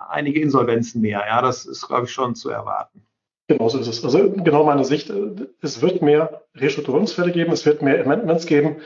einige 0.09 0.41
Insolvenzen 0.41 1.01
mehr. 1.01 1.25
Ja, 1.27 1.43
das 1.43 1.67
ist, 1.67 1.87
glaube 1.87 2.05
ich, 2.05 2.13
schon 2.13 2.35
zu 2.35 2.51
erwarten. 2.51 3.05
Genau 3.49 3.69
so 3.69 3.79
ist 3.79 3.89
es. 3.89 4.05
Also 4.05 4.31
genau 4.31 4.65
meine 4.65 4.85
Sicht, 4.85 5.13
es 5.61 5.83
wird 5.83 6.01
mehr 6.01 6.43
Restrukturierungsfälle 6.55 7.33
geben, 7.33 7.53
es 7.53 7.67
wird 7.67 7.83
mehr 7.83 8.01
Amendments 8.03 8.47
geben. 8.47 8.77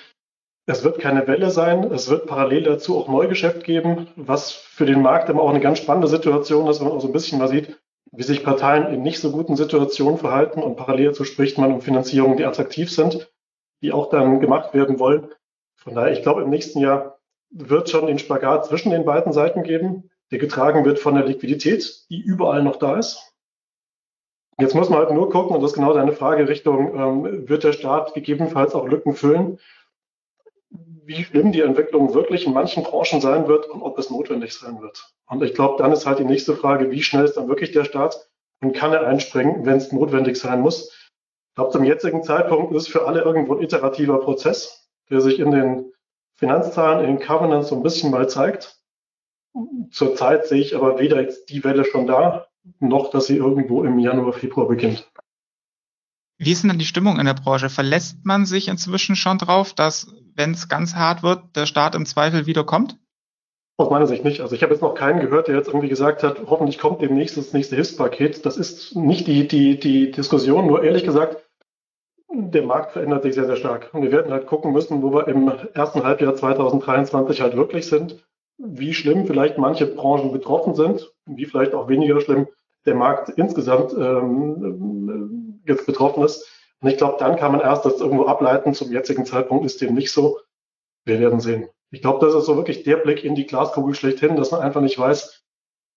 Es 0.66 0.84
wird 0.84 0.98
keine 0.98 1.26
Welle 1.26 1.50
sein. 1.50 1.84
Es 1.92 2.10
wird 2.10 2.26
parallel 2.26 2.64
dazu 2.64 2.98
auch 2.98 3.08
Neugeschäft 3.08 3.64
geben, 3.64 4.08
was 4.16 4.52
für 4.52 4.84
den 4.84 5.00
Markt 5.00 5.30
immer 5.30 5.42
auch 5.42 5.48
eine 5.50 5.60
ganz 5.60 5.78
spannende 5.78 6.08
Situation 6.08 6.66
ist, 6.68 6.80
wenn 6.80 6.88
man 6.88 6.96
auch 6.96 7.00
so 7.00 7.06
ein 7.06 7.12
bisschen 7.12 7.38
mal 7.38 7.48
sieht, 7.48 7.78
wie 8.12 8.22
sich 8.22 8.44
Parteien 8.44 8.92
in 8.92 9.02
nicht 9.02 9.20
so 9.20 9.30
guten 9.30 9.56
Situationen 9.56 10.18
verhalten 10.18 10.62
und 10.62 10.76
parallel 10.76 11.08
dazu 11.08 11.24
spricht 11.24 11.58
man 11.58 11.72
um 11.72 11.80
Finanzierungen, 11.80 12.36
die 12.36 12.44
attraktiv 12.44 12.90
sind, 12.90 13.30
die 13.82 13.92
auch 13.92 14.10
dann 14.10 14.40
gemacht 14.40 14.74
werden 14.74 14.98
wollen. 14.98 15.28
Von 15.76 15.94
daher, 15.94 16.12
ich 16.12 16.22
glaube, 16.22 16.42
im 16.42 16.50
nächsten 16.50 16.80
Jahr 16.80 17.18
wird 17.50 17.88
schon 17.88 18.06
den 18.06 18.18
Spagat 18.18 18.66
zwischen 18.66 18.90
den 18.90 19.04
beiden 19.04 19.32
Seiten 19.32 19.62
geben, 19.62 20.10
der 20.30 20.38
getragen 20.38 20.84
wird 20.84 20.98
von 20.98 21.14
der 21.14 21.24
Liquidität, 21.24 22.04
die 22.10 22.20
überall 22.20 22.62
noch 22.62 22.76
da 22.76 22.98
ist. 22.98 23.32
Jetzt 24.60 24.74
muss 24.74 24.90
man 24.90 24.98
halt 24.98 25.12
nur 25.12 25.30
gucken, 25.30 25.54
und 25.54 25.62
das 25.62 25.70
ist 25.70 25.76
genau 25.76 25.94
deine 25.94 26.12
Frage 26.12 26.48
Richtung, 26.48 26.94
ähm, 26.94 27.48
wird 27.48 27.62
der 27.62 27.72
Staat 27.72 28.14
gegebenenfalls 28.14 28.74
auch 28.74 28.86
Lücken 28.86 29.14
füllen? 29.14 29.58
Wie 31.08 31.24
schlimm 31.24 31.52
die 31.52 31.62
Entwicklung 31.62 32.12
wirklich 32.12 32.46
in 32.46 32.52
manchen 32.52 32.82
Branchen 32.82 33.22
sein 33.22 33.48
wird 33.48 33.66
und 33.66 33.80
ob 33.80 33.98
es 33.98 34.10
notwendig 34.10 34.52
sein 34.52 34.82
wird. 34.82 35.10
Und 35.26 35.42
ich 35.42 35.54
glaube, 35.54 35.82
dann 35.82 35.90
ist 35.90 36.04
halt 36.04 36.18
die 36.18 36.24
nächste 36.24 36.54
Frage, 36.54 36.90
wie 36.90 37.02
schnell 37.02 37.24
ist 37.24 37.38
dann 37.38 37.48
wirklich 37.48 37.72
der 37.72 37.84
Staat 37.84 38.28
und 38.60 38.74
kann 38.74 38.92
er 38.92 39.06
einspringen, 39.06 39.64
wenn 39.64 39.78
es 39.78 39.90
notwendig 39.90 40.36
sein 40.36 40.60
muss. 40.60 40.90
Ich 40.90 41.54
glaube, 41.54 41.72
zum 41.72 41.84
jetzigen 41.84 42.22
Zeitpunkt 42.22 42.74
ist 42.74 42.82
es 42.82 42.88
für 42.88 43.06
alle 43.06 43.22
irgendwo 43.22 43.54
ein 43.54 43.62
iterativer 43.62 44.20
Prozess, 44.20 44.86
der 45.08 45.22
sich 45.22 45.40
in 45.40 45.50
den 45.50 45.92
Finanzzahlen, 46.36 47.00
in 47.00 47.16
den 47.16 47.26
Covenants 47.26 47.68
so 47.68 47.76
ein 47.76 47.82
bisschen 47.82 48.10
mal 48.10 48.28
zeigt. 48.28 48.78
Zurzeit 49.90 50.46
sehe 50.46 50.60
ich 50.60 50.76
aber 50.76 50.98
weder 50.98 51.22
jetzt 51.22 51.48
die 51.48 51.64
Welle 51.64 51.86
schon 51.86 52.06
da, 52.06 52.48
noch 52.80 53.10
dass 53.10 53.26
sie 53.26 53.36
irgendwo 53.36 53.82
im 53.82 53.98
Januar, 53.98 54.34
Februar 54.34 54.68
beginnt. 54.68 55.10
Wie 56.40 56.52
ist 56.52 56.62
denn 56.62 56.68
dann 56.68 56.78
die 56.78 56.84
Stimmung 56.84 57.18
in 57.18 57.26
der 57.26 57.34
Branche? 57.34 57.68
Verlässt 57.68 58.24
man 58.24 58.46
sich 58.46 58.68
inzwischen 58.68 59.16
schon 59.16 59.38
drauf, 59.38 59.72
dass, 59.74 60.14
wenn 60.38 60.52
es 60.52 60.68
ganz 60.68 60.94
hart 60.94 61.22
wird, 61.22 61.42
der 61.56 61.66
Staat 61.66 61.94
im 61.94 62.06
Zweifel 62.06 62.46
wieder 62.46 62.64
kommt? 62.64 62.96
Aus 63.76 63.90
meiner 63.90 64.06
Sicht 64.06 64.24
nicht. 64.24 64.40
Also 64.40 64.54
ich 64.54 64.62
habe 64.62 64.72
jetzt 64.72 64.82
noch 64.82 64.94
keinen 64.94 65.20
gehört, 65.20 65.48
der 65.48 65.56
jetzt 65.56 65.68
irgendwie 65.68 65.88
gesagt 65.88 66.22
hat, 66.22 66.38
hoffentlich 66.46 66.78
kommt 66.78 67.02
demnächst 67.02 67.36
das 67.36 67.52
nächste 67.52 67.76
Hilfspaket. 67.76 68.46
Das 68.46 68.56
ist 68.56 68.96
nicht 68.96 69.26
die, 69.26 69.46
die, 69.46 69.78
die 69.78 70.10
Diskussion, 70.10 70.66
nur 70.66 70.82
ehrlich 70.82 71.04
gesagt, 71.04 71.36
der 72.32 72.62
Markt 72.62 72.92
verändert 72.92 73.22
sich 73.22 73.34
sehr, 73.34 73.46
sehr 73.46 73.56
stark. 73.56 73.90
Und 73.92 74.02
wir 74.02 74.12
werden 74.12 74.32
halt 74.32 74.46
gucken 74.46 74.72
müssen, 74.72 75.02
wo 75.02 75.12
wir 75.12 75.28
im 75.28 75.50
ersten 75.74 76.04
Halbjahr 76.04 76.34
2023 76.34 77.40
halt 77.40 77.56
wirklich 77.56 77.86
sind, 77.88 78.24
wie 78.58 78.94
schlimm 78.94 79.26
vielleicht 79.26 79.58
manche 79.58 79.86
Branchen 79.86 80.32
betroffen 80.32 80.74
sind, 80.74 81.12
wie 81.26 81.46
vielleicht 81.46 81.74
auch 81.74 81.88
weniger 81.88 82.20
schlimm 82.20 82.48
der 82.84 82.94
Markt 82.94 83.28
insgesamt 83.30 83.92
ähm, 83.92 85.60
jetzt 85.66 85.86
betroffen 85.86 86.24
ist. 86.24 86.57
Und 86.80 86.90
ich 86.90 86.96
glaube, 86.96 87.16
dann 87.18 87.36
kann 87.36 87.52
man 87.52 87.60
erst 87.60 87.84
das 87.84 88.00
irgendwo 88.00 88.26
ableiten. 88.26 88.74
Zum 88.74 88.92
jetzigen 88.92 89.24
Zeitpunkt 89.24 89.64
ist 89.66 89.80
dem 89.80 89.94
nicht 89.94 90.12
so. 90.12 90.40
Wir 91.04 91.20
werden 91.20 91.40
sehen. 91.40 91.68
Ich 91.90 92.02
glaube, 92.02 92.24
das 92.24 92.34
ist 92.34 92.44
so 92.44 92.56
wirklich 92.56 92.84
der 92.84 92.98
Blick 92.98 93.24
in 93.24 93.34
die 93.34 93.46
Glaskugel 93.46 93.94
schlechthin, 93.94 94.36
dass 94.36 94.50
man 94.50 94.60
einfach 94.60 94.80
nicht 94.80 94.98
weiß. 94.98 95.42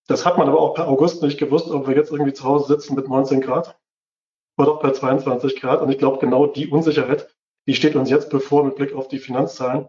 Das 0.08 0.26
hat 0.26 0.38
man 0.38 0.48
aber 0.48 0.60
auch 0.60 0.74
per 0.74 0.88
August 0.88 1.22
nicht 1.22 1.38
gewusst, 1.38 1.70
ob 1.70 1.88
wir 1.88 1.96
jetzt 1.96 2.12
irgendwie 2.12 2.34
zu 2.34 2.44
Hause 2.44 2.68
sitzen 2.68 2.96
mit 2.96 3.08
19 3.08 3.42
Grad 3.42 3.78
oder 4.58 4.72
auch 4.72 4.82
bei 4.82 4.92
22 4.92 5.60
Grad. 5.60 5.82
Und 5.82 5.92
ich 5.92 5.98
glaube, 5.98 6.20
genau 6.20 6.48
die 6.48 6.68
Unsicherheit, 6.68 7.30
die 7.68 7.76
steht 7.76 7.96
uns 7.96 8.10
jetzt 8.10 8.30
bevor 8.30 8.64
mit 8.64 8.76
Blick 8.76 8.94
auf 8.94 9.08
die 9.08 9.20
Finanzzahlen. 9.20 9.88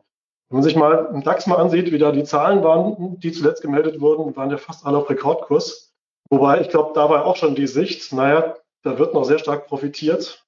Wenn 0.48 0.56
man 0.56 0.62
sich 0.62 0.76
mal 0.76 1.10
im 1.14 1.22
DAX 1.22 1.46
mal 1.46 1.56
ansieht, 1.56 1.92
wie 1.92 1.98
da 1.98 2.12
die 2.12 2.24
Zahlen 2.24 2.62
waren, 2.62 3.18
die 3.20 3.32
zuletzt 3.32 3.62
gemeldet 3.62 4.00
wurden, 4.00 4.36
waren 4.36 4.50
ja 4.50 4.58
fast 4.58 4.84
alle 4.84 4.98
auf 4.98 5.08
Rekordkurs. 5.08 5.94
Wobei, 6.28 6.60
ich 6.60 6.68
glaube, 6.68 6.92
da 6.94 7.08
war 7.08 7.24
auch 7.24 7.36
schon 7.36 7.54
die 7.54 7.66
Sicht, 7.66 8.12
naja, 8.12 8.56
da 8.82 8.98
wird 8.98 9.14
noch 9.14 9.24
sehr 9.24 9.38
stark 9.38 9.66
profitiert 9.66 10.41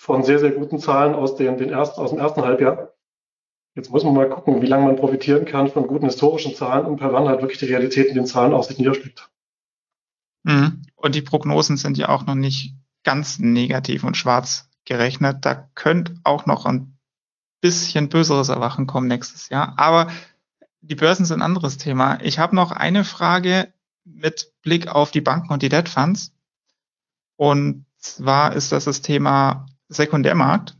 von 0.00 0.24
sehr, 0.24 0.38
sehr 0.38 0.52
guten 0.52 0.78
Zahlen 0.78 1.14
aus, 1.14 1.36
den, 1.36 1.58
den 1.58 1.68
ersten, 1.68 2.00
aus 2.00 2.08
dem 2.08 2.18
ersten 2.18 2.40
Halbjahr. 2.40 2.94
Jetzt 3.74 3.90
muss 3.90 4.02
man 4.02 4.14
mal 4.14 4.30
gucken, 4.30 4.62
wie 4.62 4.66
lange 4.66 4.86
man 4.86 4.96
profitieren 4.96 5.44
kann 5.44 5.68
von 5.68 5.86
guten 5.86 6.06
historischen 6.06 6.54
Zahlen 6.54 6.86
und 6.86 6.96
per 6.96 7.12
wann 7.12 7.28
halt 7.28 7.42
wirklich 7.42 7.58
die 7.58 7.66
Realität 7.66 8.06
in 8.06 8.14
den 8.14 8.24
Zahlen 8.24 8.54
aus 8.54 8.68
sich 8.68 8.78
niederschlägt. 8.78 9.28
Mhm. 10.44 10.84
Und 10.96 11.14
die 11.14 11.20
Prognosen 11.20 11.76
sind 11.76 11.98
ja 11.98 12.08
auch 12.08 12.24
noch 12.24 12.34
nicht 12.34 12.74
ganz 13.04 13.38
negativ 13.38 14.02
und 14.02 14.16
schwarz 14.16 14.70
gerechnet. 14.86 15.44
Da 15.44 15.68
könnte 15.74 16.14
auch 16.24 16.46
noch 16.46 16.64
ein 16.64 16.96
bisschen 17.60 18.08
böseres 18.08 18.48
Erwachen 18.48 18.86
kommen 18.86 19.06
nächstes 19.06 19.50
Jahr. 19.50 19.74
Aber 19.76 20.10
die 20.80 20.94
Börsen 20.94 21.26
sind 21.26 21.40
ein 21.40 21.44
anderes 21.44 21.76
Thema. 21.76 22.18
Ich 22.22 22.38
habe 22.38 22.56
noch 22.56 22.72
eine 22.72 23.04
Frage 23.04 23.70
mit 24.04 24.50
Blick 24.62 24.88
auf 24.88 25.10
die 25.10 25.20
Banken 25.20 25.52
und 25.52 25.60
die 25.60 25.68
Debt 25.68 25.90
Funds. 25.90 26.32
Und 27.36 27.84
zwar 27.98 28.54
ist 28.54 28.72
das 28.72 28.86
das 28.86 29.02
Thema 29.02 29.66
Sekundärmarkt. 29.90 30.76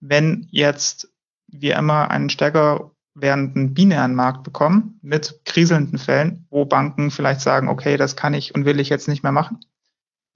Wenn 0.00 0.48
jetzt 0.50 1.08
wir 1.46 1.76
immer 1.76 2.10
einen 2.10 2.30
stärker 2.30 2.90
werdenden 3.14 3.74
binären 3.74 4.14
Markt 4.14 4.42
bekommen 4.42 4.98
mit 5.02 5.40
kriselnden 5.44 5.98
Fällen, 5.98 6.46
wo 6.50 6.64
Banken 6.64 7.10
vielleicht 7.10 7.40
sagen, 7.40 7.68
okay, 7.68 7.96
das 7.96 8.16
kann 8.16 8.34
ich 8.34 8.54
und 8.54 8.64
will 8.64 8.80
ich 8.80 8.88
jetzt 8.88 9.08
nicht 9.08 9.22
mehr 9.22 9.32
machen. 9.32 9.60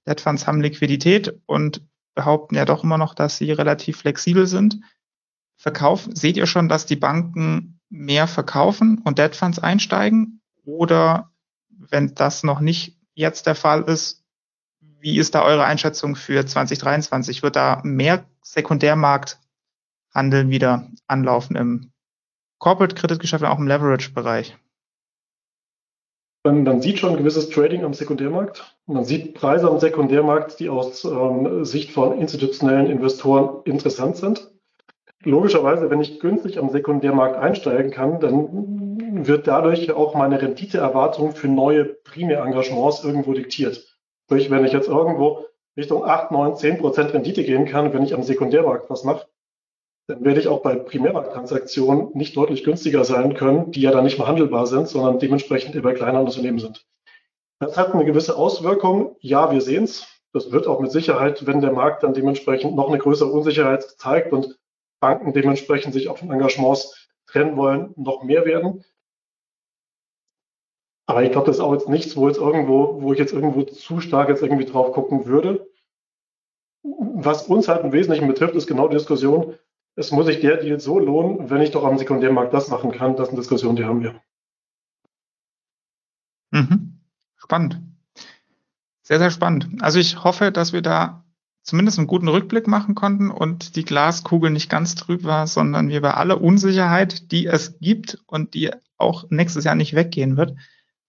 Debt 0.07 0.21
Funds 0.21 0.47
haben 0.47 0.61
Liquidität 0.61 1.41
und 1.47 1.83
behaupten 2.15 2.57
ja 2.57 2.65
doch 2.65 2.83
immer 2.85 2.99
noch, 2.99 3.15
dass 3.15 3.37
sie 3.37 3.53
relativ 3.53 3.99
flexibel 3.99 4.47
sind. 4.47 4.81
Verkaufen, 5.57 6.17
seht 6.17 6.37
ihr 6.37 6.47
schon, 6.47 6.69
dass 6.69 6.87
die 6.87 6.97
Banken 6.97 7.81
mehr 7.89 8.27
verkaufen 8.27 8.99
und 9.05 9.19
Debt 9.19 9.37
Funds 9.37 9.59
einsteigen? 9.59 10.41
Oder 10.65 11.31
wenn 11.69 12.15
das 12.15 12.43
noch 12.43 12.61
nicht 12.61 12.99
jetzt 13.15 13.47
der 13.47 13.55
Fall 13.55 13.83
ist, 13.83 14.22
wie 15.03 15.19
ist 15.19 15.35
da 15.35 15.45
eure 15.45 15.65
Einschätzung 15.65 16.15
für 16.15 16.47
2023? 16.47 17.43
Wird 17.43 17.57
da 17.57 17.81
mehr 17.85 18.25
Sekundärmarkthandel 18.43 20.49
wieder 20.49 20.89
anlaufen 21.09 21.57
im 21.57 21.91
Corporate-Kreditgeschäft 22.59 23.43
und 23.43 23.51
auch 23.51 23.59
im 23.59 23.67
Leverage-Bereich? 23.67 24.57
Man, 26.45 26.81
sieht 26.81 26.99
schon 26.99 27.11
ein 27.11 27.19
gewisses 27.19 27.51
Trading 27.51 27.85
am 27.85 27.95
Sekundärmarkt. 27.95 28.77
Man 28.87 29.05
sieht 29.05 29.35
Preise 29.35 29.69
am 29.69 29.79
Sekundärmarkt, 29.79 30.59
die 30.59 30.69
aus 30.69 31.05
ähm, 31.05 31.65
Sicht 31.65 31.93
von 31.93 32.19
institutionellen 32.19 32.87
Investoren 32.87 33.63
interessant 33.65 34.17
sind. 34.17 34.51
Logischerweise, 35.25 35.89
wenn 35.91 36.01
ich 36.01 36.19
günstig 36.19 36.59
am 36.59 36.71
Sekundärmarkt 36.71 37.37
einsteigen 37.37 37.93
kann, 37.93 38.19
dann 38.19 39.25
wird 39.25 39.47
dadurch 39.47 39.93
auch 39.93 40.17
meine 40.17 40.43
Renditeerwartung 40.43 41.33
für 41.33 41.47
neue 41.47 41.85
Primärengagements 41.85 43.05
irgendwo 43.05 43.35
diktiert. 43.35 43.92
Sprich, 44.33 44.51
wenn 44.51 44.65
ich 44.65 44.73
jetzt 44.73 44.89
irgendwo 44.89 45.45
Richtung 45.77 46.07
8, 46.07 46.31
9, 46.31 46.57
10 46.57 46.79
Prozent 46.79 47.13
Rendite 47.13 47.45
gehen 47.45 47.67
kann, 47.67 47.93
wenn 47.93 48.03
ich 48.03 48.15
am 48.15 48.23
Sekundärmarkt 48.23 48.89
was 48.89 49.05
mache, 49.05 49.27
dann 50.09 50.25
werde 50.25 50.41
ich 50.41 50.49
auch 50.49 50.63
bei 50.63 50.75
Primärmarkttransaktionen 50.75 52.13
nicht 52.15 52.35
deutlich 52.35 52.65
günstiger 52.65 53.05
sein 53.05 53.35
können, 53.35 53.73
die 53.73 53.83
ja 53.83 53.91
dann 53.91 54.05
nicht 54.05 54.17
mehr 54.17 54.27
handelbar 54.27 54.67
sind, 54.67 54.89
sondern 54.89 55.19
dementsprechend 55.19 55.75
eher 55.75 55.83
bei 55.83 55.93
kleineren 55.93 56.25
Unternehmen 56.25 56.61
sind. 56.61 56.87
Das 57.59 57.77
hat 57.77 57.93
eine 57.93 58.07
gewisse 58.07 58.35
Auswirkung. 58.35 59.17
Ja, 59.21 59.53
wir 59.53 59.61
sehen 59.61 59.85
es. 59.85 60.07
Das 60.33 60.51
wird 60.51 60.67
auch 60.67 60.81
mit 60.81 60.93
Sicherheit, 60.93 61.47
wenn 61.47 61.61
der 61.61 61.73
Markt 61.73 62.03
dann 62.03 62.15
dementsprechend 62.15 62.75
noch 62.75 62.89
eine 62.89 62.97
größere 62.97 63.31
Unsicherheit 63.31 63.83
zeigt 63.83 64.33
und 64.33 64.59
Banken 64.99 65.35
dementsprechend 65.35 65.93
sich 65.93 66.09
auch 66.09 66.17
von 66.17 66.31
Engagements 66.31 67.11
trennen 67.27 67.59
wollen, 67.59 67.93
noch 67.97 68.23
mehr 68.23 68.47
werden. 68.47 68.83
Aber 71.07 71.23
ich 71.23 71.33
glaube, 71.33 71.47
das 71.47 71.57
ist 71.57 71.63
auch 71.63 71.73
jetzt 71.73 71.89
nichts, 71.89 72.17
wo 72.17 72.29
jetzt 72.29 72.39
irgendwo, 72.39 73.03
wo 73.03 73.13
ich 73.13 73.19
jetzt 73.19 73.33
irgendwo 73.33 73.63
zu 73.63 74.01
stark 74.01 74.29
jetzt 74.29 74.43
irgendwie 74.43 74.65
drauf 74.65 74.93
gucken 74.93 75.27
würde. 75.27 75.69
Was 76.83 77.47
uns 77.47 77.69
halt 77.69 77.85
im 77.85 77.93
Wesentlichen 77.93 78.29
betrifft, 78.29 78.55
ist 78.55 78.67
genau 78.67 78.89
die 78.89 78.97
Diskussion, 78.97 79.55
es 79.95 80.11
muss 80.11 80.27
sich 80.27 80.41
der 80.41 80.57
Deal 80.57 80.81
so 80.81 80.99
lohnen, 80.99 81.51
wenn 81.51 81.61
ich 81.61 81.71
doch 81.71 81.85
am 81.85 81.99
Sekundärmarkt 81.99 82.55
das 82.55 82.69
machen 82.69 82.93
kann. 82.93 83.17
Das 83.17 83.29
ist 83.29 83.33
eine 83.33 83.41
Diskussion, 83.41 83.77
die 83.77 83.85
haben 83.85 84.03
wir. 84.03 84.21
Mhm. 86.51 87.01
Spannend. 87.37 87.81
Sehr, 89.03 89.19
sehr 89.19 89.31
spannend. 89.31 89.83
Also 89.83 89.99
ich 89.99 90.23
hoffe, 90.23 90.53
dass 90.53 90.73
wir 90.73 90.83
da 90.83 91.25
zumindest 91.63 91.99
einen 91.99 92.07
guten 92.07 92.29
Rückblick 92.29 92.67
machen 92.67 92.95
konnten 92.95 93.31
und 93.31 93.77
die 93.77 93.85
Glaskugel 93.85 94.51
nicht 94.51 94.71
ganz 94.71 94.95
trüb 94.95 95.25
war, 95.25 95.47
sondern 95.47 95.89
wir 95.89 96.01
bei 96.01 96.15
aller 96.15 96.41
Unsicherheit, 96.41 97.31
die 97.33 97.47
es 97.47 97.79
gibt 97.81 98.19
und 98.27 98.55
die 98.55 98.71
auch 98.97 99.31
nächstes 99.31 99.65
Jahr 99.65 99.75
nicht 99.75 99.95
weggehen 99.95 100.37
wird, 100.37 100.57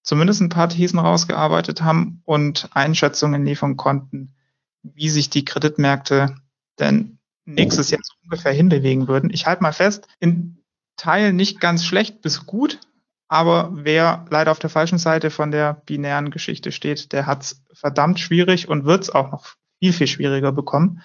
zumindest 0.03 0.41
ein 0.41 0.49
paar 0.49 0.69
Thesen 0.69 0.99
rausgearbeitet 0.99 1.81
haben 1.81 2.21
und 2.25 2.69
Einschätzungen 2.73 3.45
liefern 3.45 3.77
konnten, 3.77 4.35
wie 4.83 5.09
sich 5.09 5.29
die 5.29 5.45
Kreditmärkte 5.45 6.35
denn 6.79 7.17
nächstes 7.45 7.89
Jahr 7.89 8.01
so 8.03 8.13
ungefähr 8.23 8.51
hinbewegen 8.51 9.07
würden. 9.07 9.29
Ich 9.31 9.45
halte 9.45 9.63
mal 9.63 9.73
fest, 9.73 10.07
in 10.19 10.57
Teilen 10.97 11.35
nicht 11.35 11.59
ganz 11.59 11.83
schlecht 11.85 12.21
bis 12.21 12.45
gut, 12.45 12.79
aber 13.27 13.71
wer 13.73 14.25
leider 14.29 14.51
auf 14.51 14.59
der 14.59 14.69
falschen 14.69 14.97
Seite 14.97 15.31
von 15.31 15.51
der 15.51 15.73
binären 15.85 16.29
Geschichte 16.29 16.71
steht, 16.71 17.11
der 17.13 17.25
hat 17.25 17.43
es 17.43 17.63
verdammt 17.73 18.19
schwierig 18.19 18.67
und 18.69 18.85
wird 18.85 19.03
es 19.03 19.09
auch 19.09 19.31
noch 19.31 19.55
viel, 19.79 19.93
viel 19.93 20.07
schwieriger 20.07 20.51
bekommen. 20.51 21.01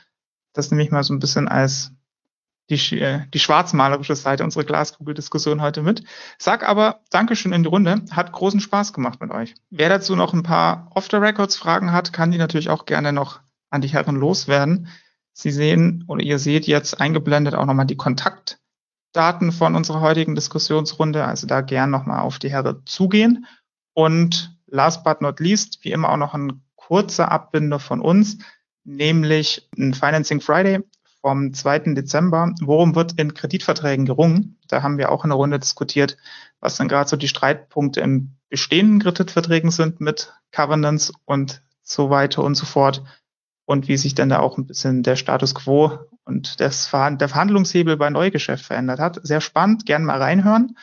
Das 0.53 0.71
nehme 0.71 0.83
ich 0.83 0.91
mal 0.91 1.05
so 1.05 1.15
ein 1.15 1.21
bisschen 1.21 1.49
als 1.49 1.93
die, 2.71 3.01
äh, 3.01 3.21
die 3.33 3.39
schwarzmalerische 3.39 4.15
Seite 4.17 4.45
unserer 4.45 4.65
Glaskugel-Diskussion 4.65 5.63
heute 5.63 5.83
mit. 5.83 6.05
Sag 6.39 6.69
aber 6.69 7.01
Dankeschön 7.11 7.53
in 7.53 7.63
die 7.63 7.69
Runde. 7.69 8.03
Hat 8.11 8.33
großen 8.33 8.61
Spaß 8.61 8.93
gemacht 8.93 9.21
mit 9.21 9.31
euch. 9.31 9.55
Wer 9.71 9.89
dazu 9.89 10.17
noch 10.17 10.35
ein 10.35 10.43
paar 10.43 10.91
Off-the-Records-Fragen 10.95 11.93
hat, 11.93 12.13
kann 12.13 12.31
die 12.31 12.39
natürlich 12.39 12.69
auch 12.69 12.87
gerne 12.87 13.13
noch 13.13 13.41
an 13.71 13.81
die 13.81 13.89
Herren 13.89 14.17
loswerden. 14.17 14.89
Sie 15.33 15.51
sehen 15.51 16.05
oder 16.09 16.23
ihr 16.23 16.39
seht 16.39 16.67
jetzt 16.67 17.01
eingeblendet 17.01 17.55
auch 17.55 17.67
nochmal 17.67 17.87
die 17.87 17.97
Kontaktdaten 17.97 19.53
von 19.53 19.75
unserer 19.75 20.01
heutigen 20.01 20.35
Diskussionsrunde. 20.35 21.25
Also 21.25 21.47
da 21.47 21.61
gern 21.61 21.91
nochmal 21.91 22.21
auf 22.21 22.39
die 22.39 22.51
Herren 22.51 22.83
zugehen. 22.85 23.47
Und 23.95 24.57
last 24.67 25.05
but 25.05 25.21
not 25.21 25.41
least, 25.41 25.79
wie 25.83 25.93
immer 25.93 26.11
auch 26.11 26.17
noch 26.17 26.35
ein 26.35 26.63
kurzer 26.77 27.31
Abbinder 27.31 27.79
von 27.79 28.01
uns 28.01 28.39
nämlich 28.89 29.69
ein 29.77 29.95
Financing 29.95 30.41
Friday 30.41 30.81
vom 31.21 31.53
2. 31.53 31.95
Dezember. 31.95 32.55
Worum 32.61 32.95
wird 32.95 33.19
in 33.19 33.35
Kreditverträgen 33.35 34.07
gerungen? 34.07 34.59
Da 34.69 34.83
haben 34.83 34.99
wir 34.99 35.11
auch 35.11 35.25
in 35.25 35.31
der 35.31 35.37
Runde 35.37 35.59
diskutiert, 35.59 36.17
was 36.61 36.77
dann 36.77 36.89
gerade 36.89 37.09
so 37.09 37.17
die 37.17 37.29
Streitpunkte 37.29 38.01
im 38.01 38.37
bestehenden 38.49 39.01
Kreditverträgen 39.01 39.71
sind 39.71 40.01
mit 40.01 40.33
Covenants 40.53 41.13
und 41.25 41.63
so 41.83 42.11
weiter 42.11 42.43
und 42.45 42.55
so 42.55 42.67
fort. 42.67 43.03
Und 43.65 43.89
wie 43.89 43.99
sich 43.99 44.15
dann 44.15 44.31
da 44.31 44.39
auch 44.39 44.57
ein 44.57 44.67
bisschen 44.67 45.03
der 45.03 45.17
Status 45.17 45.55
quo 45.55 45.99
und 46.25 46.61
das, 46.61 46.91
der 46.91 47.29
Verhandlungshebel 47.29 47.97
bei 47.99 48.09
Neugeschäft 48.09 48.65
verändert 48.65 48.99
hat. 48.99 49.21
Sehr 49.23 49.43
spannend, 49.43 49.85
gerne 49.85 50.07
mal 50.07 50.23
reinhören. 50.23 50.79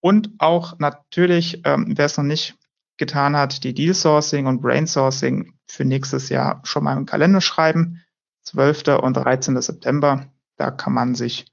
Und 0.00 0.30
auch 0.38 0.78
natürlich, 0.78 1.62
ähm, 1.64 1.94
wer 1.96 2.06
es 2.06 2.16
noch 2.16 2.24
nicht 2.24 2.56
getan 2.96 3.36
hat, 3.36 3.64
die 3.64 3.74
Deal 3.74 3.94
Sourcing 3.94 4.46
und 4.46 4.62
Brain 4.62 4.86
Sourcing 4.86 5.54
für 5.66 5.84
nächstes 5.84 6.28
Jahr 6.28 6.60
schon 6.64 6.84
mal 6.84 6.96
im 6.96 7.06
Kalender 7.06 7.40
schreiben. 7.40 8.02
12. 8.46 9.00
und 9.02 9.14
13. 9.14 9.60
September. 9.60 10.26
Da 10.56 10.70
kann 10.70 10.92
man 10.92 11.14
sich 11.14 11.46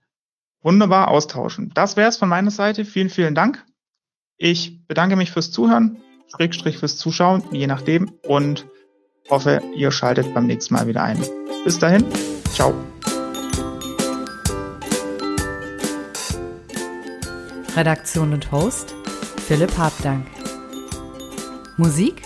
wunderbar 0.61 1.09
austauschen. 1.09 1.71
Das 1.73 1.97
wäre 1.97 2.09
es 2.09 2.17
von 2.17 2.29
meiner 2.29 2.51
Seite. 2.51 2.85
Vielen, 2.85 3.09
vielen 3.09 3.35
Dank. 3.35 3.65
Ich 4.37 4.85
bedanke 4.87 5.15
mich 5.15 5.31
fürs 5.31 5.51
Zuhören, 5.51 5.97
Schrägstrich 6.35 6.77
fürs 6.77 6.97
Zuschauen, 6.97 7.43
je 7.51 7.67
nachdem, 7.67 8.11
und 8.27 8.67
hoffe, 9.29 9.61
ihr 9.75 9.91
schaltet 9.91 10.33
beim 10.33 10.45
nächsten 10.45 10.75
Mal 10.75 10.87
wieder 10.87 11.03
ein. 11.03 11.19
Bis 11.63 11.79
dahin, 11.79 12.05
ciao. 12.53 12.73
Redaktion 17.75 18.33
und 18.33 18.51
Host 18.51 18.93
Philipp 19.47 19.75
Habdank. 19.77 20.27
Musik 21.77 22.21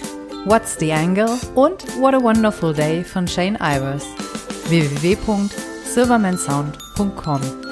What's 0.46 0.78
the 0.80 0.92
Angle 0.92 1.40
und 1.56 1.84
What 2.00 2.14
a 2.14 2.22
Wonderful 2.22 2.74
Day 2.74 3.04
von 3.04 3.28
Shane 3.28 3.58
Ivers. 3.62 4.06
www.silvermansound.com 4.70 7.67